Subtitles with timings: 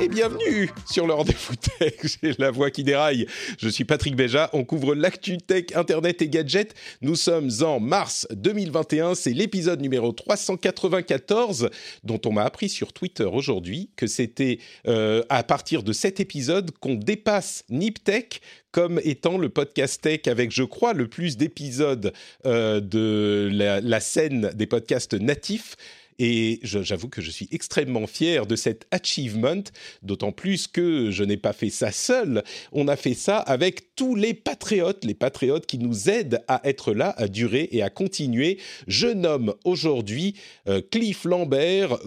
[0.00, 1.94] Et bienvenue sur le rendez-vous tech.
[2.22, 3.26] J'ai la voix qui déraille.
[3.58, 4.50] Je suis Patrick Béja.
[4.52, 6.74] On couvre l'actu tech, internet et gadgets.
[7.02, 9.14] Nous sommes en mars 2021.
[9.14, 11.70] C'est l'épisode numéro 394
[12.02, 14.58] dont on m'a appris sur Twitter aujourd'hui que c'était
[14.88, 18.40] euh, à partir de cet épisode qu'on dépasse NipTech
[18.72, 22.12] comme étant le podcast tech avec, je crois, le plus d'épisodes
[22.44, 25.76] euh, de la scène des podcasts natifs.
[26.18, 29.62] Et j'avoue que je suis extrêmement fier de cet achievement,
[30.02, 32.42] d'autant plus que je n'ai pas fait ça seul.
[32.72, 36.92] On a fait ça avec tous les patriotes, les patriotes qui nous aident à être
[36.92, 38.58] là, à durer et à continuer.
[38.86, 40.34] Je nomme aujourd'hui
[40.68, 41.98] euh, Cliff Lambert,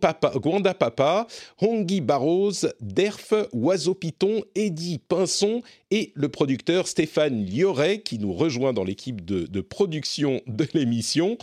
[0.00, 1.26] Papa, Gwanda Papa,
[1.60, 8.72] Hongi Barros, Derf, Oiseau Piton, Eddie Pinson et le producteur Stéphane Lioret qui nous rejoint
[8.72, 11.38] dans l'équipe de, de, production de l'émission.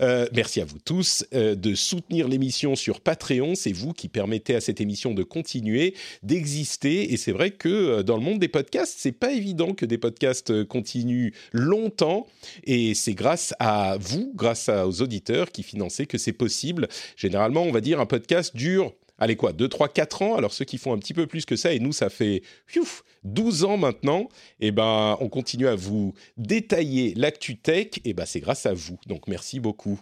[0.00, 1.24] Euh, merci à vous tous.
[1.34, 3.54] Euh, de soutenir l'émission sur Patreon.
[3.54, 7.12] C'est vous qui permettez à cette émission de continuer, d'exister.
[7.12, 9.98] Et c'est vrai que euh, dans le monde des podcasts, c'est pas évident que des
[9.98, 12.26] podcasts euh, continuent longtemps.
[12.64, 16.88] Et c'est grâce à vous, grâce aux auditeurs qui financez que c'est possible.
[17.16, 20.36] Généralement, on va dire un podcast dure allez quoi, 2, 3, 4 ans.
[20.36, 23.04] Alors ceux qui font un petit peu plus que ça, et nous, ça fait piouf,
[23.24, 24.28] 12 ans maintenant,
[24.60, 28.98] et ben on continue à vous détailler l'actu tech, et ben c'est grâce à vous.
[29.06, 30.00] Donc merci beaucoup.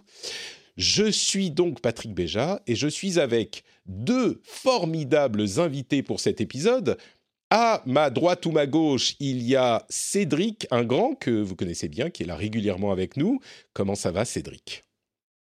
[0.76, 6.96] Je suis donc Patrick Béja et je suis avec deux formidables invités pour cet épisode.
[7.50, 11.88] À ma droite ou ma gauche, il y a Cédric, un grand que vous connaissez
[11.88, 13.38] bien, qui est là régulièrement avec nous.
[13.72, 14.82] Comment ça va, Cédric?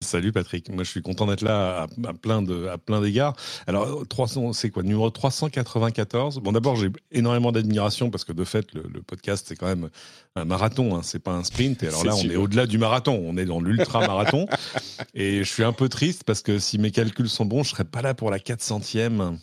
[0.03, 3.35] Salut Patrick, moi je suis content d'être là à, plein de à plein d'égards.
[3.67, 8.67] Alors 300, c'est quoi numéro 394 Bon d'abord j'ai énormément d'admiration parce que de fait
[8.75, 9.89] le, podcast c'est quand même
[10.35, 11.83] un marathon, hein, c'est pas un sprint.
[11.83, 14.47] Et alors là on est au-delà du marathon, on est dans l'ultra marathon.
[15.15, 17.85] et je suis un peu triste parce que si mes calculs sont bons, je serais
[17.85, 19.37] pas là pour la 400e.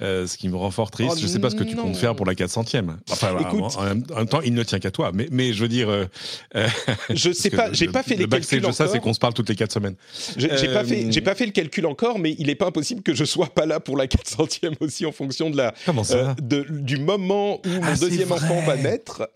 [0.00, 1.14] Euh, ce qui me rend fort triste.
[1.14, 2.96] Oh je ne sais pas ce que tu comptes faire pour la 400e.
[3.10, 3.36] Enfin,
[3.76, 5.10] en, même, temps, il ne tient qu'à toi.
[5.12, 5.88] Mais, mais je veux dire.
[5.90, 6.06] Euh,
[7.10, 8.60] je sais pas, j'ai pas fait les calculs.
[8.60, 9.96] de ça, c'est qu'on se parle toutes les 4 semaines.
[10.36, 13.14] J'ai pas fait, j'ai pas fait le calcul encore, mais il n'est pas impossible que
[13.14, 15.74] je sois pas là pour la 400e aussi en fonction de la.
[15.88, 19.28] Euh, de, Du moment où mon ah, deuxième enfant va naître.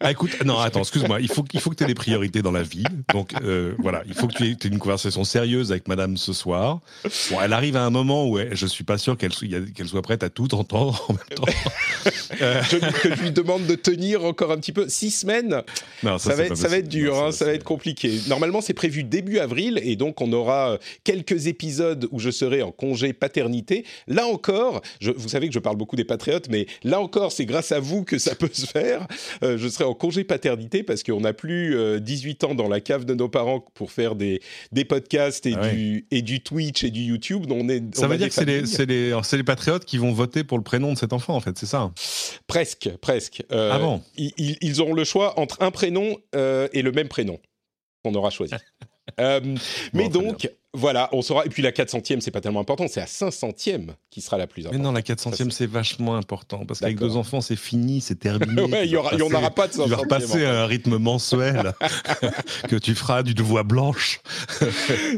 [0.00, 1.20] ah, écoute, non, attends, excuse-moi.
[1.20, 2.84] Il faut, il faut que tu aies des priorités dans la vie.
[3.12, 3.32] Donc
[3.78, 6.80] voilà, il faut que tu aies, une conversation sérieuse avec Madame ce soir.
[7.30, 9.30] Bon, elle arrive à un moment où je suis pas sûr qu'elle
[9.74, 11.44] qu'elle soit prête à tout entendre en même temps.
[12.40, 14.88] euh, je, que je lui demande de tenir encore un petit peu.
[14.88, 15.62] Six semaines,
[16.02, 18.20] non, ça, ça, va être, ça, va être, dur, non, hein, ça, va être compliqué.
[18.28, 22.62] Normalement, c'est prévu début avril et donc on aura euh, quelques épisodes où je serai
[22.62, 23.84] en congé paternité.
[24.06, 27.46] Là encore, je, vous savez que je parle beaucoup des patriotes, mais là encore, c'est
[27.46, 29.06] grâce à vous que ça peut se faire.
[29.42, 32.80] Euh, je serai en congé paternité parce qu'on n'a plus euh, 18 ans dans la
[32.80, 34.40] cave de nos parents pour faire des,
[34.72, 37.46] des podcasts et, ah du, et du Twitch et du YouTube.
[37.50, 40.58] On est, ça veut dire que c'est les, les, les patriotes qui vont voter pour
[40.58, 41.90] le prénom de cet enfant, en fait, c'est ça?
[42.46, 43.42] Presque, presque.
[43.52, 44.02] Euh, ah bon?
[44.16, 47.38] ils, ils, auront le choix entre un prénom euh, et le même prénom
[48.04, 48.54] qu'on aura choisi.
[49.18, 49.40] euh,
[49.92, 51.46] mais donc, voilà, on saura.
[51.46, 54.62] Et puis la 400e, c'est pas tellement important, c'est la 500e qui sera la plus
[54.62, 54.78] importante.
[54.78, 58.62] Mais non, la 400e, c'est vachement important parce qu'avec deux enfants, c'est fini, c'est terminé.
[58.72, 59.84] ouais, il n'y aura pas de 500e.
[59.84, 61.72] Tu vas repasser à un rythme mensuel
[62.68, 64.20] que tu feras d'une voix blanche.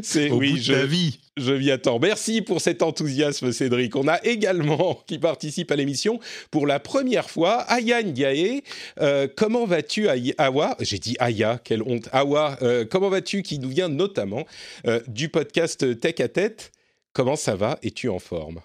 [0.01, 1.19] c'est oui, bout de ta vie.
[1.35, 1.97] Je m'y attends.
[1.97, 3.95] Merci pour cet enthousiasme, Cédric.
[3.95, 6.19] On a également, qui participe à l'émission,
[6.51, 8.61] pour la première fois, Aya Ndiaye.
[8.99, 10.77] Euh, comment vas-tu, Awa?
[10.79, 12.07] J'ai dit Aya, quelle honte.
[12.11, 13.41] Awa, euh, comment vas-tu?
[13.41, 14.45] Qui nous vient notamment
[14.85, 16.71] euh, du podcast Tech à Tête.
[17.13, 17.79] Comment ça va?
[17.81, 18.61] Es-tu en forme?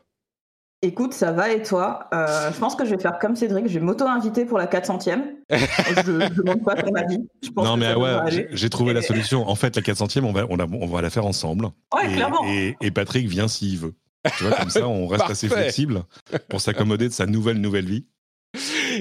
[0.81, 2.09] Écoute, ça va et toi?
[2.15, 5.23] Euh, Je pense que je vais faire comme Cédric, je vais m'auto-inviter pour la 400e.
[5.51, 7.19] je ne demande pas ton avis.
[7.43, 9.49] Je pense non, mais ouais, j'ai trouvé la solution.
[9.49, 11.67] En fait, la 400e, on va, on, on va la faire ensemble.
[11.93, 12.45] Ouais, et, clairement.
[12.47, 13.95] Et, et, Patrick vient s'il veut.
[14.37, 16.05] Tu vois, comme ça, on reste assez flexible
[16.49, 18.07] pour s'accommoder de sa nouvelle, nouvelle vie.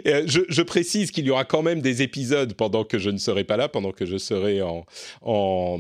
[0.05, 3.17] Euh, je, je, précise qu'il y aura quand même des épisodes pendant que je ne
[3.17, 4.85] serai pas là, pendant que je serai en,
[5.21, 5.79] en,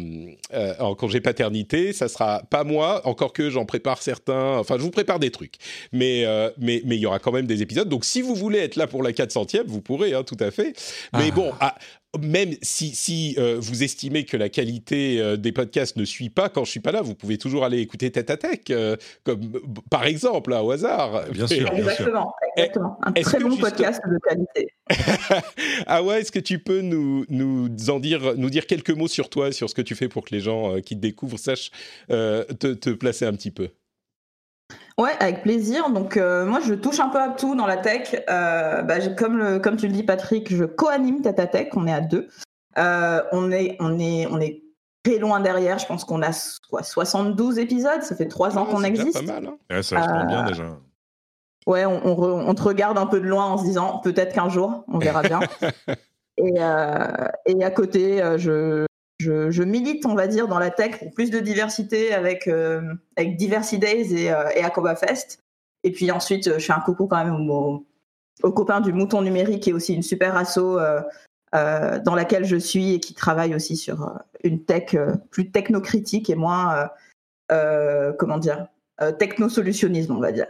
[0.53, 1.93] euh, en congé paternité.
[1.93, 4.57] Ça sera pas moi, encore que j'en prépare certains.
[4.57, 5.55] Enfin, je vous prépare des trucs.
[5.91, 7.89] Mais, euh, mais, mais il y aura quand même des épisodes.
[7.89, 10.73] Donc, si vous voulez être là pour la 400e, vous pourrez, hein, tout à fait.
[11.13, 11.35] Mais ah.
[11.35, 11.75] bon, à,
[12.19, 16.49] même si, si euh, vous estimez que la qualité euh, des podcasts ne suit pas
[16.49, 19.59] quand je suis pas là, vous pouvez toujours aller écouter Tête à Tech, euh, comme
[19.89, 21.25] par exemple, au hasard.
[21.31, 21.71] Bien sûr.
[21.73, 22.97] exactement, exactement.
[23.03, 24.73] Un très bon podcast de qualité.
[25.87, 29.29] ah ouais, est-ce que tu peux nous, nous en dire, nous dire quelques mots sur
[29.29, 31.71] toi, sur ce que tu fais pour que les gens qui te découvrent sachent
[32.07, 33.69] te, te placer un petit peu?
[34.99, 35.89] Ouais, avec plaisir.
[35.91, 38.15] Donc euh, moi, je touche un peu à tout dans la tech.
[38.29, 41.69] Euh, bah, comme, le, comme tu le dis, Patrick, je co-anime Tata Tech.
[41.75, 42.27] On est à deux.
[42.77, 44.63] Euh, on est, on est, on est
[45.03, 45.77] très loin derrière.
[45.77, 46.31] Je pense qu'on a
[46.69, 48.01] quoi, 72 épisodes.
[48.01, 49.25] Ça fait trois ans qu'on existe.
[49.25, 49.53] Pas mal.
[49.69, 49.81] Hein.
[49.83, 50.77] ça se bien déjà.
[51.67, 54.85] Ouais, on, on, te regarde un peu de loin en se disant peut-être qu'un jour,
[54.87, 55.41] on verra bien.
[56.37, 56.53] et,
[57.45, 58.85] et à côté, je,
[59.19, 63.35] je, milite, on va dire, dans la tech pour plus de diversité avec, euh, avec
[63.35, 65.39] Diversity Days et, euh, et Acoba Fest.
[65.83, 67.85] Et puis ensuite, je fais un coucou quand même aux,
[68.51, 71.01] copains du Mouton Numérique, qui est aussi une super asso euh,
[71.53, 74.95] dans laquelle je suis et qui travaille aussi sur une tech
[75.31, 76.89] plus technocritique et moins,
[77.49, 78.67] comment dire,
[79.17, 80.47] technosolutionnisme, on va dire.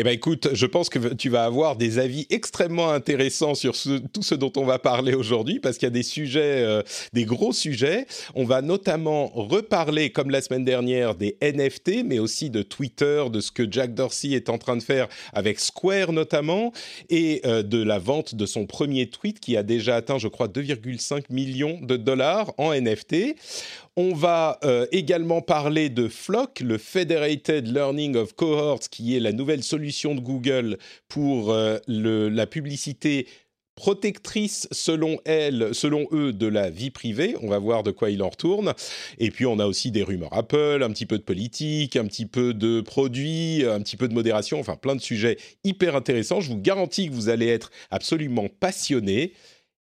[0.00, 3.74] Eh bien, écoute, je pense que tu vas avoir des avis extrêmement intéressants sur
[4.12, 6.82] tout ce dont on va parler aujourd'hui, parce qu'il y a des sujets, euh,
[7.14, 8.06] des gros sujets.
[8.36, 13.40] On va notamment reparler, comme la semaine dernière, des NFT, mais aussi de Twitter, de
[13.40, 16.72] ce que Jack Dorsey est en train de faire avec Square notamment,
[17.10, 20.46] et euh, de la vente de son premier tweet qui a déjà atteint, je crois,
[20.46, 23.34] 2,5 millions de dollars en NFT.
[24.00, 29.32] On va euh, également parler de Flock, le Federated Learning of Cohorts, qui est la
[29.32, 30.78] nouvelle solution de Google
[31.08, 33.26] pour euh, la publicité
[33.74, 37.34] protectrice selon elle, selon eux, de la vie privée.
[37.42, 38.72] On va voir de quoi il en retourne.
[39.18, 42.26] Et puis on a aussi des rumeurs Apple, un petit peu de politique, un petit
[42.26, 46.40] peu de produits, un petit peu de modération, enfin plein de sujets hyper intéressants.
[46.40, 49.32] Je vous garantis que vous allez être absolument passionnés.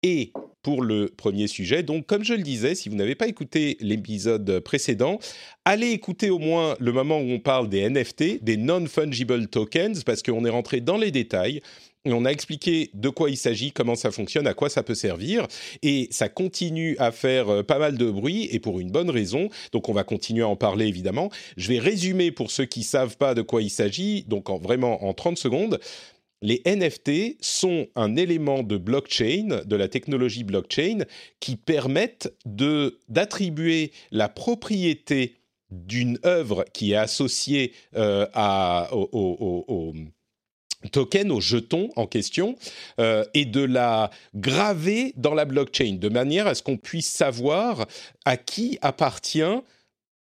[0.03, 0.31] Et
[0.63, 1.83] pour le premier sujet.
[1.83, 5.19] Donc, comme je le disais, si vous n'avez pas écouté l'épisode précédent,
[5.65, 10.23] allez écouter au moins le moment où on parle des NFT, des non-fungible tokens, parce
[10.23, 11.61] qu'on est rentré dans les détails.
[12.05, 14.95] Et on a expliqué de quoi il s'agit, comment ça fonctionne, à quoi ça peut
[14.95, 15.47] servir.
[15.83, 19.49] Et ça continue à faire euh, pas mal de bruit et pour une bonne raison.
[19.71, 21.29] Donc on va continuer à en parler évidemment.
[21.55, 25.05] Je vais résumer pour ceux qui savent pas de quoi il s'agit, donc en, vraiment
[25.05, 25.79] en 30 secondes
[26.43, 31.05] les NFT sont un élément de blockchain, de la technologie blockchain,
[31.39, 35.37] qui permettent d'attribuer la propriété
[35.71, 38.27] d'une œuvre qui est associée euh,
[38.91, 39.93] au,
[40.91, 42.57] token, au jeton en question,
[42.99, 47.87] euh, et de la graver dans la blockchain, de manière à ce qu'on puisse savoir
[48.25, 49.41] à qui appartient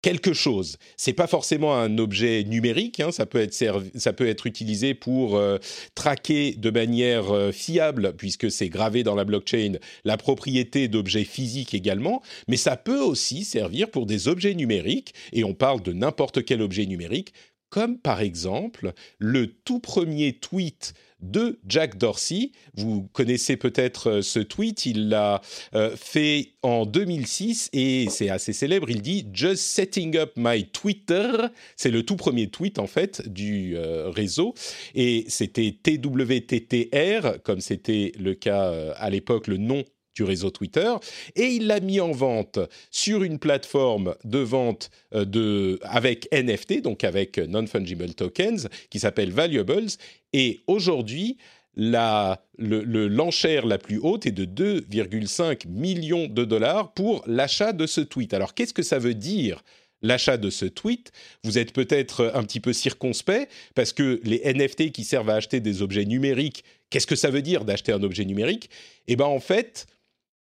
[0.01, 0.78] quelque chose.
[0.98, 3.54] C'est pas forcément un objet numérique, hein, ça peut être
[3.96, 5.57] ça peut être utilisé pour euh,
[5.96, 9.74] traquer de manière euh, fiable, puisque c'est gravé dans la blockchain,
[10.06, 15.44] la propriété d'objets physiques également, mais ça peut aussi servir pour des objets numériques, et
[15.44, 17.34] on parle de n'importe quel objet numérique,
[17.69, 22.51] comme par exemple le tout premier tweet de Jack Dorsey.
[22.75, 25.42] Vous connaissez peut-être euh, ce tweet, il l'a
[25.75, 28.89] euh, fait en 2006 et c'est assez célèbre.
[28.89, 31.31] Il dit Just setting up my Twitter.
[31.75, 34.54] C'est le tout premier tweet en fait du euh, réseau
[34.95, 39.83] et c'était TWTTR comme c'était le cas à l'époque, le nom
[40.15, 40.94] du réseau Twitter
[41.35, 42.59] et il l'a mis en vente
[42.92, 49.31] sur une plateforme de vente euh, de, avec NFT, donc avec non-fungible tokens, qui s'appelle
[49.31, 49.89] Valuables.
[50.33, 51.37] Et aujourd'hui,
[51.75, 58.01] l'enchère la, la plus haute est de 2,5 millions de dollars pour l'achat de ce
[58.01, 58.33] tweet.
[58.33, 59.63] Alors qu'est-ce que ça veut dire
[60.01, 61.11] l'achat de ce tweet,
[61.44, 65.59] vous êtes peut-être un petit peu circonspect parce que les NFT qui servent à acheter
[65.59, 68.69] des objets numériques, qu'est-ce que ça veut dire d'acheter un objet numérique?
[69.07, 69.87] Eh bien en fait,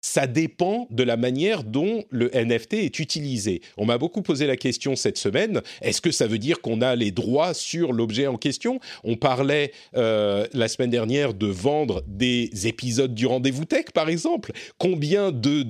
[0.00, 3.60] ça dépend de la manière dont le NFT est utilisé.
[3.76, 6.96] On m'a beaucoup posé la question cette semaine, est-ce que ça veut dire qu'on a
[6.96, 8.80] les droits sur l'objet en question?
[9.04, 14.52] On parlait euh, la semaine dernière de vendre des épisodes du rendez-vous tech, par exemple.
[14.78, 15.62] Combien de,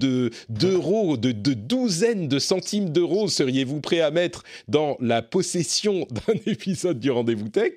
[0.48, 6.34] d'euros, de, de, douzaines de centimes d'euros seriez-vous prêt à mettre dans la possession d'un
[6.46, 7.72] épisode du rendez-vous tech?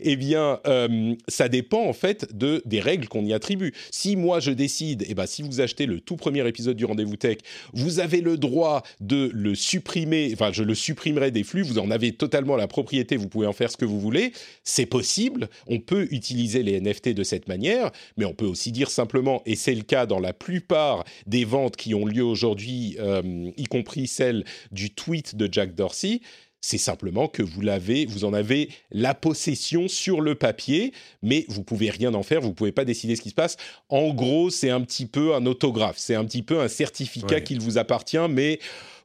[0.00, 3.72] Eh bien, euh, ça dépend en fait de, des règles qu'on y attribue.
[3.90, 7.16] Si moi je décide, eh ben, si vous achetez le tout premier épisode du Rendez-vous
[7.16, 7.38] Tech,
[7.72, 11.90] vous avez le droit de le supprimer, enfin je le supprimerai des flux, vous en
[11.90, 15.80] avez totalement la propriété, vous pouvez en faire ce que vous voulez, c'est possible, on
[15.80, 19.74] peut utiliser les NFT de cette manière, mais on peut aussi dire simplement, et c'est
[19.74, 24.44] le cas dans la plupart des ventes qui ont lieu aujourd'hui, euh, y compris celle
[24.72, 26.20] du tweet de Jack Dorsey,
[26.66, 31.62] c'est simplement que vous l'avez, vous en avez la possession sur le papier, mais vous
[31.62, 33.58] pouvez rien en faire, vous pouvez pas décider ce qui se passe.
[33.90, 37.60] En gros, c'est un petit peu un autographe, c'est un petit peu un certificat qu'il
[37.60, 38.60] vous appartient, mais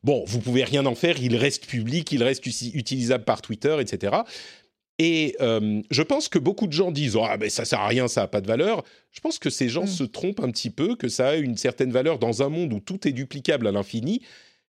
[0.06, 4.20] bon, vous pouvez rien en faire, il reste public, il reste utilisable par Twitter, etc.
[4.98, 8.08] Et euh, je pense que beaucoup de gens disent ah ben ça sert à rien,
[8.08, 8.86] ça a pas de valeur.
[9.12, 9.88] Je pense que ces gens mm.
[9.88, 12.80] se trompent un petit peu, que ça a une certaine valeur dans un monde où
[12.80, 14.22] tout est duplicable à l'infini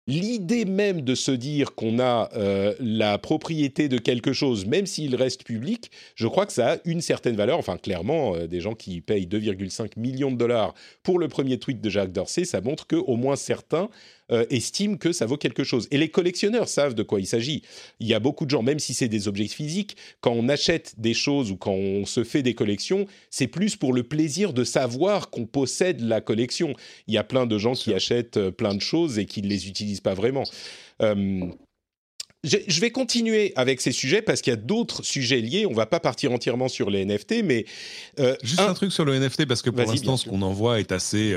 [0.09, 5.15] l'idée même de se dire qu'on a euh, la propriété de quelque chose, même s'il
[5.15, 7.59] reste public, je crois que ça a une certaine valeur.
[7.59, 11.81] Enfin, clairement, euh, des gens qui payent 2,5 millions de dollars pour le premier tweet
[11.81, 13.91] de Jacques Dorsey, ça montre qu'au moins certains
[14.30, 15.88] euh, estiment que ça vaut quelque chose.
[15.90, 17.62] Et les collectionneurs savent de quoi il s'agit.
[17.99, 20.94] Il y a beaucoup de gens, même si c'est des objets physiques, quand on achète
[20.99, 24.64] des choses ou quand on se fait des collections, c'est plus pour le plaisir de
[24.64, 26.75] savoir qu'on possède la collection.
[27.06, 29.49] Il y a plein de gens qui achètent euh, plein de choses et qui ne
[29.49, 30.44] les utilisent pas vraiment.
[31.00, 31.47] Euh,
[32.44, 35.64] je, vais continuer avec ces sujets parce qu'il y a d'autres sujets liés.
[35.64, 37.64] On va pas partir entièrement sur les NFT, mais
[38.42, 38.75] juste un...
[38.75, 41.35] truc sur le NFT parce que pour l'instant, ce qu'on en voit est assez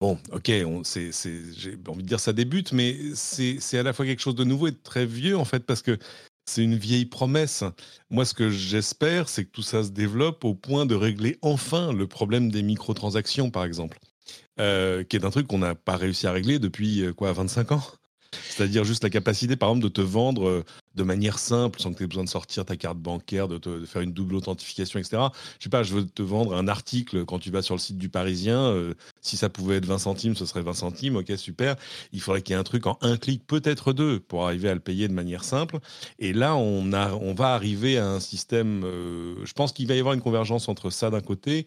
[0.00, 4.34] Bon, ok, j'ai envie de dire ça débute, mais c'est à la fois quelque chose
[4.34, 5.98] de nouveau et de très vieux en fait, parce que
[6.44, 7.64] c'est une vieille promesse.
[8.10, 11.92] Moi, ce que j'espère, c'est que tout ça se développe au point de régler enfin
[11.92, 13.98] le problème des microtransactions, par exemple,
[14.60, 17.72] euh, qui est un truc qu'on n'a pas réussi à régler depuis euh, quoi, 25
[17.72, 17.82] ans?
[18.50, 20.64] C'est-à-dire juste la capacité, par exemple, de te vendre euh,
[20.96, 24.02] de manière simple, sans que tu aies besoin de sortir ta carte bancaire, de, faire
[24.02, 25.22] une double authentification, etc.
[25.58, 27.98] Je sais pas, je veux te vendre un article quand tu vas sur le site
[27.98, 28.58] du Parisien.
[28.58, 31.16] Euh, si ça pouvait être 20 centimes, ce serait 20 centimes.
[31.16, 31.76] Ok, super.
[32.12, 34.74] Il faudrait qu'il y ait un truc en un clic, peut-être deux, pour arriver à
[34.74, 35.78] le payer de manière simple.
[36.18, 38.82] Et là, on va arriver à un système.
[38.84, 41.66] Euh, je pense qu'il va y avoir une convergence entre ça d'un côté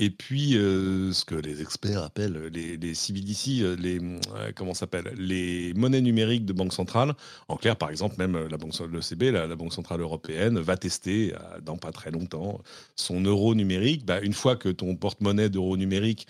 [0.00, 4.72] et puis, euh, ce que les experts appellent les, les CBDC, euh, les, euh, comment
[4.72, 7.14] s'appelle Les monnaies numériques de banque centrale.
[7.48, 11.32] En clair, par exemple, même la banque, le CB, la, Banque Centrale Européenne, va tester,
[11.64, 12.60] dans pas très longtemps,
[12.94, 14.06] son euro numérique.
[14.06, 16.28] Bah, une fois que ton porte-monnaie d'euro numérique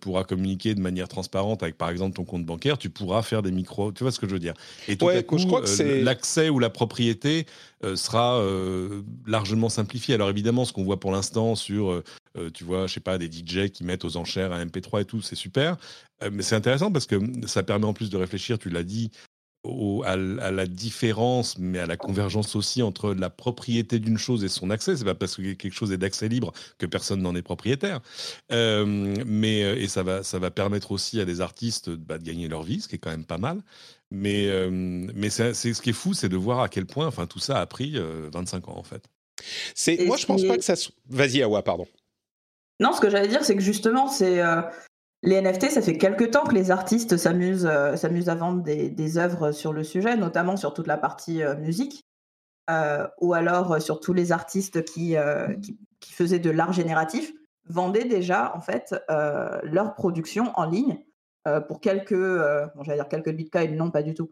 [0.00, 3.52] pourra communiquer de manière transparente avec, par exemple, ton compte bancaire, tu pourras faire des
[3.52, 3.92] micros.
[3.92, 4.54] Tu vois ce que je veux dire?
[4.88, 5.38] Et tout à coup,
[6.02, 7.46] l'accès ou la propriété
[7.94, 8.42] sera
[9.24, 10.16] largement simplifié.
[10.16, 12.02] Alors évidemment, ce qu'on voit pour l'instant sur
[12.36, 15.04] euh, tu vois, je sais pas, des DJ qui mettent aux enchères un MP3 et
[15.04, 15.76] tout, c'est super.
[16.22, 19.10] Euh, mais c'est intéressant parce que ça permet en plus de réfléchir, tu l'as dit,
[20.04, 24.68] à, la différence, mais à la convergence aussi entre la propriété d'une chose et son
[24.68, 24.94] accès.
[24.96, 28.00] C'est pas parce que quelque chose est d'accès libre que personne n'en est propriétaire.
[28.52, 28.84] Euh,
[29.24, 32.62] mais et ça va, ça va permettre aussi à des artistes bah, de gagner leur
[32.62, 33.62] vie, ce qui est quand même pas mal.
[34.10, 37.38] Mais, mais c'est, ce qui est fou, c'est de voir à quel point, enfin, tout
[37.38, 37.96] ça a pris
[38.32, 39.08] 25 ans en fait.
[39.74, 40.74] C'est, moi, je pense pas que ça.
[41.08, 41.86] Vas-y, Awa, pardon.
[42.80, 44.62] Non, ce que j'allais dire, c'est que justement, c'est euh,
[45.22, 47.94] les NFT, ça fait quelques temps que les artistes s'amusent euh,
[48.26, 52.02] à vendre des, œuvres sur le sujet, notamment sur toute la partie euh, musique,
[53.20, 55.16] ou alors sur tous les artistes qui,
[55.62, 57.30] qui, qui, faisaient de l'art génératif,
[57.68, 58.94] vendaient déjà en fait
[59.64, 60.98] leur production en ligne
[61.68, 64.30] pour quelques, bon, j'allais dire quelques bitcoins, non pas du tout,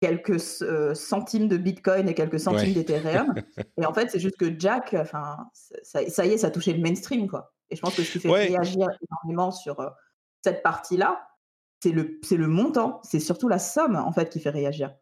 [0.00, 3.34] quelques centimes de Bitcoin et quelques centimes d'Ethereum.
[3.80, 5.36] et en fait, c'est juste que Jack, enfin,
[5.82, 7.52] ça, y est, ça a touché le mainstream, quoi.
[7.70, 9.76] Et je pense que ce qui fait réagir énormément sur
[10.44, 11.26] cette partie-là,
[11.82, 14.94] c'est le, le montant, c'est surtout la somme, en fait, qui fait réagir.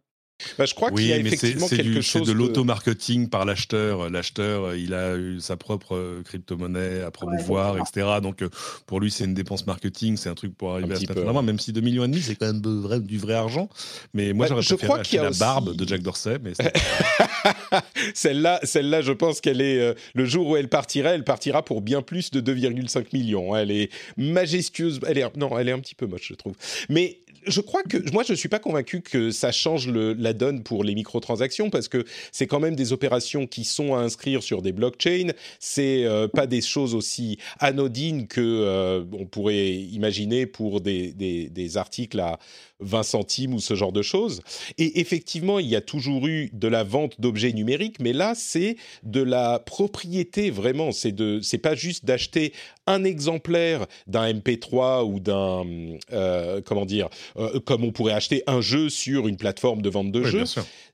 [0.58, 2.22] Bah, je crois qu'il y a effectivement quelque chose.
[2.26, 4.10] C'est de, l'auto-marketing par l'acheteur.
[4.10, 8.18] L'acheteur, il a eu sa propre euh, crypto-monnaie à promouvoir, etc.
[8.20, 8.48] Donc, euh,
[8.86, 10.16] pour lui, c'est une dépense marketing.
[10.16, 12.20] C'est un truc pour arriver à se mettre en Même si 2 millions et demi,
[12.20, 13.68] c'est quand même du vrai argent.
[14.12, 16.38] Mais moi, bah, j'aurais préféré acheter la barbe de Jack Dorsey.
[16.42, 16.52] Mais
[18.14, 21.80] celle-là, celle-là, je pense qu'elle est euh, le jour où elle partira, elle partira pour
[21.80, 23.54] bien plus de 2,5 millions.
[23.54, 25.00] Elle est majestueuse.
[25.06, 26.54] Elle est non, elle est un petit peu moche, je trouve.
[26.88, 30.62] Mais je crois que moi je ne suis pas convaincu que ça change la donne
[30.62, 34.62] pour les microtransactions parce que c'est quand même des opérations qui sont à inscrire sur
[34.62, 35.32] des blockchains.
[35.58, 41.48] C'est euh, pas des choses aussi anodines que euh, on pourrait imaginer pour des, des,
[41.48, 42.38] des articles à
[42.84, 44.42] 20 centimes ou ce genre de choses.
[44.78, 48.76] Et effectivement, il y a toujours eu de la vente d'objets numériques, mais là, c'est
[49.02, 50.92] de la propriété vraiment.
[50.92, 52.52] C'est de, c'est pas juste d'acheter
[52.86, 55.64] un exemplaire d'un MP3 ou d'un,
[56.12, 60.12] euh, comment dire, euh, comme on pourrait acheter un jeu sur une plateforme de vente
[60.12, 60.44] de jeux.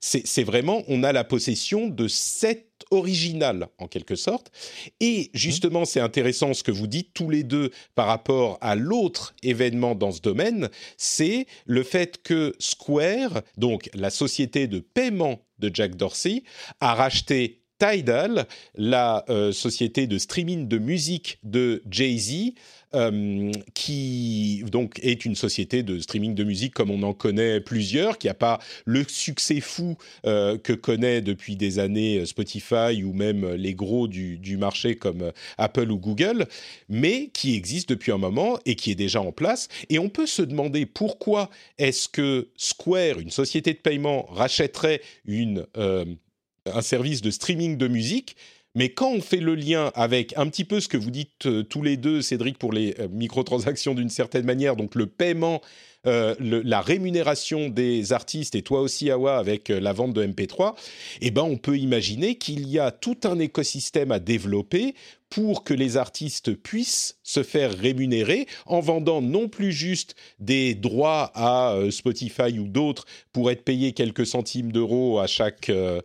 [0.00, 4.50] C'est vraiment, on a la possession de cette originale en quelque sorte.
[5.00, 9.35] Et justement, c'est intéressant ce que vous dites tous les deux par rapport à l'autre
[9.42, 15.70] événement dans ce domaine, c'est le fait que Square, donc la société de paiement de
[15.73, 16.42] Jack Dorsey,
[16.80, 22.52] a racheté Tidal, la euh, société de streaming de musique de Jay-Z,
[22.94, 28.18] euh, qui donc est une société de streaming de musique comme on en connaît plusieurs,
[28.18, 33.49] qui n'a pas le succès fou euh, que connaît depuis des années Spotify ou même
[33.54, 36.47] les gros du, du, marché comme Apple ou Google,
[36.88, 39.68] mais qui existe depuis un moment et qui est déjà en place.
[39.88, 45.66] Et on peut se demander pourquoi est-ce que Square, une société de paiement, rachèterait une
[46.66, 48.37] un service de streaming de musique.
[48.76, 51.62] Mais quand on fait le lien avec un petit peu ce que vous dites euh,
[51.64, 55.60] tous les deux, Cédric, pour les euh, microtransactions d'une certaine manière, donc le paiement,
[56.07, 60.75] euh, la rémunération des artistes, et toi aussi, Awa, avec la vente de MP3,
[61.21, 64.95] eh ben, on peut imaginer qu'il y a tout un écosystème à développer
[65.30, 71.30] pour que les artistes puissent se faire rémunérer en vendant non plus juste des droits
[71.35, 76.00] à euh, Spotify ou d'autres pour être payés quelques centimes d'euros à chaque euh,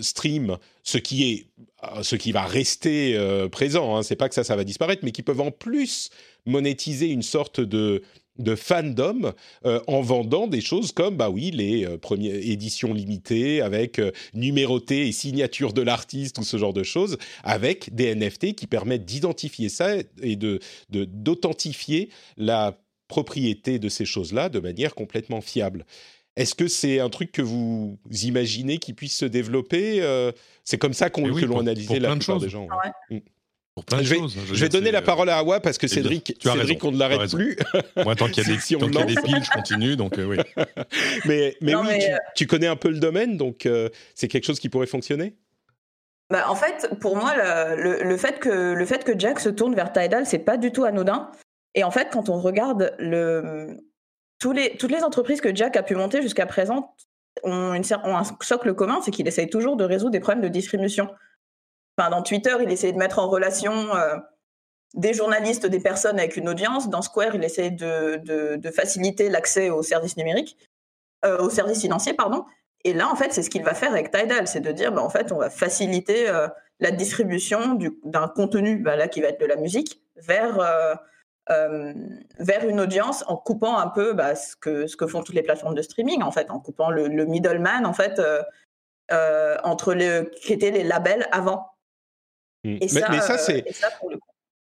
[0.00, 1.46] stream, ce qui est
[1.82, 3.18] euh, ce qui va rester
[3.50, 3.96] présent.
[3.96, 4.02] Hein.
[4.02, 6.10] C'est pas que ça ça va disparaître, mais qui peuvent en plus
[6.46, 8.02] monétiser une sorte de
[8.38, 9.32] de fandom
[9.66, 14.12] euh, en vendant des choses comme bah oui les euh, premières éditions limitées avec euh,
[14.34, 19.04] numéroté et signature de l'artiste ou ce genre de choses avec des NFT qui permettent
[19.04, 22.78] d'identifier ça et de d'authentifier la
[23.08, 25.84] propriété de ces choses-là de manière complètement fiable.
[26.36, 30.00] Est-ce que c'est un truc que vous imaginez qui puisse se développer
[30.62, 32.68] C'est comme ça qu'on, que l'on analysait la plupart des gens.
[33.90, 34.20] Je vais,
[34.52, 37.56] je vais donner la parole à Awa parce que Cédric, Cédric on ne l'arrête plus.
[37.96, 38.52] Moi, tant qu'il y a
[39.04, 39.96] des, piles, je continue.
[39.96, 40.38] Donc, euh, oui.
[41.26, 44.60] mais, mais oui, euh, Tu, connais un peu le domaine, donc euh, c'est quelque chose
[44.60, 45.34] qui pourrait fonctionner?
[46.30, 47.34] Bah, En fait, pour moi,
[47.76, 50.72] le, le, fait que, le fait que Jack se tourne vers Tidal, c'est pas du
[50.72, 51.30] tout anodin.
[51.74, 53.76] Et en fait, quand on regarde le,
[54.38, 56.94] tous les, toutes les entreprises que Jack a pu monter jusqu'à présent
[57.44, 60.48] ont, une, ont un socle commun, c'est qu'il essaye toujours de résoudre des problèmes de
[60.48, 61.08] distribution
[62.08, 64.16] dans Twitter, il essaie de mettre en relation euh,
[64.94, 66.88] des journalistes, des personnes avec une audience.
[66.88, 70.56] Dans Square, il essaie de, faciliter l'accès aux services numériques,
[71.24, 72.44] euh, aux services financiers, pardon.
[72.84, 75.02] Et là, en fait, c'est ce qu'il va faire avec Tidal, c'est de dire, bah,
[75.02, 76.46] en fait, on va faciliter euh,
[76.78, 80.60] la distribution d'un contenu, bah, là, qui va être de la musique, vers,
[81.50, 86.22] une audience en coupant un peu bah, ce, que, font toutes les plateformes de streaming,
[86.22, 88.22] en fait, en coupant le, middleman, en fait,
[89.64, 89.94] entre
[90.40, 91.72] qui étaient les labels avant.
[92.74, 92.78] Mmh.
[92.92, 93.64] mais, ça, euh, c'est.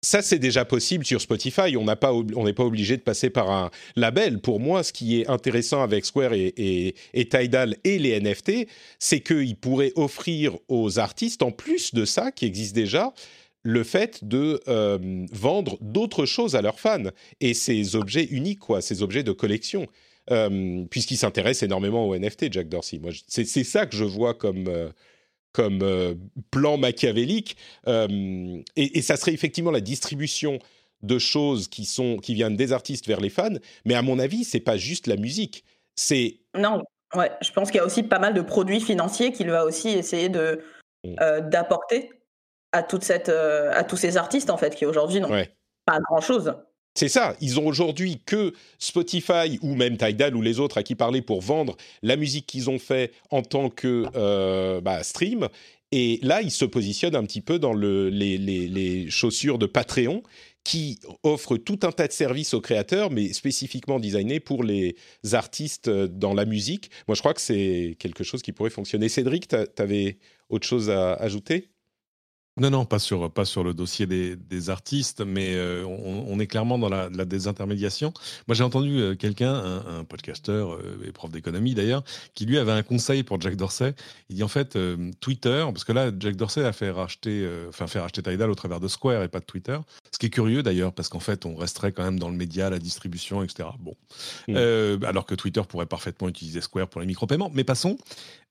[0.05, 1.75] Ça, c'est déjà possible sur Spotify.
[1.77, 2.13] On n'est pas,
[2.55, 4.39] pas obligé de passer par un label.
[4.39, 8.67] Pour moi, ce qui est intéressant avec Square et, et, Tidal et les NFT,
[8.99, 13.13] c'est qu'ils pourraient offrir aux artistes, en plus de ça qui existe déjà,
[13.63, 17.09] le fait de euh, vendre d'autres choses à leurs fans
[17.41, 19.87] et ces objets uniques, quoi, ces objets de collection.
[20.29, 22.99] Euh, puisqu'il s'intéresse énormément aux NFT, Jack Dorsey.
[22.99, 24.91] Moi, c'est ça que je vois comme,
[25.55, 26.15] comme euh,
[26.51, 27.55] plan machiavélique.
[27.87, 30.59] Euh, et, ça serait effectivement la distribution
[31.01, 33.55] de choses qui, sont, qui viennent des artistes vers les fans.
[33.85, 35.63] Mais à mon avis, c'est pas juste la musique.
[35.95, 36.39] C'est.
[36.57, 36.83] Non,
[37.15, 39.89] ouais, je pense qu'il y a aussi pas mal de produits financiers qu'il va aussi
[39.89, 40.61] essayer de,
[41.21, 42.11] euh, d'apporter
[42.73, 45.45] à, toute cette, à tous ces artistes, en fait, qui aujourd'hui n'ont
[45.85, 46.53] pas grand-chose.
[46.97, 50.95] C'est ça, ils ont aujourd'hui que Spotify ou même Tidal ou les autres à qui
[50.95, 55.49] parler pour vendre la musique qu'ils ont fait en tant que euh, bah, stream.
[55.91, 60.23] Et là, ils se positionnent un petit peu dans le, les, chaussures de Patreon
[60.63, 64.95] qui offrent tout un tas de services aux créateurs, mais spécifiquement designés pour les
[65.33, 66.89] artistes dans la musique.
[67.07, 69.09] Moi, je crois que c'est quelque chose qui pourrait fonctionner.
[69.09, 70.17] Cédric, tu avais
[70.49, 71.74] autre chose à ajouter?
[72.57, 76.47] Non, non, pas sur, pas sur le dossier des, des artistes, mais euh, on, est
[76.47, 78.13] clairement dans la, la désintermédiation.
[78.47, 82.57] Moi, j'ai entendu euh, quelqu'un, un, un, podcasteur euh, et prof d'économie d'ailleurs, qui lui
[82.57, 83.93] avait un conseil pour Jack Dorsey.
[84.29, 84.77] Il dit en fait,
[85.19, 88.79] Twitter, parce que là, Jack Dorsey a fait racheter, enfin, fait racheter Tidal au travers
[88.79, 89.77] de Square et pas de Twitter.
[90.11, 92.69] Ce qui est curieux d'ailleurs, parce qu'en fait, on resterait quand même dans le média,
[92.69, 93.67] la distribution, etc.
[93.79, 93.95] Bon.
[94.47, 95.03] Mmh.
[95.05, 97.51] alors que Twitter pourrait parfaitement utiliser Square pour les micro-paiements.
[97.53, 97.97] Mais passons.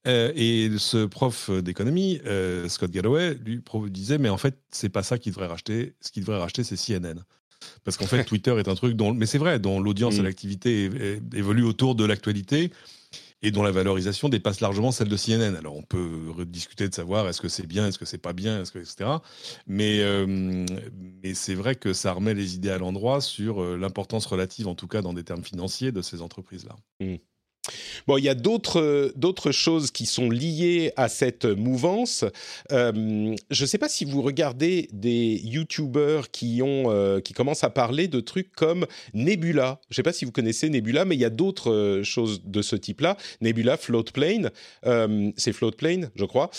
[0.06, 5.02] Euh, et ce prof d'économie, euh, Scott Galloway, lui disait mais en fait c'est pas
[5.02, 5.94] ça qu'il devrait racheter.
[6.00, 7.20] Ce qu'il devrait racheter c'est CNN.
[7.84, 10.24] Parce qu'en fait Twitter est un truc dont, mais c'est vrai, dont l'audience et mm.
[10.24, 10.90] l'activité
[11.34, 12.70] évoluent autour de l'actualité
[13.40, 15.54] et dont la valorisation dépasse largement celle de CNN.
[15.56, 18.60] Alors on peut rediscuter de savoir est-ce que c'est bien, est-ce que c'est pas bien,
[18.60, 19.10] est-ce que etc.
[19.66, 20.66] Mais euh,
[21.22, 24.88] mais c'est vrai que ça remet les idées à l'endroit sur l'importance relative, en tout
[24.88, 26.76] cas dans des termes financiers, de ces entreprises là.
[27.00, 27.16] Mm.
[28.06, 32.24] Bon, il y a d'autres d'autres choses qui sont liées à cette mouvance.
[32.72, 37.64] Euh, je ne sais pas si vous regardez des YouTubers qui ont euh, qui commencent
[37.64, 39.80] à parler de trucs comme Nebula.
[39.88, 42.42] Je ne sais pas si vous connaissez Nebula, mais il y a d'autres euh, choses
[42.44, 43.16] de ce type-là.
[43.40, 44.50] Nebula, Floatplane,
[45.36, 46.50] c'est Floatplane, je crois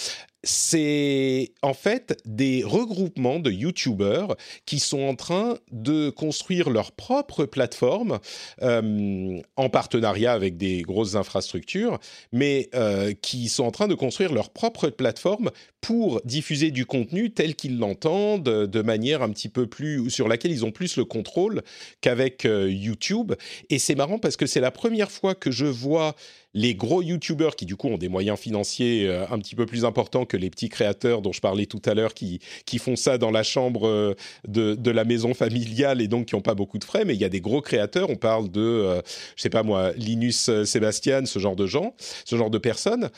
[0.45, 7.45] c'est en fait des regroupements de YouTubers qui sont en train de construire leur propre
[7.45, 8.19] plateforme
[8.61, 11.99] euh, en partenariat avec des grosses infrastructures,
[12.31, 15.49] mais euh, qui sont en train de construire leur propre plateforme
[15.81, 20.51] pour diffuser du contenu tel qu'ils l'entendent, de manière un petit peu plus sur laquelle
[20.51, 21.63] ils ont plus le contrôle
[22.01, 23.33] qu'avec euh, YouTube.
[23.69, 26.15] Et c'est marrant parce que c'est la première fois que je vois
[26.55, 29.85] les gros YouTubers qui du coup ont des moyens financiers euh, un petit peu plus
[29.85, 33.19] importants que les petits créateurs dont je parlais tout à l'heure qui, qui font ça
[33.19, 34.15] dans la chambre euh,
[34.47, 37.25] de, la maison familiale et donc qui n'ont pas beaucoup de frais, mais il y
[37.25, 39.01] a des gros créateurs, on parle de, euh,
[39.35, 43.09] je sais pas moi, Linus Sébastien, ce genre de gens, ce genre de personnes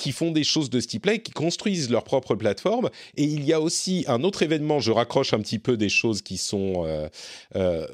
[0.00, 2.88] qui font des choses de ce type-là et qui construisent leur propre plateforme.
[3.18, 6.22] Et il y a aussi un autre événement, je raccroche un petit peu des choses
[6.22, 7.08] qui sont euh,
[7.54, 7.86] euh,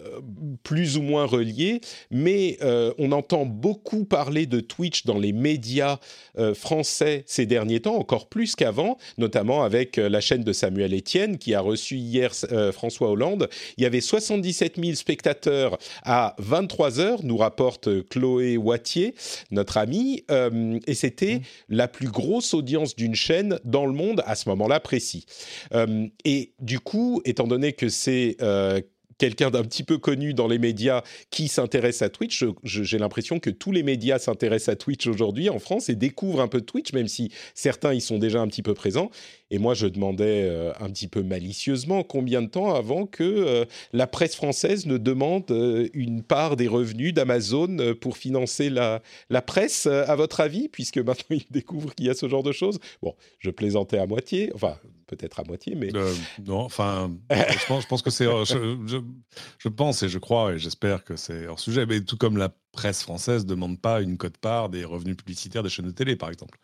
[0.62, 1.80] plus ou moins reliées,
[2.12, 5.98] mais euh, on entend beaucoup parler de Twitch dans les médias
[6.54, 11.54] français ces derniers temps, encore plus qu'avant, notamment avec la chaîne de Samuel Etienne qui
[11.54, 12.32] a reçu hier
[12.72, 13.48] François Hollande.
[13.78, 19.14] Il y avait 77 000 spectateurs à 23 heures, nous rapporte Chloé Wattier,
[19.50, 20.24] notre amie,
[20.86, 21.42] et c'était mmh.
[21.70, 25.24] la plus grosse audience d'une chaîne dans le monde à ce moment-là précis.
[25.72, 28.82] Euh, et du coup, étant donné que c'est euh,
[29.18, 32.44] quelqu'un d'un petit peu connu dans les médias qui s'intéresse à Twitch.
[32.64, 36.48] J'ai l'impression que tous les médias s'intéressent à Twitch aujourd'hui en France et découvrent un
[36.48, 39.10] peu Twitch, même si certains y sont déjà un petit peu présents.
[39.50, 43.64] Et moi, je demandais euh, un petit peu malicieusement combien de temps avant que euh,
[43.92, 49.42] la presse française ne demande euh, une part des revenus d'Amazon pour financer la, la
[49.42, 52.78] presse, à votre avis, puisque maintenant ils découvrent qu'il y a ce genre de choses?
[53.02, 54.76] Bon, je plaisantais à moitié, enfin
[55.06, 55.90] peut-être à moitié, mais...
[56.44, 58.24] non, enfin, je, pense, je pense que c'est...
[58.24, 59.00] Je,
[59.58, 62.50] je, pense et je crois et j'espère que c'est hors sujet, mais tout comme la
[62.72, 66.28] presse française ne demande pas une cote-part des revenus publicitaires des chaînes de télé, par
[66.28, 66.58] exemple.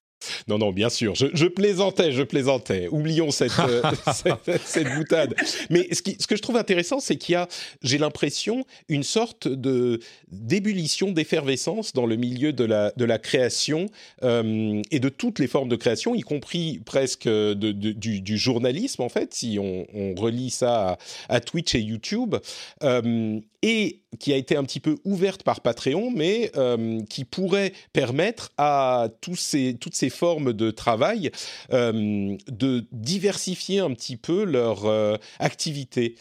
[0.48, 1.14] Non, non, bien sûr.
[1.14, 2.88] Je, plaisantais, je plaisantais.
[2.88, 3.82] Oublions cette, euh,
[4.64, 5.34] cette, boutade.
[5.70, 7.48] Mais ce, ce, que je trouve intéressant, c'est qu'il y a,
[7.82, 13.86] j'ai l'impression, une sorte de d'ébullition, d'effervescence dans le milieu de la, de la création
[14.22, 19.08] euh, et de toutes les formes de création, y compris presque de, du, journalisme, en
[19.08, 22.36] fait, si on, relie ça à, Twitch et YouTube.
[22.82, 27.72] Euh, et qui a été un petit peu ouverte par Patreon, mais euh, qui pourrait
[27.92, 31.30] permettre à ces, toutes ces formes de travail
[31.72, 36.16] euh, de diversifier un petit peu leur euh, activité.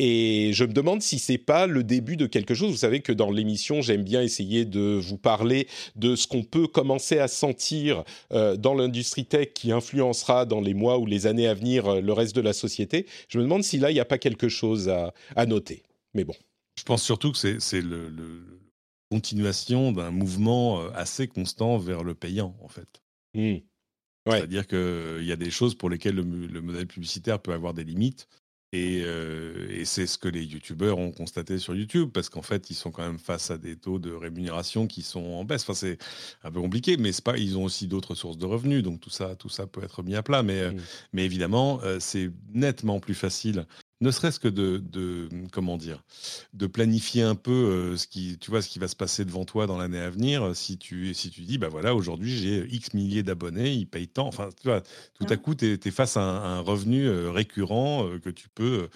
[0.00, 2.72] Et je me demande si c'est pas le début de quelque chose.
[2.72, 6.66] Vous savez que dans l'émission, j'aime bien essayer de vous parler de ce qu'on peut
[6.66, 11.54] commencer à sentir dans l'industrie tech qui influencera dans les mois ou les années à
[11.54, 13.06] venir le reste de la société.
[13.28, 15.84] Je me demande si là, il n'y a pas quelque chose à, à noter.
[16.12, 16.34] Mais bon.
[16.76, 18.54] Je pense surtout que c'est le, le,
[19.10, 23.02] continuation d'un mouvement assez constant vers le payant, en fait.
[23.34, 23.58] Mmh.
[24.26, 28.28] C'est-à-dire qu'il y a des choses pour lesquelles le, modèle publicitaire peut avoir des limites.
[28.72, 32.70] Et, euh, et c'est ce que les youtubeurs ont constaté sur YouTube, parce qu'en fait,
[32.70, 35.62] ils sont quand même face à des taux de rémunération qui sont en baisse.
[35.62, 35.98] Enfin, c'est
[36.42, 39.36] un peu compliqué, mais pas, ils ont aussi d'autres sources de revenus, donc tout ça,
[39.36, 40.42] tout ça peut être mis à plat.
[40.42, 40.80] Mais, mmh.
[41.12, 43.64] mais évidemment, c'est nettement plus facile
[44.00, 46.02] ne serait-ce que de, de, comment dire,
[46.52, 49.44] de planifier un peu euh, ce qui, tu vois, ce qui va se passer devant
[49.44, 50.42] toi dans l'année à venir.
[50.42, 54.08] Euh, si tu, si tu dis, bah voilà, aujourd'hui j'ai X milliers d'abonnés, ils payent
[54.08, 54.26] tant.
[54.26, 54.82] Enfin, tu vois,
[55.14, 58.88] tout à coup, tu es, face à un, revenu euh, récurrent que tu peux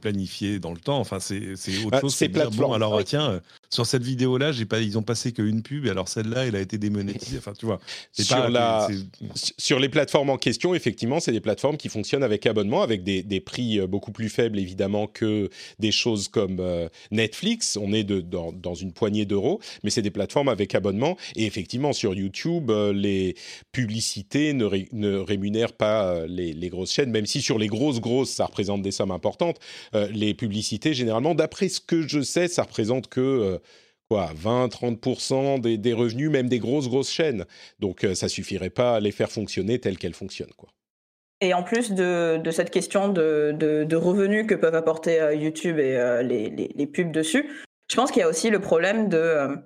[0.00, 0.98] planifier dans le temps.
[0.98, 2.14] Enfin, c'est autre bah, chose.
[2.14, 5.90] C'est bon, alors tiens, sur cette vidéo-là, j'ai pas, ils ont passé qu'une pub, et
[5.90, 7.38] alors celle-là, elle a été démonétisée.
[7.38, 7.80] Enfin, tu vois.
[8.12, 8.88] Sur, la,
[9.58, 13.22] sur les plateformes en question, effectivement, c'est des plateformes qui fonctionnent avec abonnement, avec des,
[13.22, 17.76] des, prix euh, beaucoup plus faibles, évidemment, que des choses comme euh, Netflix.
[17.76, 21.18] On est de, dans, dans une poignée d'euros, mais c'est des plateformes avec abonnement.
[21.36, 23.36] Et effectivement, sur YouTube, euh, les
[23.72, 28.30] publicités ne, ne rémunèrent pas les, les, grosses chaînes, même si sur les grosses, grosses,
[28.30, 29.58] ça représente des sommes importantes.
[29.92, 33.57] les publicités, généralement, d'après ce que je sais, ça représente que
[34.08, 37.44] quoi, 20-30% des, des, revenus, même des grosses, grosses chaînes.
[37.78, 40.54] Donc, euh, ça suffirait pas à les faire fonctionner telles qu'elles fonctionnent.
[40.56, 40.70] Quoi.
[41.40, 45.78] Et en plus de, de cette question de, de, revenus que peuvent apporter euh, YouTube
[45.78, 47.48] et euh, les, les, pubs dessus,
[47.88, 49.56] je pense qu'il y a aussi le problème de,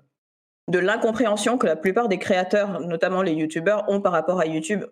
[0.71, 4.85] de l'incompréhension que la plupart des créateurs, notamment les YouTubeurs, ont par rapport à YouTube.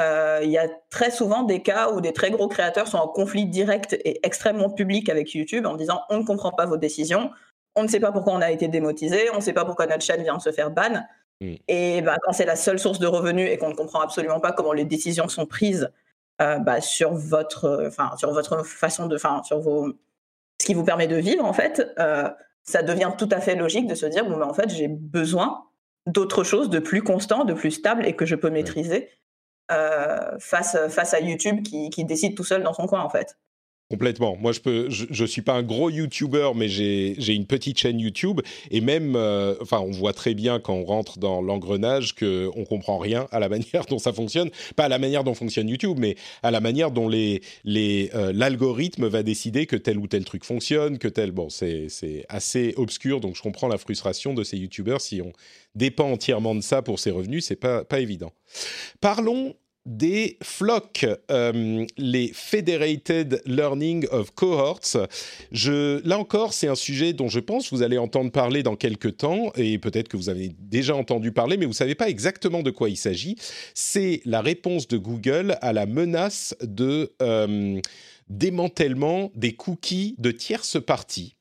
[0.00, 3.46] Il y a très souvent des cas où des très gros créateurs sont en conflit
[3.46, 7.32] direct et extrêmement public avec YouTube en disant on ne comprend pas vos décisions,
[7.78, 10.02] on ne sait pas pourquoi on a été démotisé, on ne sait pas pourquoi notre
[10.02, 11.04] chaîne vient de se faire ban.
[11.40, 11.54] Mm.
[11.68, 14.52] Et bah, quand c'est la seule source de revenus et qu'on ne comprend absolument pas
[14.52, 15.90] comment les décisions sont prises
[16.40, 19.92] euh, bah, sur votre, enfin sur votre façon de, sur vos,
[20.60, 22.28] ce qui vous permet de vivre en fait, euh,
[22.62, 25.64] ça devient tout à fait logique de se dire bon, mais en fait j'ai besoin
[26.06, 29.10] d'autre chose, de plus constant, de plus stable et que je peux maîtriser
[29.70, 33.36] euh, face face à YouTube qui, qui décide tout seul dans son coin en fait.
[33.90, 34.36] Complètement.
[34.36, 38.42] Moi, je peux, je, suis pas un gros YouTuber, mais j'ai une petite chaîne YouTube
[38.70, 42.66] et même, euh, enfin, on voit très bien quand on rentre dans l'engrenage que on
[42.66, 45.96] comprend rien à la manière dont ça fonctionne, pas à la manière dont fonctionne YouTube,
[45.98, 50.22] mais à la manière dont les les euh, l'algorithme va décider que tel ou tel
[50.26, 51.32] truc fonctionne, que tel.
[51.32, 55.32] Bon, c'est c'est assez obscur, donc je comprends la frustration de ces YouTubers si on
[55.74, 58.32] dépend entièrement de ça pour ses revenus, c'est pas pas évident.
[59.00, 59.54] Parlons
[59.88, 65.08] des FLOC, euh, les Federated Learning of Cohorts.
[65.50, 69.16] Là encore, c'est un sujet dont je pense que vous allez entendre parler dans quelques
[69.16, 72.62] temps, et peut-être que vous avez déjà entendu parler, mais vous ne savez pas exactement
[72.62, 73.36] de quoi il s'agit.
[73.74, 77.80] C'est la réponse de Google à la menace de euh,
[78.28, 81.37] démantèlement des cookies de tierces parties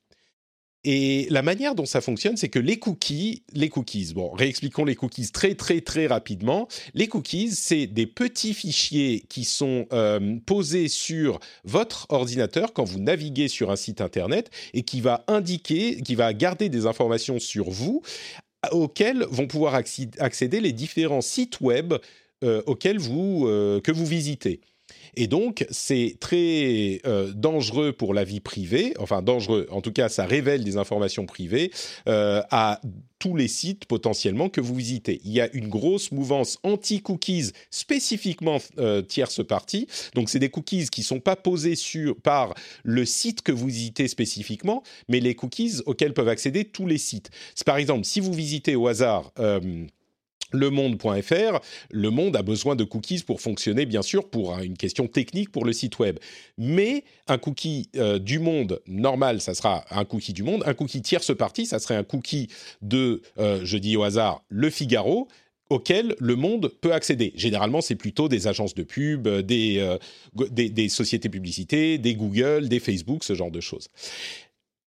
[0.83, 4.95] et la manière dont ça fonctionne, c'est que les cookies, les cookies, bon, réexpliquons les
[4.95, 6.67] cookies très très très rapidement.
[6.93, 12.99] Les cookies, c'est des petits fichiers qui sont euh, posés sur votre ordinateur quand vous
[12.99, 17.69] naviguez sur un site internet et qui va indiquer, qui va garder des informations sur
[17.69, 18.01] vous
[18.71, 21.93] auxquelles vont pouvoir accéder les différents sites web
[22.43, 24.61] euh, auxquels vous, euh, que vous visitez.
[25.19, 30.09] Et donc, c'est très euh, dangereux pour la vie privée, enfin dangereux, en tout cas,
[30.09, 31.71] ça révèle des informations privées
[32.07, 32.79] euh, à
[33.17, 35.19] tous les sites potentiellement que vous visitez.
[35.25, 39.87] Il y a une grosse mouvance anti-cookies spécifiquement euh, tierce partie.
[40.13, 42.53] Donc, c'est des cookies qui sont pas posés sur, par
[42.83, 47.31] le site que vous visitez spécifiquement, mais les cookies auxquels peuvent accéder tous les sites.
[47.65, 49.31] Par exemple, si vous visitez au hasard
[50.51, 55.65] le monde a besoin de cookies pour fonctionner, bien sûr, pour une question technique pour
[55.65, 56.19] le site web.
[56.57, 60.63] Mais un cookie euh, du monde normal, ça sera un cookie du monde.
[60.65, 62.47] Un cookie tierce partie, ça serait un cookie
[62.81, 65.27] de, euh, je dis au hasard, Le Figaro
[65.69, 67.33] auquel le monde peut accéder.
[67.35, 69.97] Généralement, c'est plutôt des agences de pub, des, euh,
[70.49, 73.89] des, des sociétés publicités, des Google, des Facebook, ce genre de choses.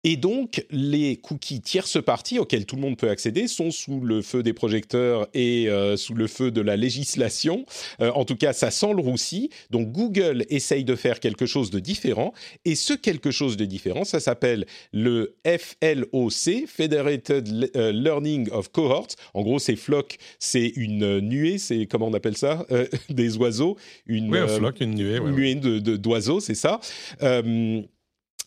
[0.03, 4.23] Et donc, les cookies tierce partie auxquels tout le monde peut accéder sont sous le
[4.23, 7.67] feu des projecteurs et euh, sous le feu de la législation.
[8.01, 9.51] Euh, en tout cas, ça sent le roussi.
[9.69, 12.33] Donc, Google essaye de faire quelque chose de différent.
[12.65, 19.09] Et ce quelque chose de différent, ça s'appelle le FLOC, Federated euh, Learning of Cohorts.
[19.35, 22.67] En gros, c'est flock, c'est une nuée, c'est comment on appelle ça
[23.11, 23.77] Des oiseaux.
[24.07, 25.17] Une, oui, un flock, une nuée.
[25.17, 26.81] Une nuée d'oiseaux, c'est ça.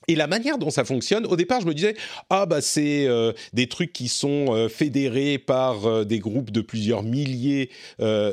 [0.08, 1.96] Et la manière dont ça fonctionne, au départ, je me disais
[2.30, 6.62] ah bah c'est euh, des trucs qui sont euh, fédérés par euh, des groupes de
[6.62, 7.70] plusieurs milliers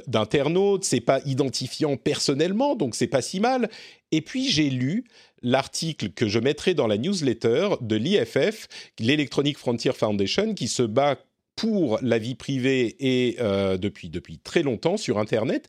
[0.06, 3.70] d'internautes, c'est pas identifiant personnellement, donc c'est pas si mal.
[4.11, 5.04] Et puis j'ai lu
[5.42, 11.18] l'article que je mettrai dans la newsletter de l'IFF, l'Electronic Frontier Foundation, qui se bat
[11.56, 13.37] pour la vie privée et
[13.78, 15.68] depuis depuis très longtemps sur Internet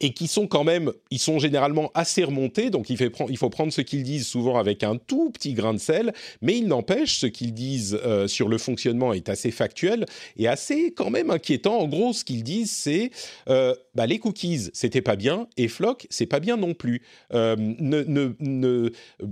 [0.00, 2.96] et qui sont quand même, ils sont généralement assez remontés, donc il,
[3.36, 6.66] faut prendre ce qu'ils disent souvent avec un tout petit grain de sel, mais il
[6.66, 11.30] n'empêche, ce qu'ils disent euh, sur le fonctionnement est assez factuel et assez quand même
[11.30, 11.78] inquiétant.
[11.78, 13.10] En gros, ce qu'ils disent, c'est
[13.48, 17.02] euh, bah, les cookies, c'était pas bien, et Flock, c'est pas bien non plus.
[17.34, 18.02] Euh, ne,
[18.38, 18.90] ne,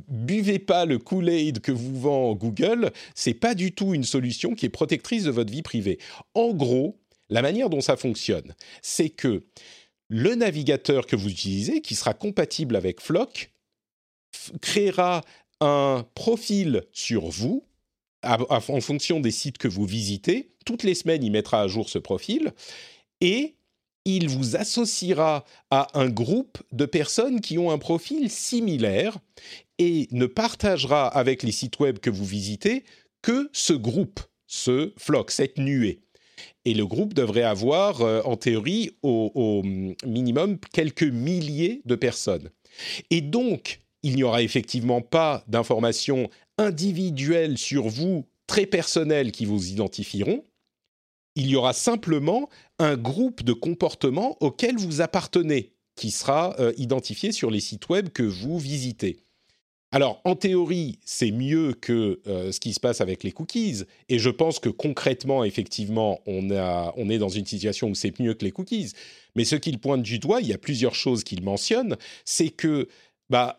[0.08, 4.66] buvez pas le Kool-Aid que vous vend Google, c'est pas du tout une solution qui
[4.66, 5.98] est protectrice de votre vie privée.
[6.34, 6.98] En gros,
[7.30, 9.44] la manière dont ça fonctionne, c'est que
[10.08, 13.50] le navigateur que vous utilisez, qui sera compatible avec Flock,
[14.60, 15.22] créera
[15.60, 17.64] un profil sur vous
[18.22, 20.50] en fonction des sites que vous visitez.
[20.64, 22.52] Toutes les semaines, il mettra à jour ce profil
[23.20, 23.54] et
[24.04, 29.18] il vous associera à un groupe de personnes qui ont un profil similaire
[29.78, 32.84] et ne partagera avec les sites web que vous visitez
[33.22, 36.00] que ce groupe, ce flock, cette nuée.
[36.64, 39.62] Et le groupe devrait avoir, euh, en théorie, au,
[40.04, 42.50] minimum quelques milliers de personnes.
[43.10, 49.70] Et donc, il n'y aura effectivement pas d'informations individuelles sur vous, très personnelles, qui vous
[49.70, 50.44] identifieront.
[51.36, 57.32] Il y aura simplement un groupe de comportements auquel vous appartenez, qui sera euh, identifié
[57.32, 59.20] sur les sites web que vous visitez.
[59.90, 63.84] Alors, en théorie, c'est mieux que euh, ce qui se passe avec les cookies.
[64.10, 68.44] Et je pense que concrètement, effectivement, on, est dans une situation où c'est mieux que
[68.44, 68.92] les cookies.
[69.34, 71.96] Mais ce qu'il pointe du doigt, il y a plusieurs choses qu'il mentionne,
[72.26, 72.88] c'est que
[73.30, 73.58] bah,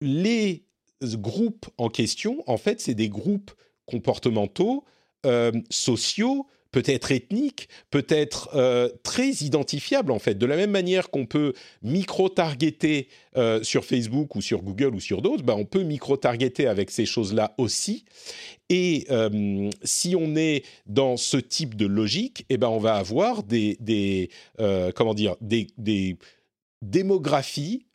[0.00, 0.64] les
[1.02, 3.50] groupes en question, en fait, c'est des groupes
[3.86, 4.84] comportementaux,
[5.68, 10.34] sociaux, peut-être ethnique, peut-être euh, très identifiable en fait.
[10.34, 15.22] De la même manière qu'on peut micro-targeter euh, sur Facebook ou sur Google ou sur
[15.22, 18.04] d'autres, bah, on peut micro-targeter avec ces choses-là aussi.
[18.68, 23.42] Et euh, si on est dans ce type de logique, eh ben on va avoir
[23.42, 24.30] des, des
[24.94, 26.18] comment dire des,
[26.82, 27.86] démographies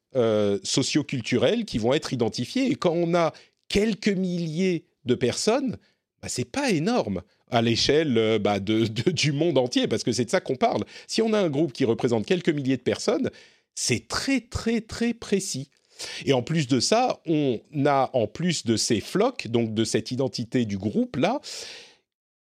[0.63, 2.71] socioculturelles qui vont être identifiées.
[2.71, 3.33] Et quand on a
[3.69, 5.77] quelques milliers de personnes,
[6.21, 7.21] bah, c'est pas énorme
[7.53, 10.83] à l'échelle euh, bah, de, du monde entier, parce que c'est de ça qu'on parle.
[11.07, 13.29] Si on a un groupe qui représente quelques milliers de personnes,
[13.75, 15.69] c'est très très très précis.
[16.25, 20.11] Et en plus de ça, on a en plus de ces flocs, donc de cette
[20.11, 21.39] identité du groupe là,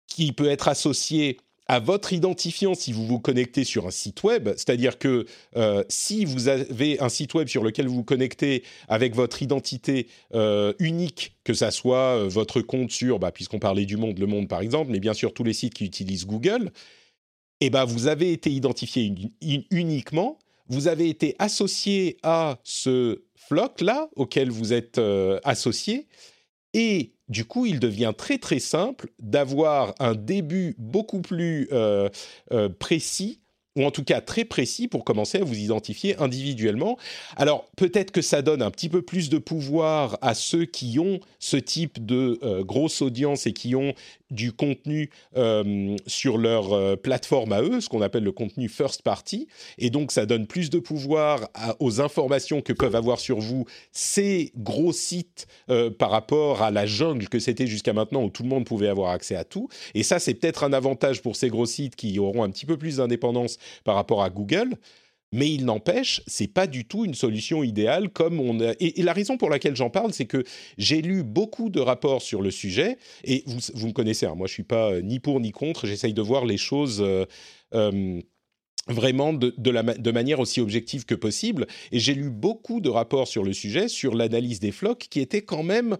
[0.06, 1.38] qui peut être associée
[1.70, 4.48] à votre identifiant si vous vous connectez sur un site web.
[4.56, 5.24] C'est-à-dire que
[5.56, 10.08] euh, si vous avez un site web sur lequel vous vous connectez avec votre identité
[10.34, 14.26] euh, unique, que ça soit euh, votre compte sur, bah, puisqu'on parlait du Monde, Le
[14.26, 16.72] Monde par exemple, mais bien sûr tous les sites qui utilisent Google,
[17.60, 19.14] eh ben, vous avez été identifié
[19.70, 25.00] uniquement, vous avez été associé à ce floc-là auquel vous êtes
[25.44, 26.08] associé,
[26.74, 32.08] et du coup, il devient très très simple d'avoir un début beaucoup plus euh,
[32.52, 33.40] euh, précis
[33.76, 36.98] ou en tout cas très précis pour commencer à vous identifier individuellement.
[37.36, 41.20] Alors peut-être que ça donne un petit peu plus de pouvoir à ceux qui ont
[41.38, 43.94] ce type de euh, grosse audience et qui ont
[44.30, 49.02] du contenu euh, sur leur euh, plateforme à eux, ce qu'on appelle le contenu first
[49.02, 51.48] party, et donc ça donne plus de pouvoir
[51.80, 55.46] aux informations que peuvent avoir sur vous ces gros sites
[55.98, 59.10] par rapport à la jungle que c'était jusqu'à maintenant où tout le monde pouvait avoir
[59.10, 59.68] accès à tout.
[59.94, 62.76] Et ça, c'est peut-être un avantage pour ces gros sites qui auront un petit peu
[62.76, 64.76] plus d'indépendance par rapport à Google.
[65.32, 69.36] Mais il n'empêche, c'est pas du tout une solution idéale comme on et, la raison
[69.36, 70.42] pour laquelle j'en parle, c'est que
[70.76, 74.48] j'ai lu beaucoup de rapports sur le sujet et vous, vous me connaissez, hein, moi
[74.48, 77.26] je suis pas euh, ni pour ni contre, j'essaye de voir les choses euh,
[77.74, 78.20] euh,
[78.88, 83.44] vraiment de, de manière aussi objective que possible et j'ai lu beaucoup de rapports sur
[83.44, 85.96] le sujet, sur l'analyse des flocs qui étaient quand même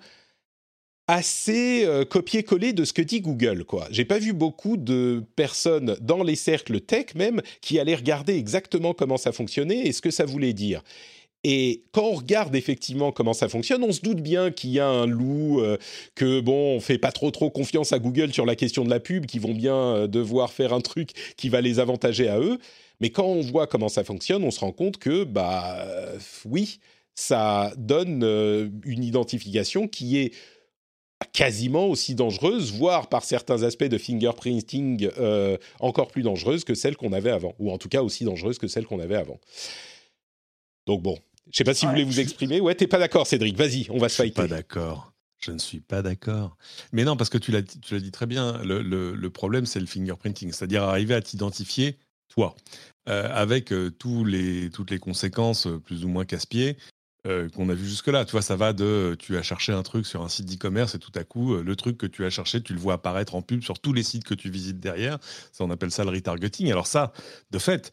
[1.11, 3.65] assez euh, copier-coller de ce que dit Google.
[3.65, 3.89] Quoi.
[3.91, 8.95] J'ai pas vu beaucoup de personnes dans les cercles tech même qui allaient regarder exactement
[8.95, 10.83] comment ça fonctionnait et ce que ça voulait dire.
[11.43, 14.87] Et quand on regarde effectivement comment ça fonctionne, on se doute bien qu'il y a
[14.87, 15.79] un loup, euh,
[16.15, 19.01] que bon, on fait pas trop trop confiance à Google sur la question de la
[19.01, 22.59] pub, qu'ils vont bien euh, devoir faire un truc qui va les avantager à eux.
[23.01, 25.87] Mais quand on voit comment ça fonctionne, on se rend compte que bah
[26.45, 26.79] oui,
[27.17, 28.23] ça donne
[28.85, 30.35] une identification qui est
[31.33, 36.97] quasiment aussi dangereuse, voire par certains aspects de fingerprinting euh, encore plus dangereuse que celle
[36.97, 39.39] qu'on avait avant, ou en tout cas aussi dangereuse que celle qu'on avait avant.
[40.87, 41.19] Donc bon,
[41.51, 42.61] je sais pas si vous voulez vous exprimer.
[42.61, 43.57] Ouais, t'es pas d'accord, Cédric.
[43.57, 44.35] Vas-y, on va se fighter.
[44.35, 45.13] Pas d'accord.
[45.39, 46.57] Je ne suis pas d'accord.
[46.93, 48.61] Mais non, parce que tu l'as, dit très bien.
[48.63, 51.97] Le, problème, c'est le fingerprinting, c'est-à-dire arriver à t'identifier
[52.29, 52.55] toi,
[53.09, 56.77] euh, avec euh, tous les, toutes les conséquences plus ou moins casse-pieds
[57.27, 58.25] euh, qu'on a vu jusque-là.
[58.25, 60.99] Tu vois, ça va de tu as cherché un truc sur un site d'e-commerce et
[60.99, 63.43] tout à coup, euh, le truc que tu as cherché, tu le vois apparaître en
[63.43, 65.19] pub sur tous les sites que tu visites derrière.
[65.53, 66.71] Ça, on appelle ça le retargeting.
[66.71, 67.13] Alors ça,
[67.51, 67.93] de fait,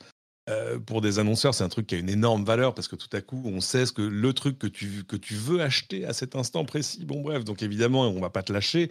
[0.49, 3.09] euh, pour des annonceurs, c'est un truc qui a une énorme valeur parce que tout
[3.11, 6.13] à coup, on sait ce que le truc que tu, que tu veux acheter à
[6.13, 7.03] cet instant précis.
[7.03, 8.89] Bon, bref, donc évidemment, on va pas te lâcher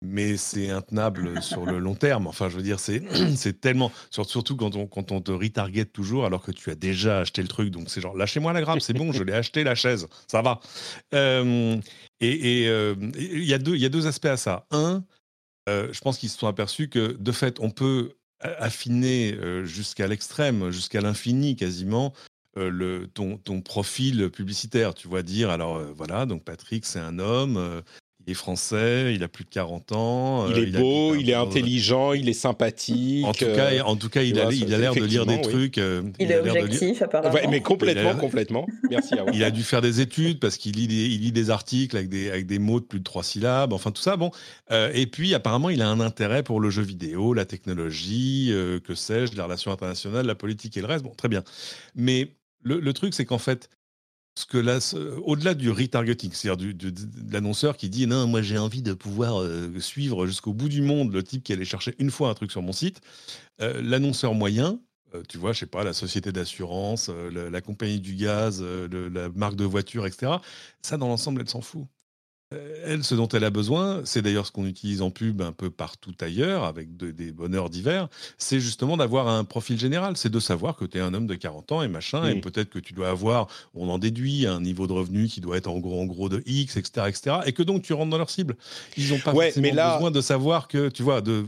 [0.00, 2.26] mais c'est intenable sur le long terme.
[2.26, 3.02] Enfin, je veux dire, c'est,
[3.60, 3.90] tellement.
[4.10, 7.48] Surtout quand on, quand on te retarget toujours alors que tu as déjà acheté le
[7.48, 7.70] truc.
[7.70, 10.60] Donc, c'est genre, lâchez-moi la grappe, c'est bon, je l'ai acheté, la chaise, ça va.
[11.14, 11.76] Euh,
[12.20, 14.66] et euh, il y, a deux, y a deux aspects à ça.
[14.70, 15.04] Un,
[15.68, 20.70] euh, je pense qu'ils se sont aperçus que, de fait, on peut affiner jusqu'à l'extrême,
[20.70, 22.12] jusqu'à l'infini quasiment,
[22.54, 24.94] le, ton, ton, profil publicitaire.
[24.94, 27.82] Tu vois, dire, alors voilà, donc Patrick, c'est un homme,
[28.30, 30.48] est français, il a plus de 40 ans.
[30.50, 33.24] Il est euh, beau, il est intelligent, il est sympathique.
[33.24, 35.40] En tout cas, euh, en tout cas il, a, il a l'air de lire des
[35.40, 35.78] trucs.
[35.78, 37.38] Euh, il, est objectif, apparemment.
[37.50, 38.66] mais complètement, complètement.
[38.90, 39.30] Merci à vous.
[39.32, 42.08] Il a dû faire des études parce qu'il lit, des, il lit des articles avec
[42.08, 44.16] des, avec des mots de plus de trois syllabes, enfin tout ça.
[44.16, 44.30] Bon.
[44.70, 48.52] et puis, apparemment, il a un intérêt pour le jeu vidéo, la technologie,
[48.84, 51.04] que sais-je, les relations internationales, la politique et le reste.
[51.04, 51.42] Bon, très bien.
[51.94, 53.70] Mais le, le truc, c'est qu'en fait,
[55.24, 56.92] au-delà du retargeting, c'est-à-dire de,
[57.30, 61.12] l'annonceur qui dit non, moi j'ai envie de pouvoir euh, suivre jusqu'au bout du monde
[61.12, 63.00] le type qui allait chercher une fois un truc sur mon site,
[63.60, 64.80] euh, l'annonceur moyen,
[65.14, 69.56] euh, tu vois, je sais pas, la société d'assurance, la, compagnie du gaz, la marque
[69.56, 70.32] de voiture, etc.
[70.82, 71.86] Ça, dans l'ensemble, elle s'en fout.
[72.54, 75.52] Euh, elle, ce dont elle a besoin, c'est d'ailleurs ce qu'on utilise en pub un
[75.52, 78.08] peu partout ailleurs, avec des bonheurs divers,
[78.38, 80.16] c'est justement d'avoir un profil général.
[80.16, 82.70] C'est de savoir que tu es un homme de 40 ans et machin, et peut-être
[82.70, 85.78] que tu dois avoir, on en déduit, un niveau de revenu qui doit être en
[85.78, 88.56] gros, en gros de X, etc., etc., et que donc tu rentres dans leur cible.
[88.96, 91.44] Ils n'ont pas forcément besoin de savoir que, tu vois, de...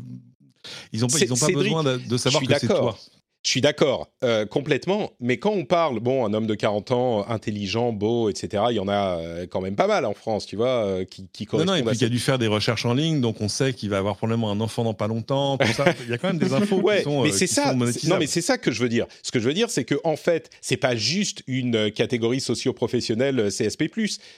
[0.93, 2.99] ils n'ont pas, ils ont pas besoin de, de savoir que c'est toi.
[3.43, 5.13] Je suis d'accord, euh, complètement.
[5.19, 8.79] Mais quand on parle, bon, un homme de 40 ans, intelligent, beau, etc., il y
[8.79, 11.65] en a euh, quand même pas mal en France, tu vois, euh, qui, qui Non,
[11.65, 13.89] non, et puis il a dû faire des recherches en ligne, donc on sait qu'il
[13.89, 15.57] va avoir probablement un enfant dans pas longtemps.
[15.57, 15.87] Tout ça.
[16.05, 17.75] Il y a quand même des infos qui sont, mais c'est ça.
[17.75, 19.07] non, mais c'est ça que je veux dire.
[19.23, 23.49] Ce que je veux dire, c'est que en fait, c'est pas juste une catégorie socio-professionnelle
[23.49, 23.91] CSP+.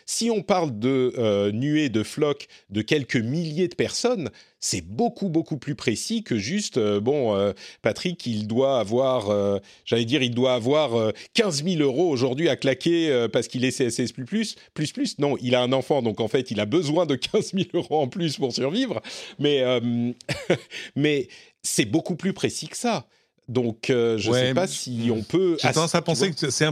[0.07, 4.31] Si on parle de nuées, de flocs, de quelques milliers de personnes,
[4.63, 7.53] c'est beaucoup beaucoup plus précis que juste euh, bon euh,
[7.83, 12.57] Patrick il doit avoir euh, j'allais dire il doit avoir 15 000 euros aujourd'hui à
[12.57, 15.19] claquer parce qu'il est CSS plus plus plus plus.
[15.19, 18.01] Non il a un enfant donc en fait il a besoin de 15 000 euros
[18.01, 19.03] en plus pour survivre.
[19.39, 19.65] Mais
[20.97, 21.29] mais
[21.63, 23.07] c'est beaucoup plus précis que ça
[23.49, 25.57] donc, euh, je ne sais pas si on peut.
[25.61, 26.69] J'ai tendance à penser que c'est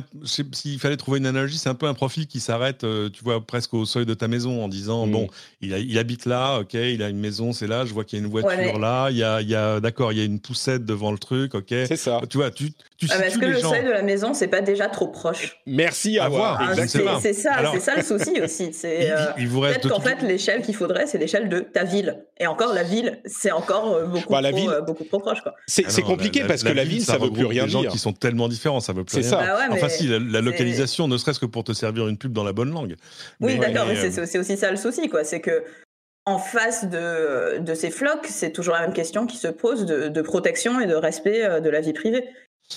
[0.53, 3.45] s'il fallait trouver une analogie, c'est un peu un profil qui s'arrête, euh, tu vois,
[3.45, 5.11] presque au seuil de ta maison en disant mm.
[5.11, 5.29] bon,
[5.61, 8.23] il, il, habite là, ok, il a une maison, c'est là, je vois qu'il y
[8.23, 10.39] a une voiture là, il y a, il y a d'accord, il y a une
[10.39, 11.69] poussette devant le truc, ok.
[11.69, 12.21] C'est ça.
[12.31, 14.89] Tu vois, tu, tu ah, Est-ce que le seuil de la maison, c'est pas déjà
[14.89, 16.59] trop proche Merci à, voir.
[16.61, 18.73] Ah, c'est ça, c'est ça le souci aussi.
[18.73, 22.25] C'est euh, peut-être qu'en fait l'échelle qu'il faudrait, c'est l'échelle de ta ville.
[22.39, 25.39] Et encore la ville, c'est encore beaucoup, bah, trop, beaucoup trop proche.
[25.67, 28.13] C'est ah compliqué parce que la ville, ça veut plus rien des gens qui sont
[28.13, 29.23] tellement différents, ça veut plus rien.
[29.23, 29.39] C'est ça.
[29.39, 32.53] Bah enfin, si, la, localisation, ne serait-ce que pour te servir une pub dans la
[32.53, 32.97] bonne langue.
[33.41, 35.25] Oui, d'accord, mais, euh, c'est aussi ça le souci, quoi.
[35.25, 35.65] C'est que
[36.27, 40.23] en face de, de ces flocs, c'est toujours la même question qui se pose de,
[40.23, 42.29] protection et de respect euh, de la vie privée.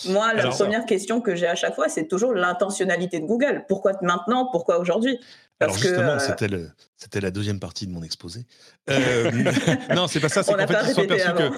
[0.08, 3.66] Moi, la première question que j'ai à chaque fois, c'est toujours l'intentionnalité de Google.
[3.68, 4.50] Pourquoi maintenant?
[4.52, 5.20] Pourquoi aujourd'hui?
[5.64, 8.46] Alors justement, euh, c'était la deuxième partie de mon exposé.
[8.90, 9.32] Euh,
[9.96, 10.44] non, c'est pas ça.
[10.44, 11.52] C'est qu'en fait, ils sont,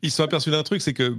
[0.00, 1.14] ils sont aperçus d'un truc, c'est que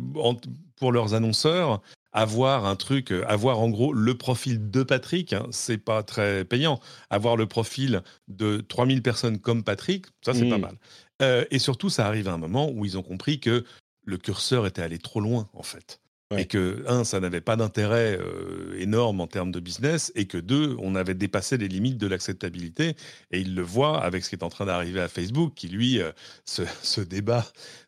[0.75, 1.83] pour leurs annonceurs,
[2.13, 6.45] avoir un truc, euh, avoir en gros le profil de Patrick, hein, c'est pas très
[6.45, 6.79] payant.
[7.11, 10.61] Avoir le profil de 3000 personnes comme Patrick, ça c'est pas mmh.
[11.19, 11.47] mal.
[11.51, 13.63] et surtout, ça arrive à un moment où ils ont compris que
[14.03, 16.01] le curseur était allé trop loin, en fait.
[16.37, 20.37] Et que, un, ça n'avait pas d'intérêt euh, énorme en termes de business, et que
[20.37, 22.95] deux, on avait dépassé les limites de l'acceptabilité.
[23.31, 25.99] Et il le voit avec ce qui est en train d'arriver à Facebook, qui lui
[25.99, 26.11] euh,
[26.45, 27.45] se, débat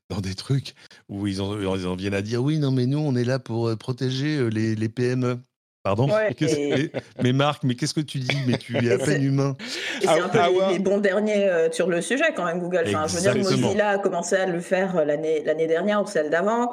[0.10, 0.74] dans des trucs
[1.10, 3.40] où ils en, ils en, viennent à dire oui, non, mais nous, on est là
[3.40, 5.40] pour euh, protéger les, les PME.
[5.84, 6.08] Pardon
[7.22, 8.38] mais, Marc, mais qu'est-ce que tu dis?
[8.48, 9.58] Mais tu es à peine humain.
[10.02, 10.40] Et c'est un peu
[10.72, 12.86] les, bons derniers sur le sujet quand même, Google.
[12.88, 16.72] Enfin, je veux dire, Mozilla a commencé à le faire l'année dernière ou celle d'avant.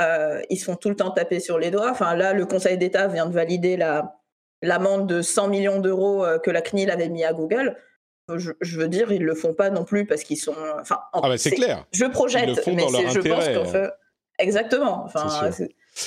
[0.00, 1.90] Euh, ils se font tout le temps taper sur les doigts.
[1.90, 4.16] Enfin, là, le Conseil d'État vient de valider la,
[4.62, 7.76] l'amende de 100 millions d'euros euh, que la CNIL avait mis à Google.
[8.36, 10.54] Je, veux dire, ils le font pas non plus parce qu'ils sont.
[10.80, 11.84] Enfin, ah bah, c'est clair.
[11.92, 13.90] Je projette, mais je pense qu'en fait,
[14.38, 15.02] exactement.
[15.04, 15.50] Enfin,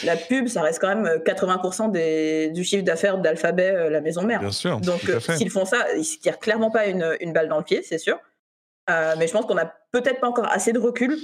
[0.05, 4.21] la pub, ça reste quand même 80% des, du chiffre d'affaires d'Alphabet, euh, la maison
[4.23, 4.39] mère.
[4.39, 4.79] Bien sûr.
[4.79, 5.01] Donc,
[5.35, 7.97] s'ils font ça, ils ne tirent clairement pas une, une, balle dans le pied, c'est
[7.97, 8.17] sûr.
[8.87, 11.17] mais je pense qu'on n'a peut-être pas encore assez de recul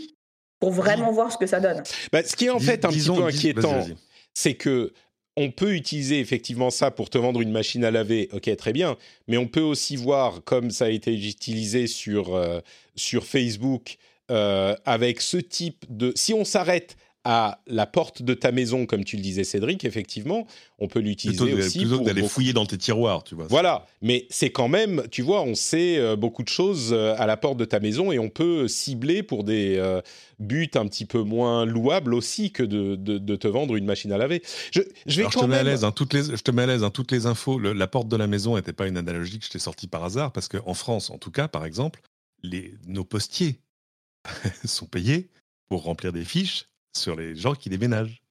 [0.60, 1.84] pour vraiment voir ce que ça donne.
[2.12, 3.86] Bah, ce qui est en fait un petit peu inquiétant,
[4.34, 4.94] c'est que
[5.38, 8.98] on peut utiliser effectivement ça pour te vendre une machine à laver, ok, très bien,
[9.28, 12.60] mais on peut aussi voir, comme ça a été utilisé sur, euh,
[12.98, 13.98] sur Facebook,
[14.32, 16.12] euh, avec ce type de...
[16.16, 20.48] Si on s'arrête à la porte de ta maison, comme tu le disais Cédric, effectivement,
[20.78, 23.46] on peut l'utiliser aussi plutôt que d'aller fouiller dans tes tiroirs, tu vois.
[23.50, 27.26] Voilà, mais c'est quand même, tu vois, on sait euh, beaucoup de choses euh, à
[27.26, 30.02] la porte de ta maison et on peut cibler pour des euh,
[30.40, 34.18] buts un petit peu moins louables aussi que de, de, te vendre une machine à
[34.18, 34.42] laver.
[34.72, 36.64] Je, je vais quand je te mets à l'aise, hein, toutes les, je te mets
[36.64, 37.60] à l'aise, hein, toutes les infos.
[37.60, 40.32] la porte de la maison n'était pas une analogie que je t'ai sortie par hasard,
[40.32, 42.02] parce qu'en France, en tout cas, par exemple,
[42.44, 43.60] les, nos postiers
[44.64, 45.30] sont payés
[45.68, 48.22] pour remplir des fiches sur les gens qui déménagent.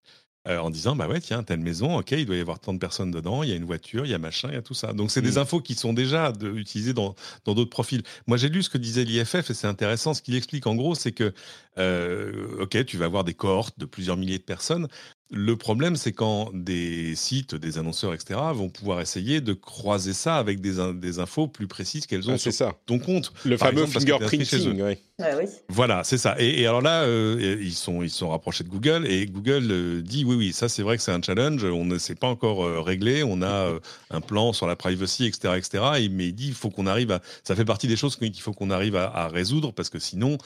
[0.47, 2.79] Euh, en disant bah ouais tiens telle maison ok il doit y avoir tant de
[2.79, 4.73] personnes dedans il y a une voiture il y a machin il y a tout
[4.73, 5.39] ça donc c'est des mmh.
[5.39, 8.79] infos qui sont déjà de, utilisées dans dans d'autres profils moi j'ai lu ce que
[8.79, 11.35] disait l'IFF et c'est intéressant ce qu'il explique en gros c'est que
[11.77, 14.87] euh, ok tu vas avoir des cohortes de plusieurs milliers de personnes
[15.31, 20.37] le problème, c'est quand des sites, des annonceurs, etc., vont pouvoir essayer de croiser ça
[20.37, 22.73] avec des, des infos plus précises qu'elles ont ah, sur ça.
[22.87, 23.33] ton compte.
[23.45, 24.97] Le fameux fingerprinting, oui.
[25.21, 25.45] Ah oui.
[25.69, 26.37] Voilà, c'est ça.
[26.39, 30.25] Et, alors là, euh, ils, sont, ils sont rapprochés de Google et Google euh, dit
[30.25, 32.81] oui, oui, ça c'est vrai que c'est un challenge, on ne s'est pas encore euh,
[32.81, 33.73] réglé, on a
[34.11, 35.85] un plan sur la privacy, etc., etc.
[35.99, 37.21] Et, mais il dit il faut qu'on arrive à.
[37.43, 40.39] Ça fait partie des choses qu'il faut qu'on arrive à, à, résoudre parce que sinon,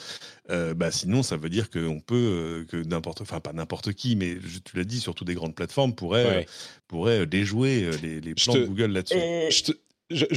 [0.49, 4.77] bah, sinon ça veut dire qu'on peut, que n'importe, enfin pas n'importe qui, mais tu
[4.77, 6.47] l'as dit, surtout des grandes plateformes pourraient,
[6.89, 9.15] pourraient déjouer les, les plans de Google là-dessus.
[9.19, 9.73] Je,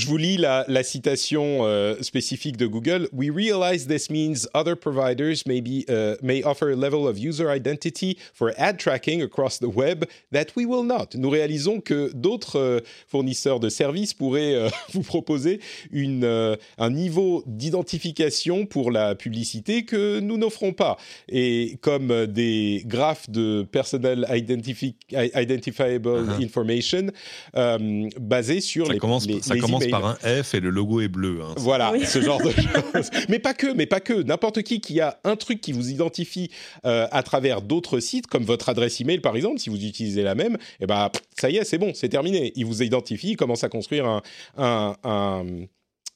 [0.05, 3.07] vous lis la, citation euh, spécifique de Google.
[3.11, 7.49] We realize this means other providers may, be, uh, may offer a level of user
[7.49, 11.15] identity for ad tracking across the web that we will not.
[11.15, 15.59] Nous réalisons que d'autres euh, fournisseurs de services pourraient euh, vous proposer
[15.91, 20.97] une, un niveau d'identification pour la publicité que nous n'offrons pas.
[21.29, 26.43] Et comme des graphes de personal identifiable uh-huh.
[26.43, 27.07] information
[28.19, 31.41] basés sur les, les, ça commence par un F et le logo est bleu.
[31.43, 31.53] Hein.
[31.57, 33.09] Voilà, ce genre de choses.
[33.29, 34.13] Mais pas que, mais pas que.
[34.13, 36.51] N'importe qui qui a un truc qui vous identifie
[36.85, 40.35] euh, à travers d'autres sites, comme votre adresse email par exemple, si vous utilisez la
[40.35, 41.09] même, eh ben
[41.39, 42.53] ça y est, c'est bon, c'est terminé.
[42.55, 44.21] Il vous identifie, il commence à construire un,
[45.03, 45.45] un,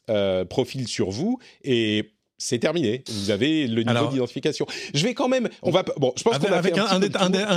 [0.10, 3.04] euh, profil sur vous et c'est terminé.
[3.10, 4.66] Vous avez le niveau d'identification.
[4.94, 5.50] Je vais quand même.
[5.62, 5.84] On va.
[5.98, 7.00] Bon, je pense qu'on avec un, un,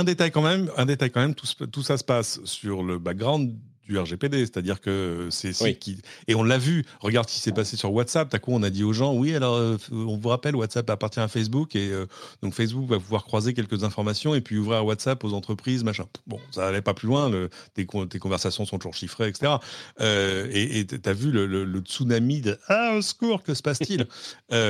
[0.03, 0.69] détail quand même.
[0.75, 1.35] Un détail quand même.
[1.35, 3.55] Tout, tout ça se passe sur le background
[3.85, 6.85] du RGPD, c'est-à-dire que c'est qui et on l'a vu.
[7.01, 8.29] Regarde ce qui s'est passé sur WhatsApp.
[8.29, 11.19] T'as quoi On a dit aux gens, oui, alors euh, on vous rappelle, WhatsApp appartient
[11.19, 12.05] à Facebook et euh,
[12.41, 16.05] donc Facebook va pouvoir croiser quelques informations et puis ouvrir WhatsApp aux entreprises, machin.
[16.27, 17.29] Bon, ça allait pas plus loin.
[17.29, 19.53] Le, tes, tes, conversations sont toujours chiffrées, etc.
[19.99, 24.07] Euh, et t'as vu le, tsunami de ah au secours, que se passe-t-il?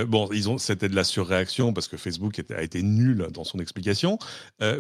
[0.08, 3.60] Bon, ils ont c'était de la surréaction parce que Facebook a été nul dans son
[3.60, 4.18] explication,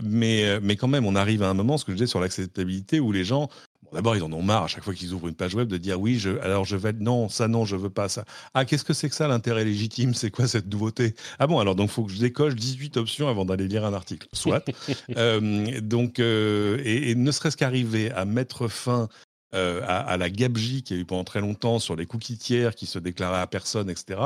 [0.02, 3.00] mais mais quand même, on arrive à un moment, ce que je disais sur l'acceptabilité,
[3.00, 3.50] où les gens
[3.94, 6.00] D'abord, ils en ont marre à chaque fois qu'ils ouvrent une page web de dire
[6.00, 8.26] oui, je, alors je vais non, ça non, je veux pas ça.
[8.54, 10.14] Ah, qu'est-ce que c'est que ça l'intérêt légitime?
[10.14, 11.16] C'est quoi cette nouveauté?
[11.39, 14.28] Ah bon, alors donc faut que je décoche 18 options avant d'aller lire un article.
[14.34, 14.64] Soit.
[15.18, 19.10] Euh, donc, euh, et, ne serait-ce qu'arriver à mettre fin
[19.54, 22.74] euh, à, la gabegie qu'il y a eu pendant très longtemps sur les cookies tiers
[22.74, 24.20] qui se déclaraient à personne, etc.,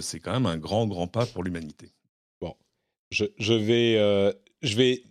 [0.00, 1.90] c'est quand même un grand, grand pas pour l'humanité.
[2.40, 2.54] Bon,
[3.10, 5.02] je, je vais, je vais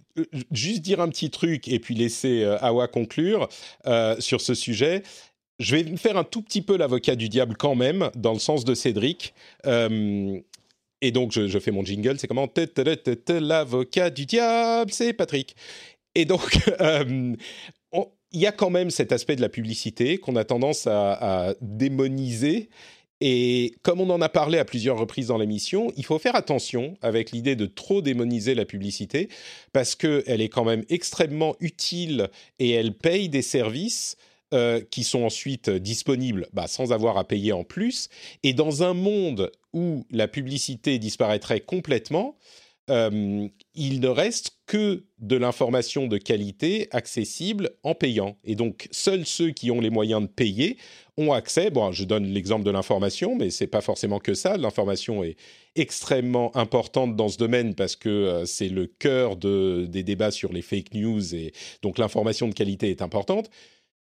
[0.52, 3.50] juste dire un petit truc et puis laisser euh, Awa conclure
[3.86, 5.04] euh, sur ce sujet.
[5.60, 8.40] Je vais me faire un tout petit peu l'avocat du diable quand même, dans le
[8.40, 9.34] sens de Cédric.
[9.66, 10.40] Euh,
[11.02, 12.48] et donc, je, fais mon jingle, c'est comment?
[13.30, 15.56] L'avocat du diable, c'est Patrick.
[16.16, 17.38] Et donc, il
[18.34, 22.70] y a quand même cet aspect de la publicité qu'on a tendance à démoniser
[23.20, 26.98] et comme on en a parlé à plusieurs reprises dans l'émission, il faut faire attention
[27.02, 29.30] avec l'idée de trop démoniser la publicité
[29.74, 34.18] parce qu'elle est quand même extrêmement utile et elle paye des services
[34.54, 38.08] euh, qui sont ensuite disponibles bah, sans avoir à payer en plus.
[38.44, 42.38] Et dans un monde où la publicité disparaîtrait complètement,
[42.90, 43.48] euh,
[43.78, 48.38] il ne reste que de l'information de qualité accessible en payant.
[48.44, 50.78] Et donc, seuls ceux qui ont les moyens de payer
[51.16, 51.70] ont accès.
[51.70, 54.58] Bon, je donne l'exemple de l'information, mais c'est pas forcément que ça.
[54.58, 55.38] L'information est
[55.76, 60.52] extrêmement importante dans ce domaine parce que euh, c'est le cœur de, des débats sur
[60.52, 61.54] les fake news et
[61.84, 63.50] donc l'information de qualité est importante.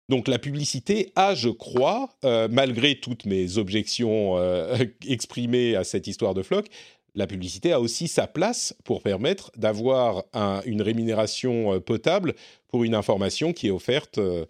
[0.08, 4.38] Donc la publicité a, je crois, euh, malgré toutes mes objections
[5.08, 6.66] exprimées à cette histoire de Flock,
[7.14, 10.24] la publicité a aussi sa place pour permettre d'avoir
[10.64, 12.34] une rémunération euh, potable
[12.68, 14.46] pour une information qui est offerte, euh,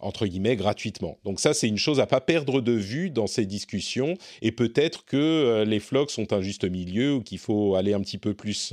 [0.00, 1.18] entre guillemets, gratuitement.
[1.24, 5.04] Donc ça, c'est une chose à pas perdre de vue dans ces discussions, et peut-être
[5.04, 8.32] que euh, les flocs sont un juste milieu, ou qu'il faut aller un petit peu
[8.32, 8.72] plus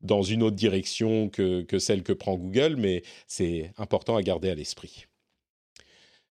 [0.00, 4.54] dans une autre direction que, celle que prend Google, mais c'est important à garder à
[4.54, 5.06] l'esprit.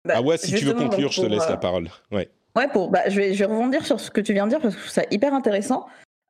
[0.05, 1.91] Bah, ah ouais, si tu veux conclure, je te laisse la parole.
[2.13, 2.29] Ouais.
[2.55, 4.61] Ouais, pour, bah, je, vais, je vais rebondir sur ce que tu viens de dire
[4.61, 5.87] parce que je trouve ça hyper intéressant.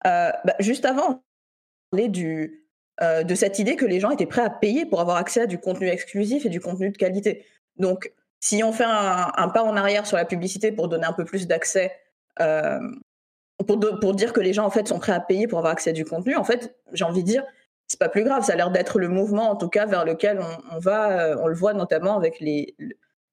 [0.07, 2.66] Euh, bah, juste avant, on parlait du,
[3.02, 5.46] euh, de cette idée que les gens étaient prêts à payer pour avoir accès à
[5.46, 7.44] du contenu exclusif et du contenu de qualité.
[7.76, 11.24] Donc, si on fait un, pas en arrière sur la publicité pour donner un peu
[11.24, 11.92] plus d'accès,
[12.40, 12.78] euh,
[13.66, 15.92] pour, dire que les gens en fait sont prêts à payer pour avoir accès à
[15.92, 17.44] du contenu, en fait, j'ai envie de dire,
[17.88, 18.44] c'est pas plus grave.
[18.44, 21.36] Ça a l'air d'être le mouvement, en tout cas, vers lequel on, on va.
[21.40, 22.42] on le voit notamment avec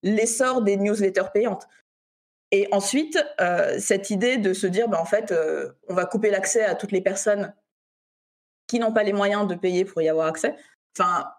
[0.01, 1.67] l'essor des newsletters payantes.
[2.53, 6.29] Et ensuite, euh, cette idée de se dire, ben, en fait, euh, on va couper
[6.29, 7.51] l'accès à toutes les personnes
[8.67, 10.55] qui n'ont pas les moyens de payer pour y avoir accès.
[10.95, 11.31] Enfin,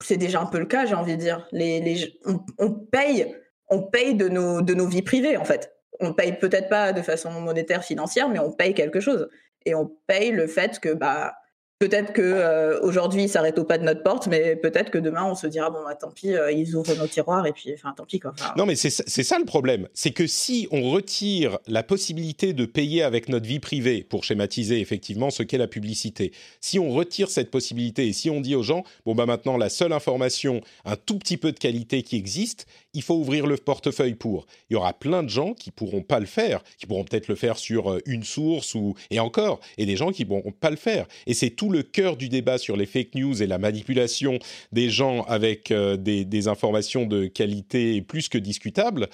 [0.00, 1.48] c'est déjà un peu le cas, j'ai envie de dire.
[1.50, 2.16] Les,
[2.58, 3.36] on, paye,
[3.68, 5.74] on paye de nos, de nos vies privées, en fait.
[5.98, 9.28] On paye peut-être pas de façon monétaire, financière, mais on paye quelque chose.
[9.66, 11.34] Et on paye le fait que, bah,
[11.80, 15.24] Peut-être que euh, aujourd'hui, ils s'arrêtent au pas de notre porte, mais peut-être que demain,
[15.24, 17.92] on se dira bon, bah, tant pis, euh, ils ouvrent nos tiroirs et puis, enfin,
[17.96, 18.32] tant pis quoi.
[18.56, 23.02] non, mais c'est ça le problème, c'est que si on retire la possibilité de payer
[23.02, 27.50] avec notre vie privée, pour schématiser effectivement ce qu'est la publicité, si on retire cette
[27.50, 31.18] possibilité et si on dit aux gens bon bah maintenant la seule information, un tout
[31.18, 34.46] petit peu de qualité qui existe, il faut ouvrir le portefeuille pour.
[34.70, 37.34] Il y aura plein de gens qui pourront pas le faire, qui pourront peut-être le
[37.34, 40.76] faire sur euh, une source ou et encore, et des gens qui pourront pas le
[40.76, 41.06] faire.
[41.26, 44.38] Et c'est tout le cœur du débat sur les fake news et la manipulation
[44.72, 49.08] des gens avec euh, des, informations de qualité plus que discutable.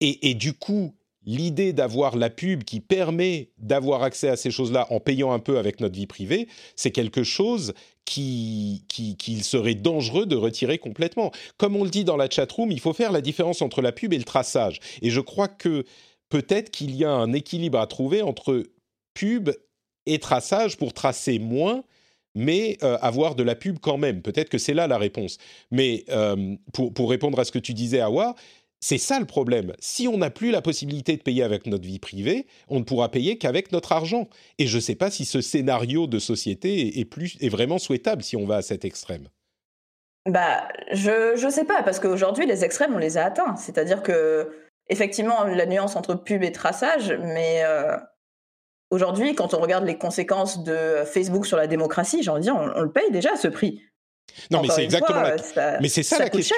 [0.00, 0.94] et, du coup,
[1.24, 5.58] l'idée d'avoir la pub qui permet d'avoir accès à ces choses-là en payant un peu
[5.58, 11.30] avec notre vie privée, c'est quelque chose qu'il qui, serait dangereux de retirer complètement.
[11.56, 14.12] Comme on le dit dans la chatroom, il faut faire la différence entre la pub
[14.12, 14.80] et le traçage.
[15.00, 15.84] Et je crois que
[16.28, 18.64] peut-être qu'il y a un équilibre à trouver entre
[19.14, 19.50] pub
[20.06, 21.84] et traçage pour tracer moins
[22.34, 24.22] mais euh, avoir de la pub quand même.
[24.22, 25.38] Peut-être que c'est là la réponse.
[25.70, 28.34] Mais euh, pour, pour, répondre à ce que tu disais, Awa,
[28.82, 29.72] c'est ça le problème.
[29.78, 33.10] Si on n'a plus la possibilité de payer avec notre vie privée, on ne pourra
[33.10, 34.28] payer qu'avec notre argent.
[34.58, 38.44] Et je ne sais pas si ce scénario de société est, vraiment souhaitable si on
[38.44, 39.28] va à cet extrême.
[40.28, 43.54] Bah, je ne sais pas, parce qu'aujourd'hui, les extrêmes, on les a atteints.
[43.54, 44.50] C'est-à-dire que,
[44.88, 47.96] effectivement, la nuance entre pub et traçage, mais euh,
[48.90, 52.56] aujourd'hui, quand on regarde les conséquences de Facebook sur la démocratie, j'ai envie de dire,
[52.56, 53.80] on, on le paye déjà à ce prix.
[54.50, 55.80] Non, mais c'est exactement la...
[55.80, 56.56] mais c'est ça, la question.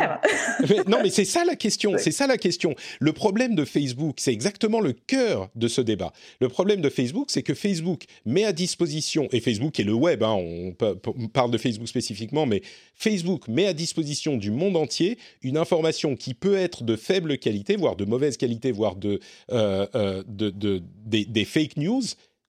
[0.87, 1.93] non, mais c'est ça la question.
[1.99, 2.75] C'est ça la question.
[3.01, 6.12] Le problème de Facebook, c'est exactement le cœur de ce débat.
[6.41, 10.23] Le problème de Facebook, c'est que Facebook met à disposition et Facebook et le web.
[10.23, 12.62] Hein, on parle de Facebook spécifiquement, mais
[12.95, 17.77] Facebook met à disposition du monde entier une information qui peut être de faible qualité,
[17.77, 19.21] voire de mauvaise qualité, voire de,
[19.53, 22.03] euh, euh, de, de des, des fake news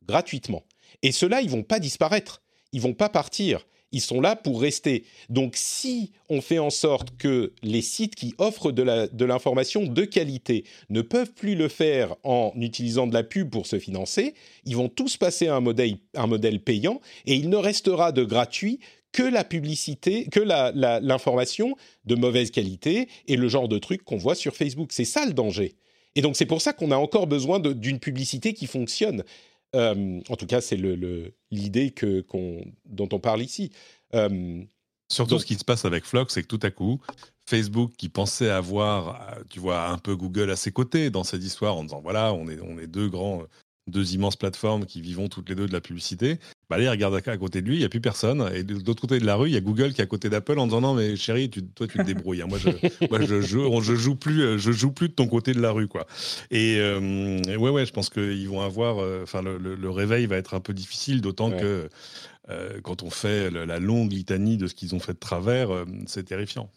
[0.06, 0.64] gratuitement.
[1.02, 2.42] Et ceux-là, ils vont pas disparaître.
[2.74, 5.06] Ils vont pas partir ils sont là pour rester.
[5.30, 10.66] Donc si on fait en sorte que les sites qui offrent de l'information de, qualité
[10.90, 14.34] ne peuvent plus le faire en utilisant de la pub pour se financer,
[14.66, 18.80] ils vont tous passer à un modèle, payant et il ne restera de gratuit
[19.14, 24.36] que la publicité, que l'information de mauvaise qualité et le genre de trucs qu'on voit
[24.36, 24.90] sur Facebook.
[24.92, 25.76] C'est ça le danger.
[26.16, 29.24] Et donc c'est pour ça qu'on a encore besoin d'une publicité qui fonctionne.
[29.76, 33.72] Euh, en tout cas, c'est l'idée le, dont on parle ici.
[34.14, 34.64] Euh,
[35.12, 37.00] Surtout, ce qui se passe avec Flock, c'est que tout à coup,
[37.48, 41.44] Facebook, qui pensait avoir, euh, tu vois, un peu Google à ses côtés dans cette
[41.44, 43.44] histoire, en disant voilà, on est, on est deux grands
[43.88, 46.40] deux immenses plateformes qui vivons toutes les deux de la publicité.
[46.70, 48.50] Bah, allez, regarde à, côté de lui, il n'y a plus personne.
[48.54, 50.30] Et de, l'autre côté de la rue, il y a Google qui est à côté
[50.30, 52.42] d'Apple en disant non, mais chérie, toi, tu te débrouilles.
[52.42, 52.48] Hein.
[52.48, 52.70] Moi, je,
[53.10, 55.88] moi je, je, joue plus, euh, je joue plus de ton côté de la rue,
[55.88, 56.08] quoi.
[56.50, 60.56] Et, euh, ouais, ouais, je pense qu'ils vont avoir, euh, enfin, le, réveil va être
[60.56, 61.90] un peu difficile, d'autant que
[62.84, 65.70] quand on fait la longue litanie de ce qu'ils ont fait de travers,
[66.06, 66.70] c'est terrifiant.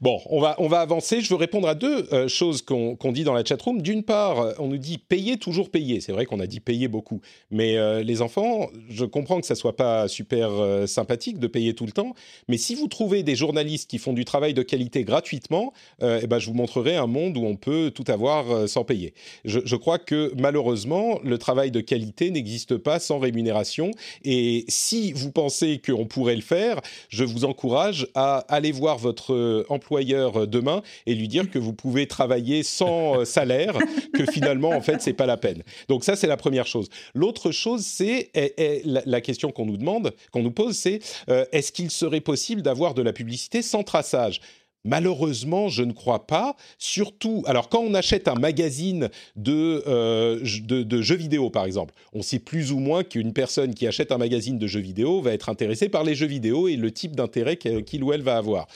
[0.00, 1.20] Bon, on va, on va avancer.
[1.20, 3.82] Je veux répondre à deux euh, choses qu'on dit dans la chatroom.
[3.82, 6.00] D'une part, euh, on nous dit payer, toujours payer.
[6.00, 7.20] C'est vrai qu'on a dit payer beaucoup.
[7.50, 10.50] Mais euh, les enfants, je comprends que ça soit pas super
[10.86, 12.14] sympathique de payer tout le temps.
[12.48, 16.38] Mais si vous trouvez des journalistes qui font du travail de qualité gratuitement, eh ben,
[16.38, 19.14] je vous montrerai un monde où on peut tout avoir sans payer.
[19.44, 23.90] Je, je, crois que malheureusement, le travail de qualité n'existe pas sans rémunération.
[24.24, 29.34] Et si vous pensez qu'on pourrait le faire, je vous encourage à aller voir votre
[29.48, 33.76] euh, employeur euh, demain et lui dire que vous pouvez travailler sans euh, salaire,
[34.14, 35.62] que finalement, en fait, c'est pas la peine.
[35.88, 36.88] Donc ça, c'est la première chose.
[37.14, 38.30] L'autre chose, c'est
[38.84, 41.00] la, question qu'on nous demande, qu'on nous pose, c'est
[41.52, 44.40] est-ce qu'il serait possible d'avoir de la publicité sans traçage?
[44.84, 46.56] Malheureusement, je ne crois pas.
[46.78, 49.82] Surtout, alors quand on achète un magazine de,
[50.40, 54.18] de, jeux vidéo, par exemple, on sait plus ou moins qu'une personne qui achète un
[54.18, 57.56] magazine de jeux vidéo va être intéressée par les jeux vidéo et le type d'intérêt
[57.56, 58.68] qu'il ou elle va avoir.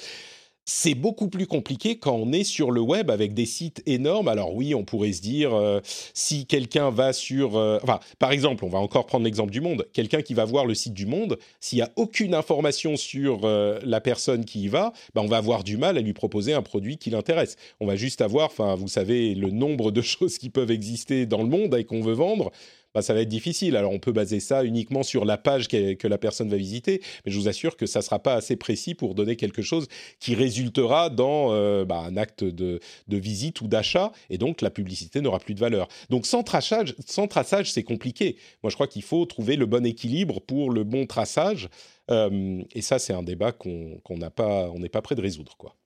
[0.64, 4.28] C'est beaucoup plus compliqué quand on est sur le web avec des sites énormes.
[4.28, 5.80] Alors oui, on pourrait se dire, euh,
[6.14, 7.56] si quelqu'un va sur...
[7.56, 9.86] Euh, enfin, par exemple, on va encore prendre l'exemple du Monde.
[9.92, 13.80] Quelqu'un qui va voir le site du Monde, s'il n'y a aucune information sur euh,
[13.84, 16.62] la personne qui y va, bah, on va avoir du mal à lui proposer un
[16.62, 17.56] produit qui l'intéresse.
[17.80, 21.48] On va juste avoir, vous savez, le nombre de choses qui peuvent exister dans le
[21.48, 22.52] monde et qu'on veut vendre.
[22.94, 23.76] Bah, ça va être difficile.
[23.76, 27.32] Alors on peut baser ça uniquement sur la page que la personne va visiter, mais
[27.32, 29.88] je vous assure que ça ne sera pas assez précis pour donner quelque chose
[30.20, 35.20] qui résultera dans euh, bah, un acte de, visite ou d'achat, et donc la publicité
[35.20, 35.88] n'aura plus de valeur.
[36.10, 38.36] Donc sans traçage, sans traçage c'est compliqué.
[38.62, 41.68] Moi je crois qu'il faut trouver le bon équilibre pour le bon traçage,
[42.10, 45.56] euh, et ça c'est un débat qu'on n'a pas, on n'est pas prêt de résoudre.
[45.56, 45.76] quoi.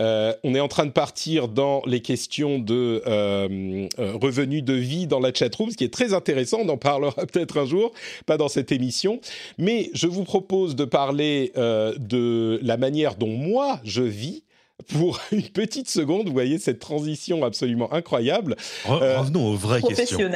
[0.00, 4.74] Euh, on est en train de partir dans les questions de euh, euh, revenus de
[4.74, 6.58] vie dans la chatroom, ce qui est très intéressant.
[6.60, 7.92] On en parlera peut-être un jour,
[8.26, 9.20] pas dans cette émission.
[9.58, 14.44] Mais je vous propose de parler de la manière dont moi je vis
[14.88, 16.26] pour une petite seconde.
[16.26, 18.56] Vous voyez cette transition absolument incroyable.
[18.84, 20.18] revenons aux vraies questions.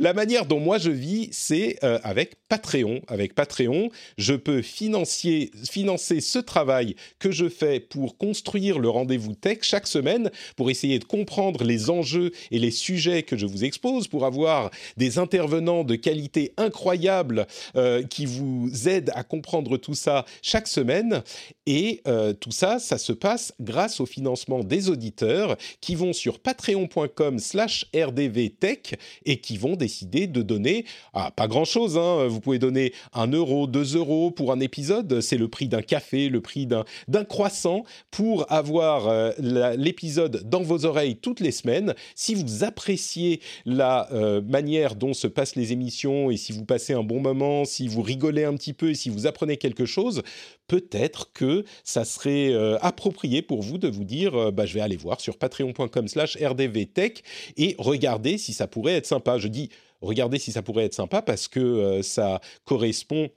[0.00, 3.00] La manière dont moi je vis, c'est euh, avec Patreon.
[3.08, 9.34] Avec Patreon, je peux financer, financer ce travail que je fais pour construire le rendez-vous
[9.34, 13.64] tech chaque semaine, pour essayer de comprendre les enjeux et les sujets que je vous
[13.64, 17.46] expose, pour avoir des intervenants de qualité incroyable
[17.76, 21.22] euh, qui vous aident à comprendre tout ça chaque semaine.
[21.66, 26.38] Et euh, tout ça, ça se passe grâce au financement des auditeurs qui vont sur
[26.40, 30.84] patreon.com slash rdvtech et qui vont décider de donner,
[31.14, 35.36] ah, pas grand-chose, hein, vous pouvez donner un euro, deux euros pour un épisode, c'est
[35.36, 39.32] le prix d'un café, le prix d'un croissant, pour avoir euh,
[39.76, 41.94] l'épisode dans vos oreilles toutes les semaines.
[42.14, 46.92] Si vous appréciez la euh, manière dont se passent les émissions et si vous passez
[46.92, 50.22] un bon moment, si vous rigolez un petit peu et si vous apprenez quelque chose,
[50.66, 54.96] peut-être que ça serait euh, approprié pour vous de vous dire, bah, je vais aller
[54.96, 57.22] voir sur patreon.com slash rdvtech
[57.56, 59.38] et regarder si ça pourrait être sympa.
[59.42, 59.70] Je dis,
[60.00, 63.28] regardez si ça pourrait être sympa parce que euh, ça correspond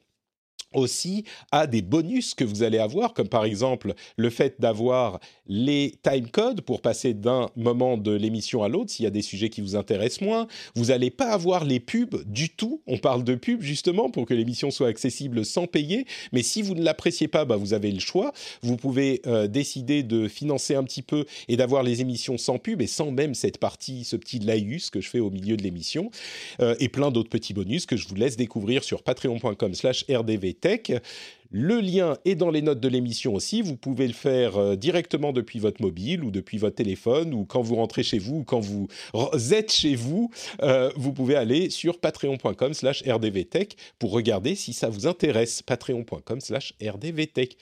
[0.75, 5.93] aussi à des bonus que vous allez avoir, comme par exemple le fait d'avoir les
[6.03, 9.49] time codes pour passer d'un moment de l'émission à l'autre s'il y a des sujets
[9.49, 10.47] qui vous intéressent moins.
[10.75, 12.81] Vous n'allez pas avoir les pubs du tout.
[12.87, 16.05] On parle de pubs justement pour que l'émission soit accessible sans payer.
[16.31, 18.33] Mais si vous ne l'appréciez pas, bah, vous avez le choix.
[18.61, 22.81] Vous pouvez euh, décider de financer un petit peu et d'avoir les émissions sans pub
[22.81, 26.09] et sans même cette partie, ce petit laïus que je fais au milieu de l'émission
[26.59, 29.03] euh, et plein d'autres petits bonus que je vous laisse découvrir sur
[31.57, 33.61] Le lien est dans les notes de l'émission aussi.
[33.61, 37.61] Vous pouvez le faire euh, directement depuis votre mobile ou depuis votre téléphone ou quand
[37.61, 38.87] vous rentrez chez vous ou quand vous
[39.53, 40.31] êtes chez vous.
[40.63, 45.61] Euh, vous pouvez aller sur patreon.com slash rdvtech pour regarder si ça vous intéresse.
[45.61, 47.57] Patreon.com slash rdvtech.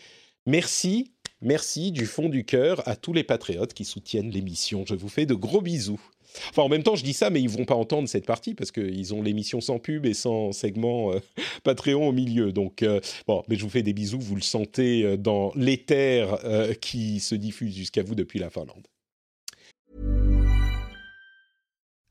[0.47, 4.85] Merci, merci du fond du cœur à tous les patriotes qui soutiennent l'émission.
[4.87, 6.01] Je vous fais de gros bisous.
[6.49, 8.71] Enfin, en même temps, je dis ça, mais ils vont pas entendre cette partie parce
[8.71, 11.19] qu'ils ont l'émission sans pub et sans segment euh,
[11.63, 12.51] Patreon au milieu.
[12.51, 14.19] Donc, euh, bon, mais je vous fais des bisous.
[14.19, 16.39] Vous le sentez euh, dans l'éther
[16.81, 18.87] qui se diffuse jusqu'à vous depuis la Finlande.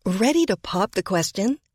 [0.05, 1.57] Ready to pop the question?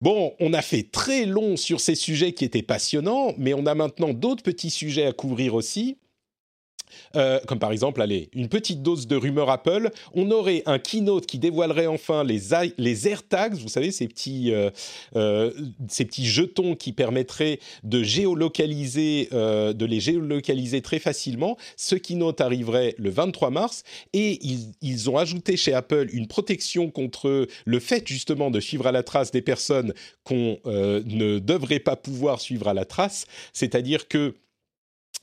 [0.00, 3.74] Bon, on a fait très long sur ces sujets qui étaient passionnants, mais on a
[3.74, 5.98] maintenant d'autres petits sujets à couvrir aussi.
[7.16, 9.90] Euh, comme par exemple, allez, une petite dose de rumeur Apple.
[10.14, 12.40] On aurait un keynote qui dévoilerait enfin les,
[12.76, 14.70] les AirTags, vous savez, ces petits, euh,
[15.16, 15.52] euh,
[15.88, 21.56] ces petits jetons qui permettraient de géolocaliser, de les géolocaliser très facilement.
[21.76, 23.82] Ce keynote arriverait le 23 mars
[24.12, 28.86] et ils, ils, ont ajouté chez Apple une protection contre le fait justement de suivre
[28.86, 34.08] à la trace des personnes qu'on ne devrait pas pouvoir suivre à la trace, c'est-à-dire
[34.08, 34.34] que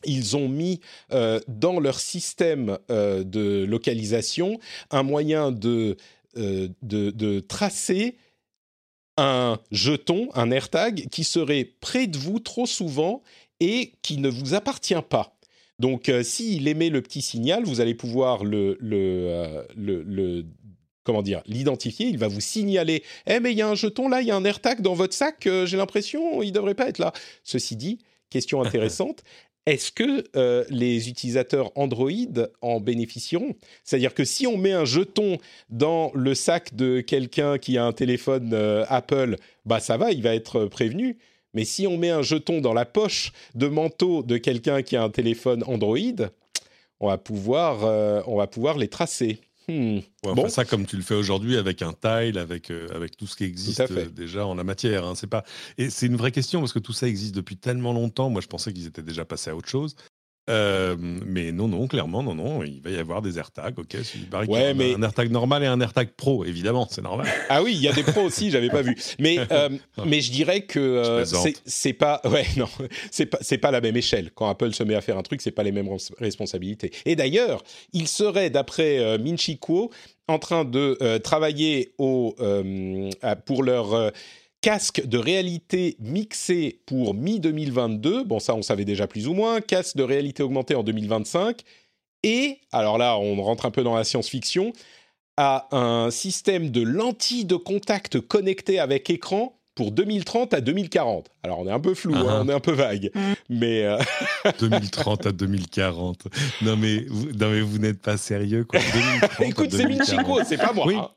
[0.05, 0.79] ils ont mis
[1.11, 4.59] euh, dans leur système euh, de localisation
[4.91, 5.97] un moyen de,
[6.37, 8.17] euh, de, de, tracer
[9.17, 13.23] un jeton, un AirTag, qui serait près de vous trop souvent
[13.59, 15.37] et qui ne vous appartient pas.
[15.79, 20.45] Donc, s'il émet le petit signal, vous allez pouvoir le, le, le, le
[21.03, 24.21] comment dire, l'identifier, il va vous signaler Eh, mais il y a un jeton là,
[24.21, 26.99] il y a un AirTag dans votre sac, j'ai l'impression, il ne devrait pas être
[26.99, 27.13] là.
[27.43, 27.99] Ceci dit,
[28.29, 29.23] question intéressante,
[29.65, 32.11] est-ce que euh, les utilisateurs Android
[32.61, 33.55] en bénéficieront?
[33.83, 35.37] C'est-à-dire que si on met un jeton
[35.69, 40.21] dans le sac de quelqu'un qui a un téléphone euh, Apple, bah ça va, il
[40.21, 41.17] va être prévenu.
[41.55, 45.03] Mais si on met un jeton dans la poche de manteau de quelqu'un qui a
[45.03, 46.29] un téléphone Android,
[46.99, 49.39] on va pouvoir, euh, on va pouvoir les tracer.
[49.67, 49.99] Hmm.
[50.21, 50.47] bon.
[50.47, 53.45] ça comme tu le fais aujourd'hui avec un tile, avec, euh, avec tout ce qui
[53.45, 55.05] existe euh, déjà en la matière.
[55.05, 55.15] Hein.
[55.15, 55.43] C'est pas...
[55.77, 58.29] Et c'est une vraie question parce que tout ça existe depuis tellement longtemps.
[58.29, 59.95] Moi, je pensais qu'ils étaient déjà passés à autre chose.
[60.47, 63.97] Euh, mais non, non, clairement, non, non, il va y avoir des AirTags, ok.
[64.47, 64.93] Ouais, mais...
[64.93, 67.27] Un AirTag normal et un AirTag Pro, évidemment, c'est normal.
[67.49, 68.95] Ah oui, il y a des pros aussi, j'avais pas vu.
[69.19, 69.69] Mais, euh,
[70.05, 71.25] mais je dirais que euh,
[71.65, 72.67] c'est pas, ouais, non,
[73.11, 74.31] c'est pas, c'est pas la même échelle.
[74.33, 75.89] Quand Apple se met à faire un truc, c'est pas les mêmes
[76.19, 76.91] responsabilités.
[77.05, 79.91] Et d'ailleurs, il serait, d'après Minchi Kuo,
[80.27, 82.35] en train de travailler au,
[83.45, 84.11] pour leur
[84.65, 89.95] casque de réalité mixé pour mi-2022, bon ça on savait déjà plus ou moins, casque
[89.95, 91.61] de réalité augmentée en 2025,
[92.23, 94.73] et, alors là on rentre un peu dans la science-fiction,
[95.37, 101.29] à un système de lentilles de contact connectées avec écran pour 2030 à 2040.
[101.43, 102.41] Alors on est un peu flou, hein, Ah.
[102.43, 103.33] on est un peu vague, Mm.
[103.49, 103.99] mais euh,
[104.59, 106.23] 2030 à 2040.
[106.63, 108.79] Non mais vous, non, mais vous n'êtes pas sérieux quoi.
[108.79, 110.09] 2030 à écoute, c'est 2040.
[110.27, 110.85] Minchico, c'est pas moi.
[110.87, 110.95] Oui.
[110.95, 111.11] hein.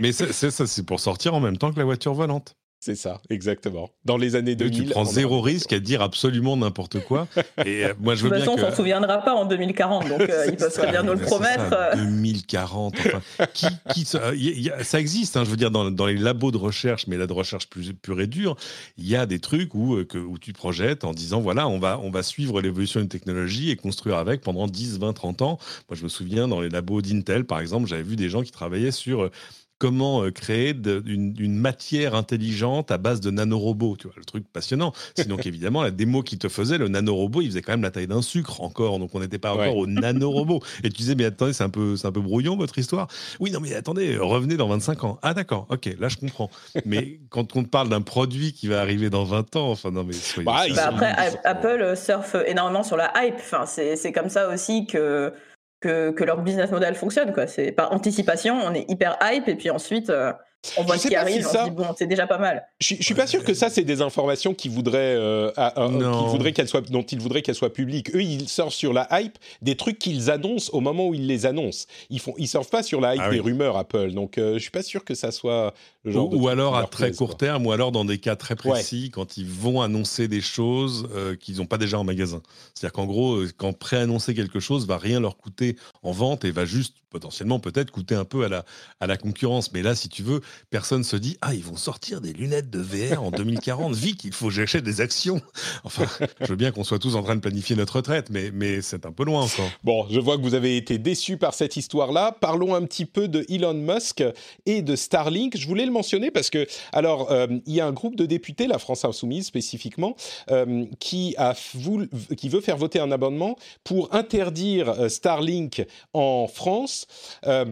[0.00, 2.54] Mais c'est c'est ça, c'est pour sortir en même temps que la voiture volante.
[2.80, 3.90] C'est ça, exactement.
[4.04, 7.26] Dans les années Tu 2000, prends on zéro risque à dire absolument n'importe quoi.
[7.66, 8.70] Et euh, moi, je De veux toute façon, bien on que.
[8.70, 11.68] s'en souviendra pas en 2040, donc euh, ils peuvent très bien nous le promettre.
[11.70, 11.96] ça, euh.
[11.96, 12.94] 2040.
[12.98, 16.06] Enfin, qui, qui, ça, y- y a- ça existe, hein, je veux dire, dans, dans
[16.06, 18.56] les labos de recherche, mais là de recherche plus pure et dure,
[18.96, 21.80] il y a des trucs où, euh, que, où tu projettes en disant voilà, on
[21.80, 25.58] va, on va suivre l'évolution d'une technologie et construire avec pendant 10, 20, 30 ans.
[25.88, 28.52] Moi, je me souviens, dans les labos d'Intel, par exemple, j'avais vu des gens qui
[28.52, 29.30] travaillaient sur.
[29.78, 34.24] Comment euh, créer de- une, une matière intelligente à base de nanorobots, tu vois, le
[34.24, 34.92] truc passionnant.
[35.16, 38.08] Sinon, évidemment, la démo qui te faisait, le nanorobot, il faisait quand même la taille
[38.08, 39.82] d'un sucre encore, donc on n'était pas encore Ouais.
[39.82, 40.60] au nanorobot.
[40.82, 43.06] Et tu disais, mais attendez, c'est un peu, c'est un peu brouillon votre histoire.
[43.40, 45.18] Oui, non, mais attendez, revenez dans 25 ans.
[45.22, 46.50] Ah, d'accord, ok, là je comprends.
[46.84, 50.02] Mais quand on te parle d'un produit qui va arriver dans 20 ans, enfin, non,
[50.04, 51.14] mais soyez Bah, Bah après,
[51.44, 53.36] Apple surfe énormément sur la hype.
[53.38, 55.32] Enfin, c'est c'est comme ça aussi que,
[55.80, 57.32] que, que leur business model fonctionne.
[57.32, 57.46] quoi.
[57.46, 60.32] C'est par anticipation, on est hyper hype et puis ensuite euh,
[60.76, 62.26] on voit Je ce qui arrive si et on ça- se dit bon, c'est déjà
[62.26, 62.66] pas mal.
[62.80, 65.88] Je, je suis pas sûr que ça, c'est des informations qui voudraient, euh, à- à-
[65.88, 66.18] Non.
[66.22, 68.12] qu'ils voudraient qu'elles soient, dont ils voudraient qu'elles soient publiques.
[68.16, 71.46] Eux, ils sortent sur la hype des trucs qu'ils annoncent au moment où ils les
[71.46, 71.86] annoncent.
[72.10, 73.52] Ils font, ils surfent pas sur la hype Ah des oui.
[73.52, 74.10] rumeurs Apple.
[74.10, 75.74] Donc, euh, je suis pas sûr que ça soit
[76.10, 76.32] genre.
[76.32, 77.38] Ou, alors à très court quoi.
[77.38, 81.36] terme, ou alors dans des cas très précis, quand ils vont annoncer des choses euh,
[81.36, 82.42] qu'ils n'ont pas déjà en magasin.
[82.74, 86.50] C'est-à-dire qu'en gros, euh, quand préannoncer quelque chose va rien leur coûter en vente et
[86.50, 88.64] va juste potentiellement peut-être coûter un peu à la,
[89.00, 89.72] à la concurrence.
[89.72, 90.40] Mais là, si tu veux,
[90.70, 93.94] personne se dit ah ils vont sortir des lunettes de VR en 2040.
[93.94, 95.40] Vite, il faut que j'achète des actions.
[95.84, 96.04] Enfin,
[96.40, 99.06] je veux bien qu'on soit tous en train de planifier notre retraite, mais, mais c'est
[99.06, 99.70] un peu loin encore.
[99.84, 102.36] Bon, je vois que vous avez été déçus par cette histoire-là.
[102.40, 104.22] Parlons un petit peu de Elon Musk
[104.66, 105.56] et de Starlink.
[105.56, 108.66] Je voulais le mentionner parce que, alors, euh, il y a un groupe de députés,
[108.66, 110.14] la France Insoumise spécifiquement,
[110.50, 116.46] euh, qui, a voulu- qui veut faire voter un amendement pour interdire euh, Starlink en
[116.48, 117.06] France.
[117.46, 117.64] Euh,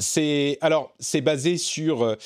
[0.00, 2.16] C'est alors, c'est basé sur.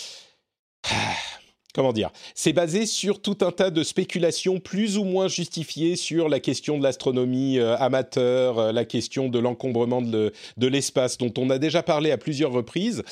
[1.75, 6.29] comment dire C'est basé sur tout un tas de spéculations plus ou moins justifiées sur
[6.29, 11.19] la question de l'astronomie euh, amateur, euh, la question de l'encombrement de, le- de l'espace,
[11.19, 13.03] dont on a déjà parlé à plusieurs reprises.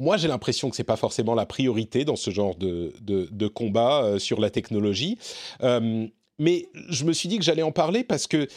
[0.00, 4.02] Moi, j'ai l'impression que c'est pas forcément la priorité dans ce genre de, de, combat
[4.02, 5.18] euh, sur la technologie.
[5.62, 6.06] Euh,
[6.38, 8.48] mais je me suis dit que j'allais en parler parce que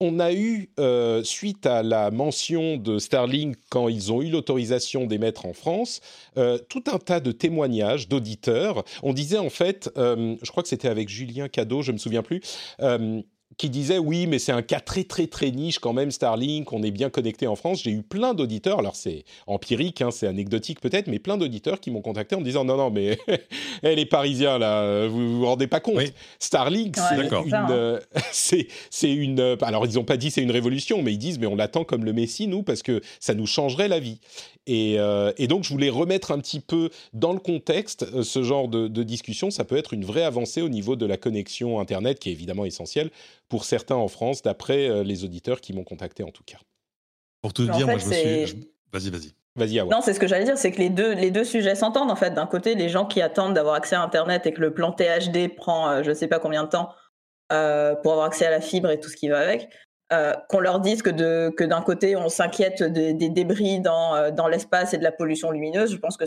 [0.00, 5.06] on a eu, euh, suite à la mention de Starlink quand ils ont eu l'autorisation
[5.06, 6.00] d'émettre en France,
[6.68, 8.84] tout un tas de témoignages d'auditeurs.
[9.02, 12.40] On disait en fait, je crois que c'était avec Julien Cadeau, je me souviens plus,
[13.58, 16.82] qui disait oui, mais c'est un cas très très très niche quand même Starlink, on
[16.82, 17.82] est bien connecté en France.
[17.82, 21.90] J'ai eu plein d'auditeurs, alors c'est empirique, hein, c'est anecdotique peut-être, mais plein d'auditeurs qui
[21.90, 23.18] m'ont contacté en me disant non non mais
[23.82, 26.12] eh, les Parisiens là, vous vous rendez pas compte, Oui.
[26.38, 27.66] Starlink Ouais, c'est une, hein.
[27.70, 28.00] euh,
[28.32, 31.40] c'est c'est une, euh, alors ils n'ont pas dit c'est une révolution, mais ils disent
[31.40, 34.18] mais on l'attend comme le Messie nous parce que ça nous changerait la vie.
[34.68, 38.42] Et, euh, et donc, je voulais remettre un petit peu dans le contexte euh, ce
[38.42, 39.50] genre de, de discussion.
[39.50, 42.66] Ça peut être une vraie avancée au niveau de la connexion Internet, qui est évidemment
[42.66, 43.10] essentielle
[43.48, 46.58] pour certains en France, d'après euh, les auditeurs qui m'ont contacté en tout cas.
[47.42, 48.60] Pour en dire, moi je me c'est- suis.
[48.60, 49.32] je- Vas-y, vas-y.
[49.56, 49.92] Vas-y, Awa.
[49.94, 52.16] Non, c'est ce que j'allais dire, c'est que les deux, les deux sujets s'entendent en
[52.16, 52.30] fait.
[52.30, 55.48] D'un côté, les gens qui attendent d'avoir accès à Internet et que le plan THD
[55.56, 56.90] prend euh, je sais pas combien de temps
[57.52, 59.68] euh, pour avoir accès à la fibre et tout ce qui va avec,
[60.12, 64.30] euh, qu'on leur dise que de que d'un côté on s'inquiète des, des débris dans
[64.32, 66.24] dans l'espace et de la pollution lumineuse, je pense que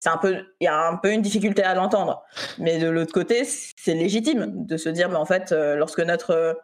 [0.00, 2.22] c'est un il y a un peu une difficulté à l'entendre.
[2.58, 6.30] Mais de l'autre côté, c'est légitime de se dire mais en fait euh, lorsque notre
[6.30, 6.54] euh,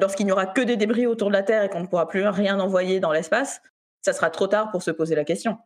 [0.00, 2.26] lorsqu'il n'y aura que des débris autour de la Terre et qu'on ne pourra plus
[2.26, 3.60] rien envoyer dans l'espace,
[4.02, 5.58] ça sera trop tard pour se poser la question.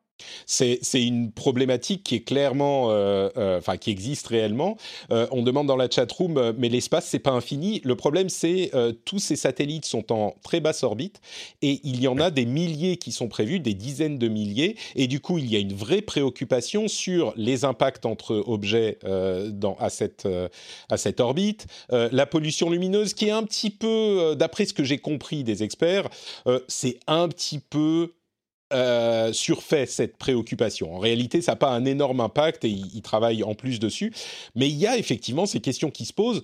[0.47, 4.77] C'est une problématique qui est clairement, euh, euh, enfin qui existe réellement.
[5.11, 7.81] Euh, on demande dans la chatroom, mais l'espace c'est pas infini.
[7.85, 8.71] Le problème c'est
[9.05, 11.21] tous ces satellites sont en très basse orbite
[11.63, 14.77] et il y en a des milliers qui sont prévus, des dizaines de milliers.
[14.97, 19.77] Et du coup, il y a une vraie préoccupation sur les impacts entre objets dans,
[19.79, 20.29] à cette
[20.89, 24.99] à cette orbite, la pollution lumineuse qui est un petit peu, d'après ce que j'ai
[24.99, 26.09] compris des experts,
[26.69, 28.13] c'est un petit peu
[28.73, 30.95] euh, surfait cette préoccupation.
[30.95, 34.13] En réalité, ça n'a pas un énorme impact et ils il travaillent en plus dessus.
[34.55, 36.43] Mais il y a effectivement ces questions qui se posent.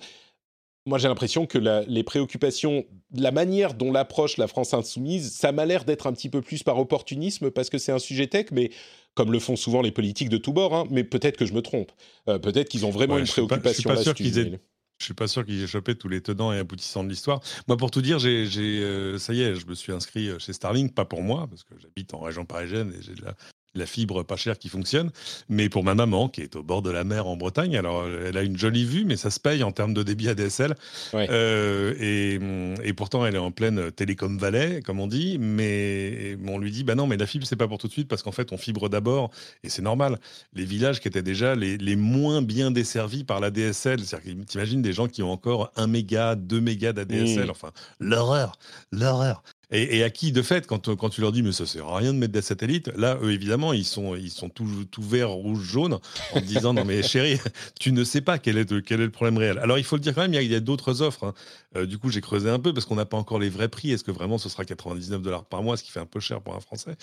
[0.87, 5.51] Moi, j'ai l'impression que la- les préoccupations, la manière dont l'approche la France insoumise, ça
[5.51, 8.47] m'a l'air d'être un petit peu plus par opportunisme parce que c'est un sujet tech,
[8.51, 8.69] mais
[9.15, 11.61] comme le font souvent les politiques de tous bords, hein, mais peut-être que je me
[11.61, 11.91] trompe.
[12.29, 14.59] Euh, peut-être qu'ils ont vraiment Ouais, une préoccupation là-dessus.
[14.99, 17.41] Je suis pas sûr qu'ils aient chopé tous les tenants et aboutissants de l'histoire.
[17.67, 20.93] Moi, pour tout dire, euh, ça y est, je me suis inscrit euh, chez Starlink,
[20.93, 23.35] pas pour moi, parce que j'habite en région parisienne et j'ai de la,
[23.75, 25.11] la fibre pas chère qui fonctionne.
[25.49, 28.37] Mais pour ma maman, qui est au bord de la mer en Bretagne, alors elle
[28.37, 30.75] a une jolie vue, mais ça se paye en termes de débit ADSL.
[31.13, 32.39] Euh, et,
[32.87, 35.37] et, pourtant, elle est en pleine télécom valley, comme on dit.
[35.39, 38.07] Mais on lui dit, bah non, mais la fibre, c'est pas pour tout de suite,
[38.07, 39.31] parce qu'en fait, on fibre d'abord,
[39.63, 40.17] et c'est normal.
[40.53, 44.43] Les villages qui étaient déjà les, les moins bien desservis par la DSL, c'est-à-dire que
[44.43, 47.49] t'imagines des gens qui ont encore 1 méga, 2 mégas d'ADSL, mmh.
[47.49, 48.57] enfin, l'horreur,
[48.91, 49.43] l'horreur.
[49.71, 52.13] Et, à qui, de fait, quand, quand tu leur dis, mais ça sert à rien
[52.13, 55.63] de mettre des satellites, là, eux, évidemment, ils sont, ils sont tout, tout vert, rouge,
[55.63, 55.99] jaune,
[56.33, 57.39] en disant, non, mais chérie,
[57.79, 59.59] tu ne sais pas quel est, quel est le problème réel.
[59.59, 61.25] Alors, il faut le dire quand même, il y a, d'autres offres.
[61.25, 61.33] Hein.
[61.75, 63.91] Euh, du coup, j'ai creusé un peu parce qu'on n'a pas encore les vrais prix.
[63.91, 66.41] Est-ce que vraiment ce sera 99 dollars par mois, ce qui fait un peu cher
[66.41, 66.95] pour un Français?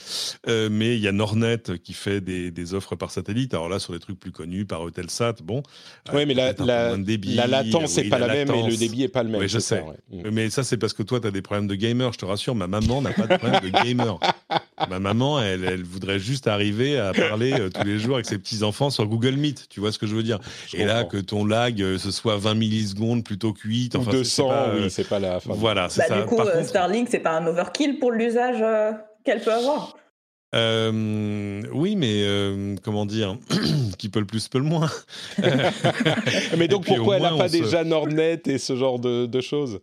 [0.48, 3.54] Euh, Mais il y a Nornet qui fait des, des, offres par satellite.
[3.54, 5.62] Alors là, sur des trucs plus connus, par Eutelsat, bon.
[6.12, 9.22] Oui, mais la, la, la, latence n'est pas la, même et le débit n'est pas
[9.22, 9.40] le même.
[9.40, 9.82] Oui, je sais.
[10.10, 12.51] Mais ça, c'est parce que toi, tu as des problèmes de gamer, je te rassure.
[12.54, 14.18] Ma maman n'a pas de problème de gamer.
[14.88, 18.38] Ma maman, elle, elle, voudrait juste arriver à parler euh, tous les jours avec ses
[18.38, 19.68] petits-enfants sur Google Meet.
[19.68, 20.38] Tu vois ce que je veux dire?
[20.72, 23.96] Et là, que ton lag, ce soit 20 millisecondes plutôt que 8.
[23.96, 25.52] Enfin, 200, oui, c'est pas la fin.
[25.54, 26.20] Voilà, c'est bah, ça.
[26.20, 28.92] Du coup, euh, Starlink, c'est pas un overkill pour l'usage euh,
[29.24, 29.96] qu'elle peut avoir?
[30.54, 33.38] Euh, oui, mais euh, comment dire,
[33.98, 34.90] qui peut le plus peut le moins.
[36.58, 39.80] mais donc pourquoi elle n'a pas déjà Nordnet et ce genre de, de choses?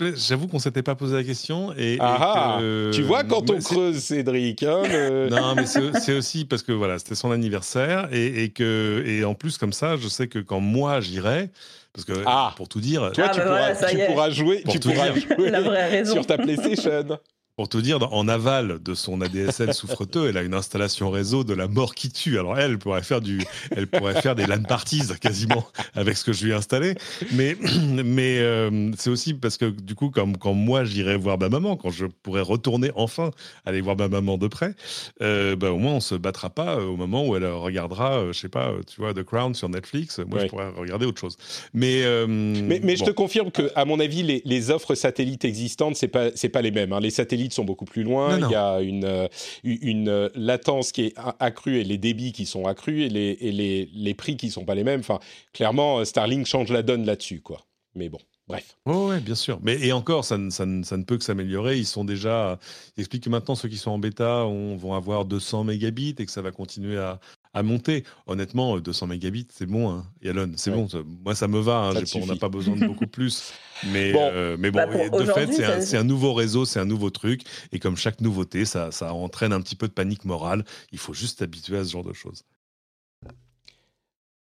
[0.00, 1.72] J'avoue qu'on s'était pas posé la question.
[1.76, 2.60] Et, ah, ah
[2.92, 4.62] tu vois quand on creuse, Cédric.
[4.62, 4.82] Hein,
[5.30, 9.34] non, mais c'est aussi parce que voilà, c'était son anniversaire et, et, que et en
[9.34, 11.50] plus comme ça, je sais que quand moi j'irai,
[11.92, 16.04] parce que ah, pour tout dire, toi, tu, pourras, tu pourras, jouer, tu pourras jouer
[16.04, 17.18] sur ta PlayStation.
[17.58, 21.52] Pour te dire, en aval de son ADSL souffreteux, elle a une installation réseau de
[21.54, 22.38] la mort qui tue.
[22.38, 23.40] Alors elle pourrait faire du,
[23.74, 26.94] elle pourrait faire des LAN parties quasiment avec ce que je lui ai installé.
[27.32, 27.56] Mais,
[28.04, 31.74] mais euh, c'est aussi parce que du coup, comme quand moi j'irai voir ma maman,
[31.74, 33.32] quand je pourrais retourner enfin
[33.66, 34.76] aller voir ma maman de près,
[35.20, 38.38] euh, bah, au moins on se battra pas au moment où elle regardera, euh, je
[38.38, 40.20] sais pas, tu vois, The Crown sur Netflix.
[40.20, 41.36] Moi, je pourrais regarder autre chose.
[41.74, 45.96] Mais mais, mais je te confirme que, à mon avis, les, les offres satellites existantes,
[45.96, 46.92] c'est pas c'est pas les mêmes.
[46.92, 47.00] Hein.
[47.00, 48.38] Les satellites sont beaucoup plus loin.
[48.38, 49.28] Il y a une, euh,
[49.62, 53.52] une euh, latence qui est accrue et les débits qui sont accrus et les, et
[53.52, 55.00] les, les prix qui sont pas les mêmes.
[55.00, 55.20] Enfin,
[55.52, 57.64] clairement, Starlink change la donne là-dessus, quoi.
[57.94, 58.18] Mais bon.
[58.48, 58.78] Bref.
[58.86, 59.58] oui, bien sûr.
[59.62, 61.76] Mais et encore, ça, ça, ça ne peut que s'améliorer.
[61.76, 62.58] Ils sont déjà.
[62.96, 66.32] Ils expliquent que maintenant, ceux qui sont en bêta vont avoir 200 mégabits et que
[66.32, 67.20] ça va continuer à,
[67.54, 68.04] à monter.
[68.26, 70.88] Honnêtement, 200 mégabits, c'est bon, hein, Yalon, c'est bon.
[71.24, 71.90] moi, ça me va.
[71.90, 73.52] Hein, on n'a pas besoin de beaucoup plus.
[73.92, 77.10] Mais bon, euh, mais bon bah, de fait, c'est un, nouveau réseau, c'est un nouveau
[77.10, 77.42] truc.
[77.70, 80.64] Et comme chaque nouveauté, ça, ça entraîne un petit peu de panique morale.
[80.90, 82.42] Il faut juste s'habituer à ce genre de choses.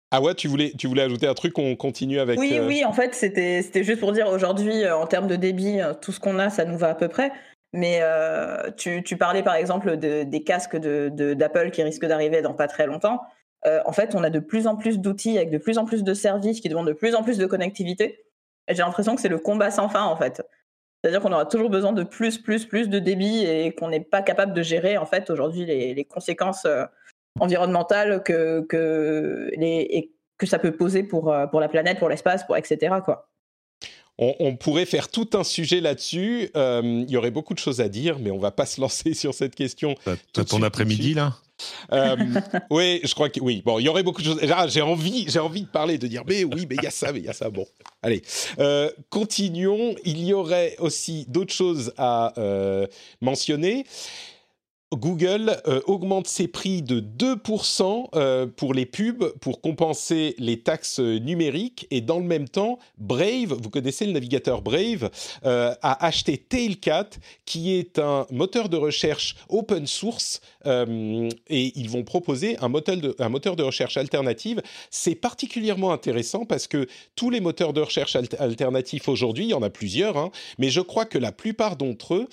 [0.09, 2.39] Ah ouais, tu voulais, tu voulais ajouter un truc, on continue avec...
[2.39, 5.77] Oui, euh, oui, en fait, c'était juste pour dire, aujourd'hui, euh, en termes de débit,
[6.01, 7.31] tout ce qu'on a, ça nous va à peu près.
[7.73, 12.67] Mais euh, tu, parlais par exemple de, des casques d'Apple qui risquent d'arriver dans pas
[12.67, 13.21] très longtemps.
[13.65, 16.03] Euh, en fait, on a de plus en plus d'outils avec de plus en plus
[16.03, 18.25] de services qui demandent de plus en plus de connectivité.
[18.69, 20.41] J'ai l'impression que c'est le combat sans fin en fait.
[21.01, 24.21] C'est-à-dire qu'on aura toujours besoin de plus, plus, plus de débit et qu'on n'est pas
[24.21, 26.85] capable de gérer en fait aujourd'hui les, conséquences euh,
[27.39, 32.57] environnementales que, que, les, que ça peut poser pour, pour la planète, pour l'espace, pour
[32.57, 32.95] etc.
[34.19, 36.49] On, pourrait faire tout un sujet là-dessus.
[36.57, 39.13] Euh, il y aurait beaucoup de choses à dire, mais on va pas se lancer
[39.13, 39.93] sur cette question.
[40.33, 41.35] T'as ton après-midi là?
[41.91, 42.15] Euh,
[42.71, 43.61] oui, je crois que oui.
[43.63, 44.41] Bon, il y aurait beaucoup de choses.
[44.69, 47.11] J'ai envie, j'ai envie de parler, de dire, mais oui, mais il y a ça,
[47.11, 47.51] mais il y a ça.
[47.51, 47.67] Bon,
[48.01, 48.23] allez,
[48.57, 49.95] euh, continuons.
[50.03, 52.33] Il y aurait aussi d'autres choses à
[53.21, 53.85] mentionner.
[54.95, 60.99] Google euh, augmente ses prix de 2% euh, pour les pubs pour compenser les taxes
[60.99, 65.09] numériques et dans le même temps, Brave, vous connaissez le navigateur Brave,
[65.45, 67.09] euh, a acheté Tailcat
[67.43, 73.15] qui est un moteur de recherche open source et ils vont proposer un moteur de,
[73.19, 74.61] un moteur de recherche alternative.
[74.89, 79.63] C'est particulièrement intéressant parce que tous les moteurs de recherche alternatifs aujourd'hui, il y en
[79.63, 82.27] a plusieurs, hein, mais je crois que la plupart d'entre eux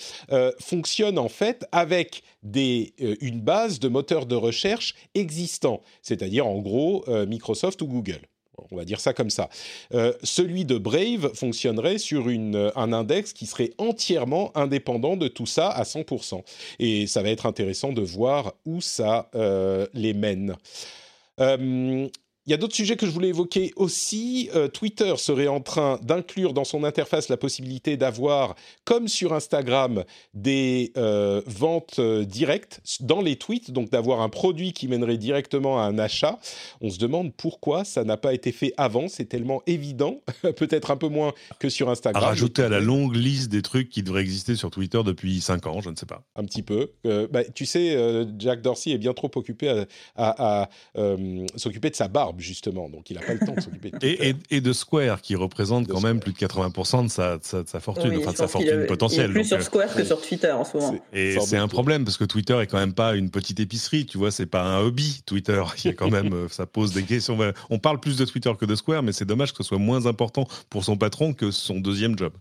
[0.58, 7.04] fonctionnent en fait avec euh, une base de moteurs de recherche existants, c'est-à-dire en gros
[7.08, 8.20] euh, Microsoft ou Google.
[8.70, 9.48] On va dire ça comme ça.
[9.94, 15.68] Euh, celui de Brave fonctionnerait sur un index qui serait entièrement indépendant de tout ça
[15.68, 16.42] à 100%.
[16.78, 19.28] Et ça va être intéressant de voir où ça
[19.92, 20.54] les mène.
[22.46, 24.50] Il y a d'autres sujets que je voulais évoquer aussi.
[24.54, 30.04] Euh, Twitter serait en train d'inclure dans son interface la possibilité d'avoir, comme sur Instagram,
[30.34, 35.80] des euh, ventes euh, directes dans les tweets, donc d'avoir un produit qui mènerait directement
[35.80, 36.38] à un achat.
[36.82, 39.08] On se demande pourquoi ça n'a pas été fait avant.
[39.08, 42.22] C'est tellement évident, peut-être un peu moins que sur Instagram.
[42.22, 45.66] À rajouter à la longue liste des trucs qui devraient exister sur Twitter depuis 5
[45.66, 46.22] ans, je ne sais pas.
[46.36, 46.92] Un petit peu.
[47.04, 47.96] Bah, tu sais,
[48.38, 49.84] Jack Dorsey est bien trop occupé
[50.16, 50.68] à
[51.56, 52.88] s'occuper de sa barbe justement.
[52.88, 55.88] Donc, il n'a pas le temps de s'occuper de et, et, de Square, qui représente
[55.88, 59.30] quand même plus de 80% de sa, sa, fortune, enfin de sa fortune potentielle.
[59.30, 60.98] Il est plus sur euh, Square que sur Twitter en ce moment.
[61.12, 64.18] Et c'est un problème, parce que Twitter est quand même pas une petite épicerie, tu
[64.18, 65.62] vois, c'est pas un hobby, Twitter.
[65.84, 67.38] Il y a quand même, euh, ça pose des questions.
[67.70, 70.06] On parle plus de Twitter que de Square, mais c'est dommage que ce soit moins
[70.06, 72.32] important pour son patron que son deuxième job.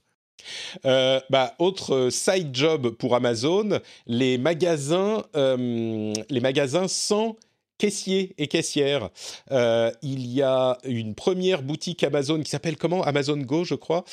[0.86, 7.38] Euh, bah, autre side job pour Amazon, les magasins, les magasins sans
[7.84, 9.10] caissiers et caissières.
[9.52, 13.04] Euh, il y a une première boutique Amazon qui s'appelle comment?
[13.04, 14.06] Amazon Go, je crois.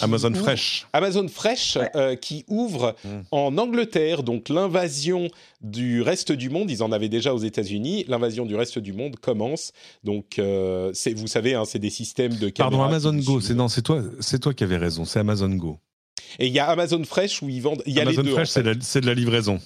[0.00, 0.86] Amazon Fresh.
[0.94, 3.08] Amazon Fresh euh, qui ouvre mm.
[3.30, 5.28] en Angleterre, donc l'invasion
[5.60, 6.70] du reste du monde.
[6.70, 8.06] Ils en avaient déjà aux États-Unis.
[8.08, 9.72] L'invasion du reste du monde commence.
[10.02, 13.40] Donc, euh, c'est, vous savez, hein, c'est des systèmes de Pardon, Amazon Go.
[13.42, 15.04] C'est non, c'est toi, c'est toi qui avais raison.
[15.04, 15.78] C'est Amazon Go.
[16.38, 17.82] Et il y a Amazon Fresh où ils vendent.
[17.84, 19.60] Il y a Amazon les deux, Fresh, c'est de la livraison.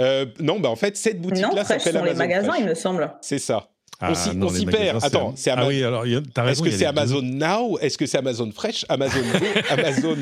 [0.00, 2.12] Euh, non, bah en fait, cette boutique-là s'appelle Amazon.
[2.12, 3.12] les magasins, il me semble.
[3.20, 3.68] C'est ça.
[4.00, 5.02] Ah, on s'y perd.
[5.04, 5.68] Attends, c'est Amazon.
[5.68, 6.04] Ah oui, alors
[6.48, 10.16] Est-ce que c'est Amazon Now Est-ce que c'est Amazon Fresh Amazon Go Amazon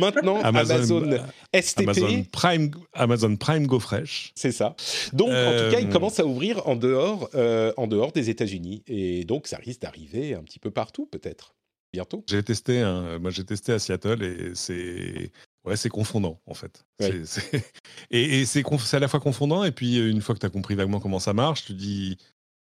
[0.00, 1.10] maintenant Amazon,
[1.54, 4.32] STP Amazon Prime, Amazon Prime Go Fresh.
[4.34, 4.76] C'est ça.
[5.12, 8.30] Donc, en tout cas, il euh, commence à ouvrir en dehors, euh, en dehors des
[8.30, 8.82] États-Unis.
[8.86, 11.54] Et donc, ça risque d'arriver un petit peu partout, peut-être.
[11.92, 12.24] Bientôt.
[12.28, 12.82] J'ai testé,
[13.20, 15.30] moi j'ai testé à Seattle et c'est
[15.66, 16.86] Ouais, c'est confondant en fait.
[18.10, 18.64] Et, c'est
[18.94, 21.32] à la fois confondant et puis une fois que tu as compris vaguement comment ça
[21.32, 22.16] marche, tu dis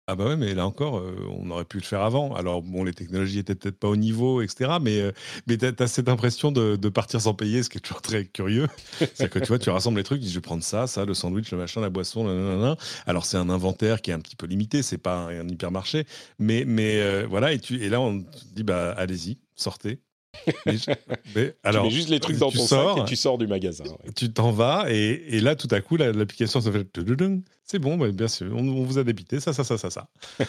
[0.07, 2.35] ah bah ouais, mais là encore, euh, on aurait pu le faire avant.
[2.35, 4.71] Alors bon, les technologies étaient peut-être pas au niveau, etc.
[4.81, 5.13] Mais, euh,
[5.47, 8.67] mais tu as, cette impression de, partir sans payer, ce qui est toujours très curieux.
[9.13, 11.05] C'est que tu vois, tu rassembles les trucs, tu dis je vais prendre ça, ça,
[11.05, 12.75] le sandwich, le machin, la boisson, nanana.
[13.07, 16.05] Alors c'est un inventaire qui est un petit peu limité, c'est pas un, hypermarché.
[16.37, 19.99] Mais, mais euh, voilà, et, tu, et là on te dit bah allez-y, sortez,
[21.35, 23.83] mais, alors, tu mets juste les trucs dans ton sac et tu sors du magasin.
[24.15, 26.87] Tu t'en vas et, là, tout à coup, l'application se fait.
[27.65, 30.07] C'est bon, bien sûr, on, vous a débité, ça, ça, ça, ça, ça.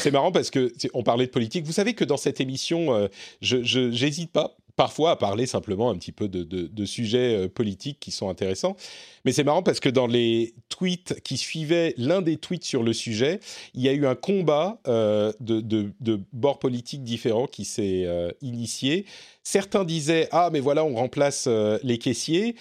[0.00, 1.66] C'est marrant parce que on parlait de politique.
[1.66, 3.08] Vous savez que dans cette émission, euh,
[3.40, 8.10] je n'hésite pas parfois à parler simplement un petit peu de, sujets euh, politiques qui
[8.10, 8.76] sont intéressants.
[9.24, 12.92] Mais c'est marrant parce que dans les tweets qui suivaient l'un des tweets sur le
[12.92, 13.40] sujet,
[13.74, 19.06] il y a eu un combat euh, de, bords politiques différents qui s'est euh, initié.
[19.42, 21.48] Certains disaient ah mais voilà on remplace
[21.82, 22.56] les caissiers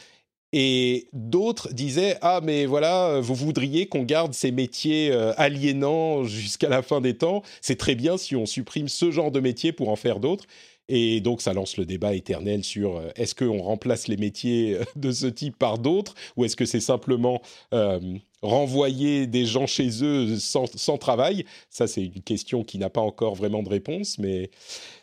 [0.54, 6.84] et d'autres disaient ah mais voilà vous voudriez qu'on garde ces métiers aliénants jusqu'à la
[6.84, 9.96] fin des temps c'est très bien si on supprime ce genre de métiers pour en
[9.96, 10.46] faire d'autres
[10.88, 14.84] et donc, ça lance le débat éternel sur euh, est-ce qu'on remplace les métiers euh,
[14.96, 17.42] de ce type par d'autres ou est-ce que c'est simplement
[17.74, 18.00] euh,
[18.44, 21.46] renvoyer des gens chez eux sans, travail?
[21.70, 24.52] Ça, c'est une question qui n'a pas encore vraiment de réponse, mais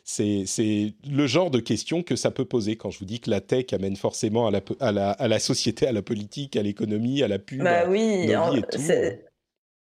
[0.05, 3.41] c'est le genre de question que ça peut poser quand je vous dis que la
[3.41, 7.23] tech amène forcément à la, à la, à la société, à la politique, à l'économie,
[7.23, 7.63] à la pub.
[7.63, 8.31] Bah oui,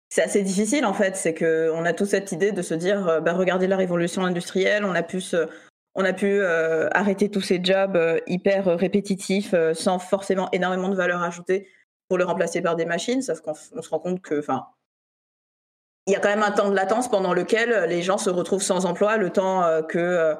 [0.09, 1.17] c'est assez difficile en fait.
[1.17, 4.95] C'est qu'on a tous cette idée de se dire bah, regardez la révolution industrielle, on
[4.95, 5.49] a pu se
[5.95, 10.89] on a pu euh, arrêter tous ces jobs euh, hyper répétitifs euh, sans forcément énormément
[10.89, 11.69] de valeur ajoutée
[12.09, 14.67] pour le remplacer par des machines, sauf qu'on se rend compte que, enfin,
[16.07, 18.63] il y a quand même un temps de latence pendant lequel les gens se retrouvent
[18.63, 20.35] sans emploi, le temps que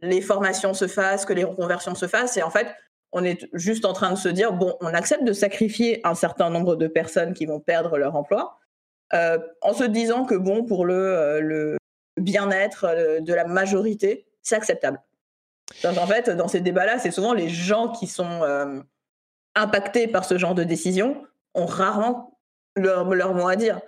[0.00, 2.68] les formations se fassent, que les reconversions se fassent, et en fait,
[3.10, 6.50] on est juste en train de se dire bon, on accepte de sacrifier un certain
[6.50, 8.58] nombre de personnes qui vont perdre leur emploi,
[9.12, 11.76] en se disant que bon, pour le
[12.16, 15.00] bien-être de la majorité, c'est acceptable.
[15.84, 18.80] en fait, dans ces débats-là, c'est souvent les gens qui sont euh,
[19.54, 21.22] impactés par ce genre de décision
[21.54, 22.38] ont rarement
[22.76, 23.80] leur, mot à dire.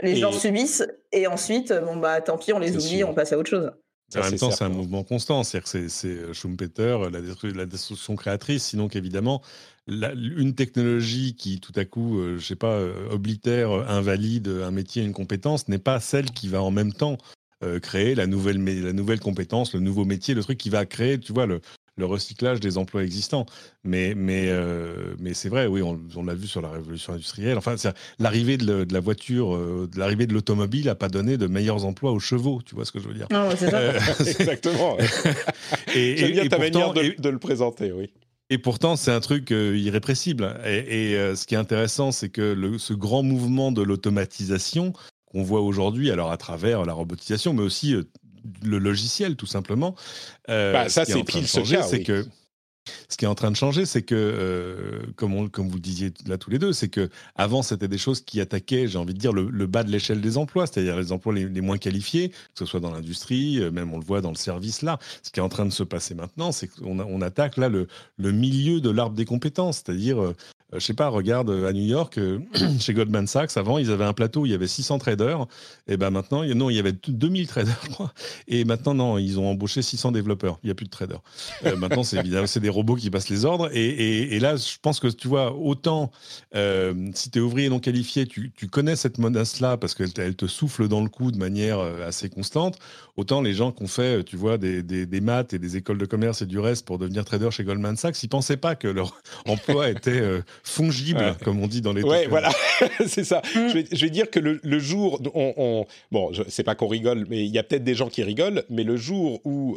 [0.00, 3.38] Les gens subissent et ensuite, bon bah tant pis, on les oublie, on passe à
[3.38, 3.70] autre chose.
[4.16, 5.44] en même temps, c'est un mouvement constant.
[5.44, 7.20] C'est-à-dire que c'est euh, Schumpeter, la,
[7.52, 9.42] la, destruction créatrice, sinon qu'évidemment,
[9.86, 12.80] une technologie qui, tout à coup, je euh, je sais pas,
[13.10, 17.18] oblitère, invalide un métier, une compétence, n'est pas celle qui va en même temps
[17.64, 21.18] euh, créer la nouvelle, la nouvelle compétence, le nouveau métier, le truc qui va créer,
[21.18, 21.60] tu vois, le,
[21.96, 23.46] le recyclage des emplois existants.
[23.84, 27.56] Mais, mais, euh, mais c'est vrai, oui, on, l'a vu sur la révolution industrielle.
[27.56, 27.76] Enfin,
[28.18, 32.20] l'arrivée de, la voiture, euh, l'arrivée de l'automobile n'a pas donné de meilleurs emplois aux
[32.20, 33.94] chevaux, tu vois ce que je veux dire Non, c'est ça.
[34.20, 34.96] Exactement.
[35.94, 38.10] et, J'aime bien ta manière de, de, le présenter, oui.
[38.50, 40.54] Et pourtant, c'est un truc irrépressible.
[40.66, 44.92] Et, ce qui est intéressant, c'est que le, ce grand mouvement de l'automatisation
[45.34, 47.94] qu'on voit aujourd'hui, alors à travers la robotisation, mais aussi
[48.62, 49.94] le logiciel, tout simplement.
[50.48, 52.24] Bah, ça, c'est pile ce cas, c'est que
[53.08, 56.12] ce qui est en train de changer, c'est que, euh, comme, comme vous le disiez
[56.26, 59.18] là tous les deux, c'est que avant c'était des choses qui attaquaient, j'ai envie de
[59.18, 62.66] dire, le, bas de l'échelle des emplois, c'est-à-dire les emplois les, moins qualifiés, que ce
[62.66, 64.98] soit dans l'industrie, euh, même on le voit dans le service là.
[65.22, 67.88] Ce qui est en train de se passer maintenant, c'est qu'on on attaque là le,
[68.18, 70.34] le milieu de l'arbre des compétences, c'est-à-dire euh,
[70.74, 72.18] je sais pas, regarde à New York,
[72.80, 75.46] chez Goldman Sachs, avant, ils avaient un plateau où il y avait 600 traders.
[75.88, 78.04] Et ben maintenant, non, il y avait 2000 traders, je.
[78.48, 80.58] Et maintenant, non, ils ont embauché 600 développeurs.
[80.62, 81.20] Il n'y a plus de traders.
[81.76, 83.70] maintenant, c'est des robots qui passent les ordres.
[83.72, 86.10] Et, là, je pense que tu vois, autant
[86.54, 90.46] euh, si tu es ouvrier non qualifié, tu, connais cette menace-là parce qu'elle elle te
[90.46, 92.78] souffle dans le cou de manière euh, assez constante.
[93.16, 96.42] Autant les gens qui ont fait, tu vois, des, maths et des écoles de commerce
[96.42, 99.90] et du reste pour devenir trader chez Goldman Sachs, ils pensaient pas que leur emploi
[99.90, 102.02] était euh, fongible, comme on dit dans les.
[102.02, 102.50] Ouais, voilà,
[103.06, 103.42] c'est ça.
[103.54, 103.68] Mm.
[103.92, 107.58] Je, vais, dire que le, jour, on, bon, c'est pas qu'on rigole, mais il y
[107.58, 109.76] a peut-être des gens qui rigolent, mais le jour où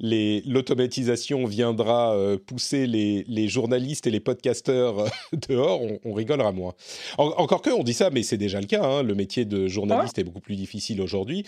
[0.00, 2.16] l'automatisation viendra
[2.46, 5.06] pousser les, les, journalistes et les podcasteurs
[5.48, 6.74] dehors, on, rigolera moins.
[7.18, 8.84] encore que, on dit ça, mais c'est déjà le cas.
[8.84, 9.02] Hein.
[9.02, 11.44] le métier de journaliste est beaucoup plus difficile aujourd'hui.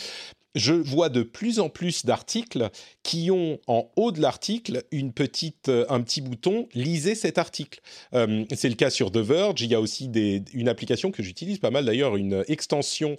[0.55, 2.71] Je vois de plus en plus d'articles
[3.03, 7.81] qui ont en haut de l'article une petite, euh, un petit bouton lisez cet article.
[8.15, 9.63] Euh, c'est le cas sur The Verge.
[9.63, 13.17] Il y a aussi des, une application que j'utilise pas mal d'ailleurs, une extension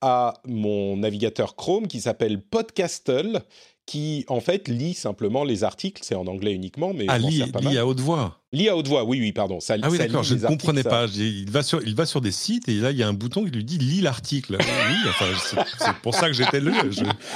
[0.00, 3.42] à mon navigateur Chrome qui s'appelle Podcastle
[3.86, 6.02] qui en fait lit simplement les articles.
[6.04, 7.42] C'est en anglais uniquement, mais ah, lit,
[7.78, 8.40] à haute voix.
[8.52, 9.60] Lit à haute voix, oui, oui, pardon.
[9.60, 11.06] Ça, ah oui, d'accord, je ne comprenais pas.
[11.06, 13.44] Il va, sur, il va sur des sites et là, il y a un bouton
[13.44, 14.56] qui lui dit lis l'article.
[14.60, 15.26] oui, enfin,
[15.78, 16.60] c'est pour ça que j'étais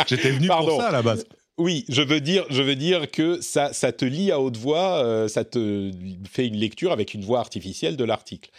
[0.06, 1.24] J'étais venu pour ça à la base.
[1.58, 5.02] Oui, je veux dire, je veux dire que ça, ça te lit à haute voix,
[5.02, 5.90] euh, ça te
[6.30, 8.50] fait une lecture avec une voix artificielle de l'article.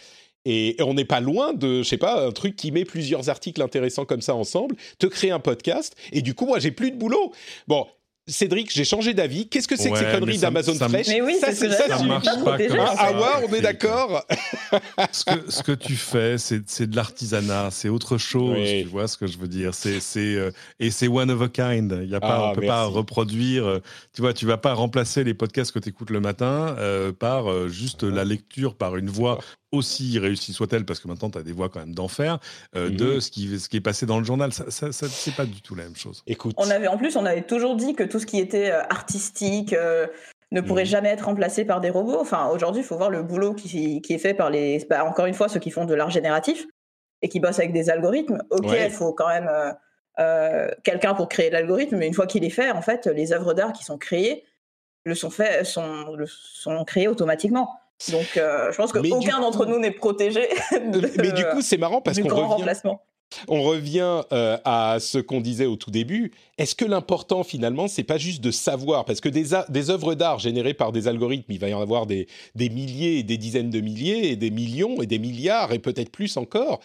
[0.49, 3.61] Et on n'est pas loin de, je sais pas, un truc qui met plusieurs articles
[3.61, 6.95] intéressants comme ça ensemble, te crée un podcast, et du coup, moi, j'ai plus de
[6.95, 7.33] boulot.
[7.67, 7.85] Bon,
[8.29, 9.47] Cédric, j'ai changé d'avis.
[9.47, 12.57] Qu'est-ce que c'est que ces conneries d'Amazon Fresh Mais oui, ça, ça, ça, marche pas.
[12.97, 14.25] ah ouais, on est d'accord.
[15.13, 18.57] ce, que, ce que tu fais, c'est de l'artisanat, c'est autre chose.
[18.67, 21.99] Tu vois ce que je veux dire C'est euh, et c'est one of a kind.
[22.03, 23.65] Il y a pas, ah, on peut pas reproduire.
[23.65, 23.79] Euh,
[24.13, 27.69] tu vois, tu vas pas remplacer les podcasts que tu écoutes le matin euh, par
[27.69, 29.39] juste la lecture par une voix
[29.71, 32.39] aussi réussie soit-elle, parce que maintenant tu as des voix quand même d'enfer,
[32.75, 33.21] euh, de mhm.
[33.21, 34.53] ce qui, ce qui est passé dans le journal.
[34.53, 36.23] Ça, ça, c'est pas du tout la même chose.
[36.27, 36.55] Écoute.
[36.57, 39.73] On avait, en plus, on avait toujours dit que tout ce qui était euh, artistique
[39.73, 40.07] euh,
[40.51, 40.89] ne pourrait mhm.
[40.89, 42.19] jamais être remplacé par des robots.
[42.19, 44.85] Enfin, aujourd'hui, il faut voir le boulot qui, qui, est fait par les.
[44.89, 46.65] Bah, encore une fois, ceux qui font de l'art génératif
[47.21, 48.41] et qui bossent avec des algorithmes.
[48.51, 49.49] Ok, il faut quand même
[50.83, 53.71] quelqu'un pour créer l'algorithme, mais une fois qu'il est fait, en fait, les œuvres d'art
[53.73, 54.43] qui sont créées
[55.07, 57.79] le sont, fait, sont, le, sont créées automatiquement.
[58.11, 60.47] Donc, euh, je pense qu'aucun d'entre nous n'est protégé.
[61.17, 62.65] mais du coup, c'est marrant parce qu'on revient.
[63.49, 66.31] On revient euh, à ce qu'on disait au tout début.
[66.57, 70.39] Est-ce que l'important finalement, c'est pas juste de savoir, parce que des, des œuvres d'art
[70.39, 73.69] générées par des algorithmes, il va y en avoir des, des milliers et des dizaines
[73.69, 76.79] de milliers et des millions et des milliards et peut-être plus encore.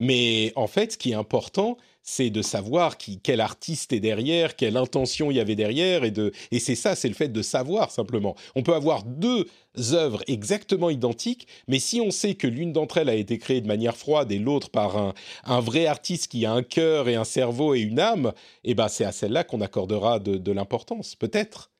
[0.00, 1.78] Mais en fait, ce qui est important,
[2.10, 6.10] c'est de savoir qui, quel artiste est derrière, quelle intention il y avait derrière, et,
[6.10, 8.34] de, et c'est ça, c'est le fait de savoir simplement.
[8.56, 9.46] On peut avoir deux
[9.92, 13.66] œuvres exactement identiques, mais si on sait que l'une d'entre elles a été créée de
[13.66, 15.12] manière froide et l'autre par un,
[15.44, 18.32] un, vrai artiste qui a un cœur et un cerveau et une âme,
[18.64, 21.70] eh ben c'est à celle-là qu'on accordera de, de l'importance, peut-être.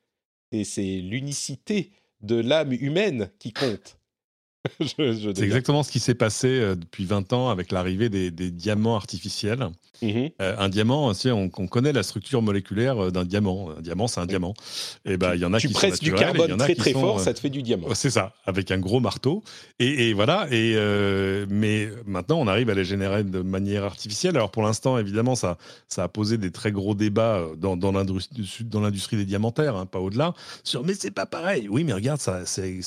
[0.51, 1.91] Et c'est l'unicité
[2.21, 3.98] de l'âme humaine qui compte.
[4.85, 9.69] c'est exactement ce qui s'est passé euh, depuis 20 ans avec l'arrivée des, diamants artificiels.
[10.01, 10.29] Mhm.
[10.41, 13.69] Euh, un diamant, on, connaît la structure moléculaire euh, d'un diamant.
[13.77, 14.53] Un diamant, c'est un diamant.
[15.05, 17.19] Et ben, il y en a tu qui presses sont du carbone très très fort,
[17.19, 17.87] ça te fait du diamant.
[17.93, 19.43] C'est ça, avec un gros marteau.
[19.79, 20.47] Et, voilà.
[20.51, 20.75] Et
[21.49, 24.35] mais maintenant, on arrive à les générer de manière artificielle.
[24.35, 25.57] Alors pour l'instant, évidemment, ça,
[25.87, 30.33] ça a posé des très gros débats dans, dans l'industrie des diamantaires, hein, pas au-delà.
[30.63, 31.67] Sur mais c'est pas pareil.
[31.69, 32.79] Oui, mais regarde, ça, c'est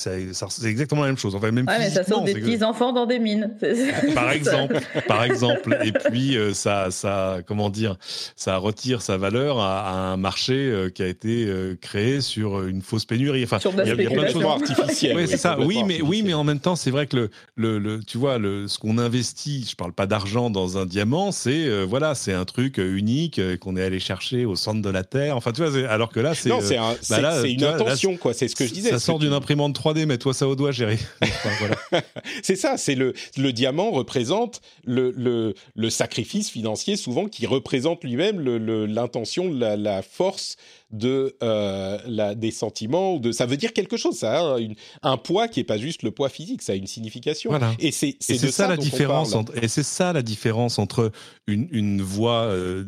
[0.64, 1.34] exactement la même chose.
[1.34, 3.50] Enfin, même ouais, mais ça sort des petits enfants dans des mines.
[4.14, 5.78] Par exemple, par exemple.
[5.84, 7.96] Et puis euh, ça, ça, comment dire,
[8.36, 12.82] ça retire sa valeur à, un marché euh, qui a été euh, créé sur une
[12.82, 13.44] fausse pénurie.
[13.44, 15.16] Enfin, il y, a plein de choses artificielles.
[15.16, 15.58] Oui, c'est ça.
[15.58, 18.68] Oui, mais oui, mais en même temps, c'est vrai que le, le, tu vois, le,
[18.68, 22.78] ce qu'on investit, je parle pas d'argent dans un diamant, c'est voilà, c'est un truc
[22.78, 25.36] unique qu'on est allé chercher au centre de la terre.
[25.36, 26.76] Enfin, tu vois, alors que là, c'est c'est
[27.10, 28.34] bah une intention, quoi.
[28.34, 28.90] C'est ce que je disais.
[28.90, 30.98] Ça sort d'une imprimante 3D, mais toi ça au doigt, Géry.
[32.42, 35.54] c'est ça, c'est le, le diamant représente le,
[35.90, 38.40] sacrifice financier souvent qui représente lui-même
[38.86, 40.56] l'intention, la, force
[40.92, 43.16] de euh, la, des sentiments.
[43.16, 44.58] De, ça veut dire quelque chose, ça a
[45.02, 47.50] un poids qui est pas juste le poids physique, ça a une signification.
[47.78, 49.34] Et c'est ça, ça la différence.
[49.34, 51.10] Entre, et c'est ça la différence entre
[51.46, 52.84] une, une voix euh,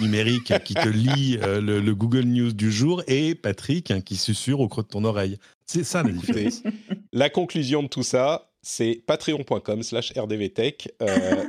[0.00, 4.60] numérique qui te lit euh, le, Google News du jour et Patrick hein, qui susurre
[4.60, 5.38] au creux de ton oreille.
[5.64, 6.62] C'est ça la différence.
[7.12, 10.88] la conclusion de tout ça, c'est patreon.com slash rdvtech.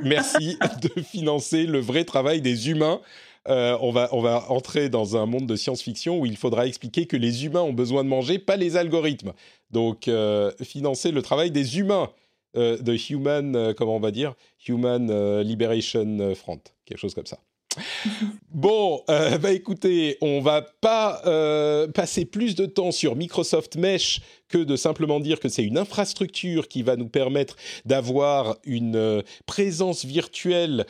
[0.02, 3.00] merci de financer le vrai travail des humains
[3.48, 7.06] euh, on, va, on va entrer dans un monde de science-fiction où il faudra expliquer
[7.06, 9.32] que les humains ont besoin de manger, pas les algorithmes.
[9.70, 12.10] Donc, euh, financer le travail des humains
[12.56, 14.34] euh, de Human, comment on va dire
[14.66, 17.38] Human Liberation Front, quelque chose comme ça.
[18.50, 24.20] Bon, euh, bah écoutez, on va pas euh, passer plus de temps sur Microsoft Mesh
[24.48, 29.22] que de simplement dire que c'est une infrastructure qui va nous permettre d'avoir une euh,
[29.46, 30.86] présence virtuelle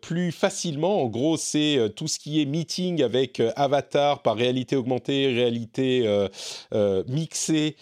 [0.00, 1.02] plus facilement.
[1.02, 6.06] En gros, c'est tout ce qui est meeting avec avatar par réalité augmentée, réalité
[7.08, 7.76] mixée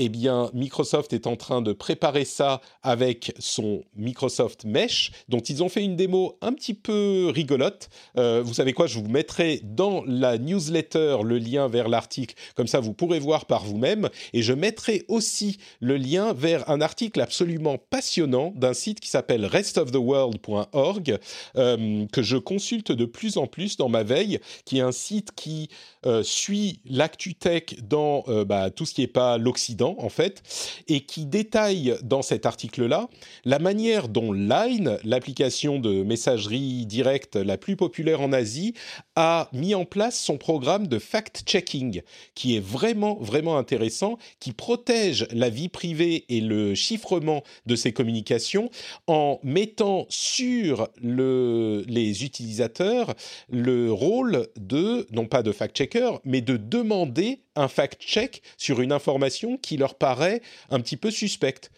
[0.00, 5.60] eh bien, Microsoft est en train de préparer ça avec son Microsoft Mesh, dont ils
[5.64, 7.90] ont fait une démo un petit peu rigolote.
[8.16, 12.68] Euh, vous savez quoi, je vous mettrai dans la newsletter le lien vers l'article, comme
[12.68, 14.08] ça vous pourrez voir par vous-même.
[14.32, 19.46] Et je mettrai aussi le lien vers un article absolument passionnant d'un site qui s'appelle
[19.46, 21.18] restoftheworld.org,
[21.56, 25.32] euh, que je consulte de plus en plus dans ma veille, qui est un site
[25.34, 25.70] qui
[26.06, 30.42] euh, suit l'actu tech dans bah, tout ce qui n'est pas l'Occident en fait,
[30.88, 33.08] et qui détaille dans cet article-là
[33.44, 38.74] la manière dont Line, l'application de messagerie directe la plus populaire en Asie,
[39.20, 42.02] a mis en place son programme de fact-checking,
[42.36, 47.92] qui est vraiment, vraiment intéressant, qui protège la vie privée et le chiffrement de ses
[47.92, 48.70] communications
[49.08, 53.16] en mettant sur le, les utilisateurs
[53.50, 59.56] le rôle de, non pas de fact-checker, mais de demander un fact-check sur une information
[59.56, 61.72] qui leur paraît un petit peu suspecte.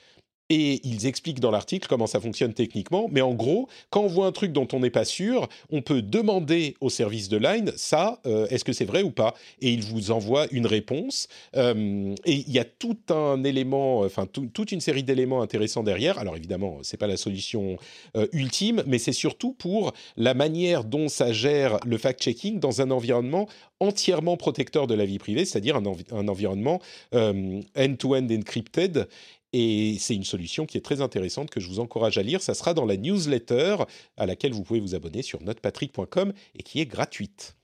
[0.51, 3.09] Et ils expliquent dans l'article comment ça fonctionne techniquement.
[3.13, 6.03] Mais en gros, quand on voit un truc dont on n'est pas sûr, on peut
[6.03, 9.35] demander au service de Line, ça, euh, est-ce que c'est vrai ou pas?
[9.63, 11.29] Et il vous envoie une réponse.
[11.57, 16.19] Euh, et il y a tout un élément, enfin toute une série d'éléments intéressants derrière.
[16.19, 17.77] Alors évidemment, c'est pas la solution
[18.17, 22.91] euh, ultime, mais c'est surtout pour la manière dont ça gère le fact-checking dans un
[22.91, 23.49] environnement
[23.79, 26.81] entièrement protecteur de la vie privée, c'est-à-dire un, environnement
[27.13, 29.09] end-to-end -end encrypted
[29.53, 32.43] et c'est une solution qui est très intéressante que je vous encourage à lire.
[32.43, 33.77] Ça sera dans la newsletter
[34.17, 37.57] à laquelle vous pouvez vous abonner sur notepatrick.com et qui est gratuite.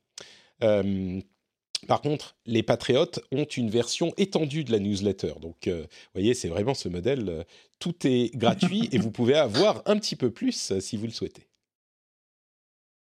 [0.64, 1.20] Euh,
[1.86, 5.34] par contre, les patriotes ont une version étendue de la newsletter.
[5.40, 7.28] Donc, euh, vous voyez, c'est vraiment ce modèle.
[7.28, 7.44] Euh,
[7.78, 11.46] tout est gratuit et vous pouvez avoir un petit peu plus si vous le souhaitez.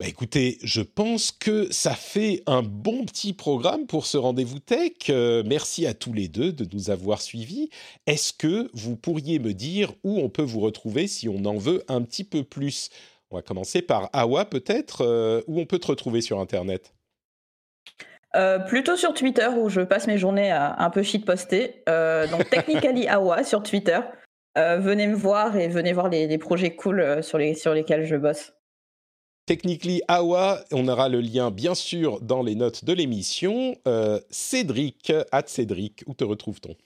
[0.01, 4.93] Bah écoutez, je pense que ça fait un bon petit programme pour ce rendez-vous tech.
[5.11, 7.69] Euh, merci à tous les deux de nous avoir suivis.
[8.07, 11.83] Est-ce que vous pourriez me dire où on peut vous retrouver si on en veut
[11.89, 12.91] un petit peu plus?
[13.33, 16.95] On va commencer par Awa peut-être, euh, où on peut te retrouver sur Internet?
[18.37, 21.83] Euh, plutôt sur Twitter où je passe mes journées à un peu shitposter.
[22.31, 23.99] donc Technically Awa sur Twitter.
[24.55, 28.15] venez me voir et venez voir les, les projets cool sur, les, sur lesquels je
[28.15, 28.53] bosse.
[29.49, 33.75] Technically Awa, on aura le lien bien sûr dans les notes de l'émission.
[33.89, 36.77] Euh, Cédric, at Cédric, où te retrouve-t-on?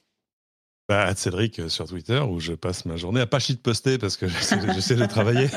[0.93, 4.19] Bah, Cédric euh, sur Twitter où je passe ma journée à pas de poster parce
[4.19, 4.27] que
[4.75, 5.49] j'essaie de, travailler.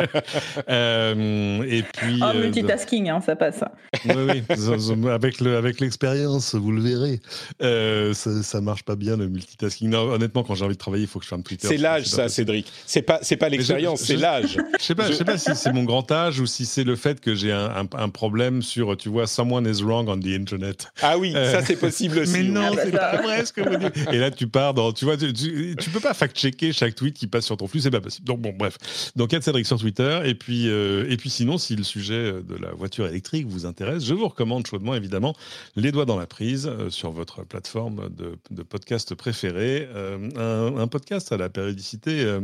[0.70, 2.18] euh, et puis.
[2.22, 3.62] Oh, multitasking, hein, ça passe.
[4.06, 5.10] oui, oui.
[5.10, 7.20] Avec le, avec l'expérience, vous le verrez.
[7.62, 9.90] Euh, ça, ça marche pas bien le multitasking.
[9.90, 11.68] Non, honnêtement, quand j'ai envie de travailler, il faut que je un Twitter.
[11.68, 12.72] C'est l'âge, ça, Cédric.
[12.86, 14.56] C'est pas, c'est pas l'expérience, c'est l'âge.
[14.80, 16.96] Je sais pas, je sais pas si c'est mon grand âge ou si c'est le
[16.96, 20.88] fait que j'ai un, un, problème sur, tu vois, someone is wrong on the internet.
[21.02, 22.32] Ah oui, ça c'est possible aussi.
[22.32, 24.08] Mais non, c'est pas vrai ce que vous dites.
[24.10, 27.46] Et là, tu parles tu vois, tu, tu, peux pas fact-checker chaque tweet qui passe
[27.46, 28.26] sur ton flux, c'est pas possible.
[28.26, 28.78] Donc bon, bref.
[29.16, 32.54] Donc Yann Cédric sur Twitter, et puis euh, et puis sinon, si le sujet de
[32.60, 35.34] la voiture électrique vous intéresse, je vous recommande chaudement évidemment
[35.76, 41.32] les doigts dans la prise euh, sur votre plateforme de, podcast préférée, euh, un, podcast
[41.32, 42.38] à la périodicité,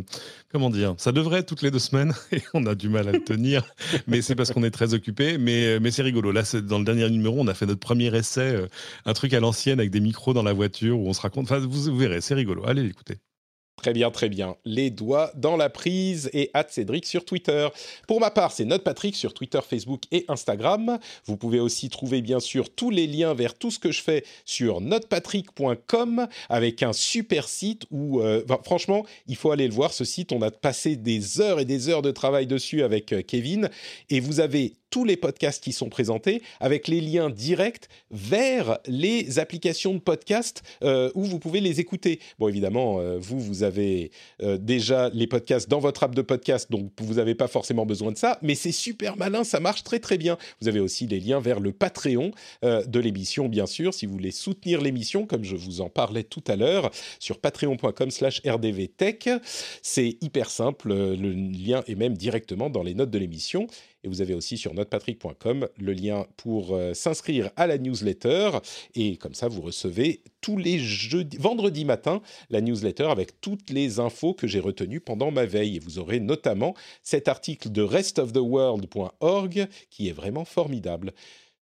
[0.51, 3.13] comment dire, ça devrait être toutes les deux semaines et on a du mal à
[3.13, 3.63] le tenir,
[4.07, 5.39] mais c'est parce qu'on est très occupé.
[5.39, 6.33] Mais mais c'est rigolo.
[6.33, 8.67] Là, dans le dernier numéro, on a fait notre premier essai,
[9.05, 11.45] un truc à l'ancienne avec des micros dans la voiture où on se raconte.
[11.45, 12.65] Enfin, vous, vous c'est rigolo.
[12.67, 13.19] Allez l'écouter.
[13.77, 14.57] Très bien, très bien.
[14.65, 17.69] Les doigts dans la prise et at Cédric sur Twitter.
[18.09, 20.99] Pour ma part, c'est Note Patrick sur Twitter, Facebook et Instagram.
[21.27, 24.25] Vous pouvez aussi trouver bien sûr tous les liens vers tout ce que je fais
[24.47, 29.93] sur notepatrick.com avec un super site où, euh, franchement, il faut aller le voir.
[29.93, 33.21] Ce site, on a passé des heures et des heures de travail dessus avec euh,
[33.21, 33.69] Kevin
[34.09, 39.39] et vous avez tous les podcasts qui sont présentés avec les liens directs vers les
[39.39, 42.21] applications de podcast euh, où vous pouvez les écouter.
[42.39, 44.11] Bon, évidemment, euh, vous, vous avez
[44.43, 48.13] euh, déjà les podcasts dans votre app de podcast, donc vous n'avez pas forcément besoin
[48.13, 50.39] de ça, mais c'est super malin, ça marche très très bien.
[50.61, 52.31] Vous avez aussi les liens vers le Patreon
[52.63, 56.43] de l'émission, bien sûr, si vous voulez soutenir l'émission, comme je vous en parlais tout
[56.47, 59.29] à l'heure, sur patreon.com slash rdvtech.
[59.83, 63.67] C'est hyper simple, le lien est même directement dans les notes de l'émission.
[64.07, 68.51] Et vous avez aussi sur notrepatrick.com le lien pour euh, s'inscrire à la newsletter.
[68.95, 73.99] Et comme ça, vous recevez tous les jeudis, vendredis matin la newsletter avec toutes les
[73.99, 75.77] infos que j'ai retenues pendant ma veille.
[75.77, 81.13] Et vous aurez notamment cet article de restoftheworld.org qui est vraiment formidable.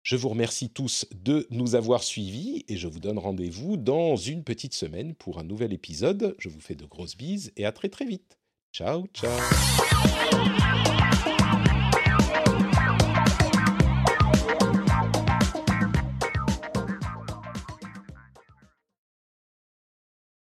[0.02, 4.46] Je vous remercie tous de nous avoir suivis et je vous donne rendez-vous dans une
[4.46, 6.36] petite semaine pour un nouvel épisode.
[6.40, 8.40] Je vous fais de grosses bises et à très très vite.
[8.72, 9.30] Ciao, ciao.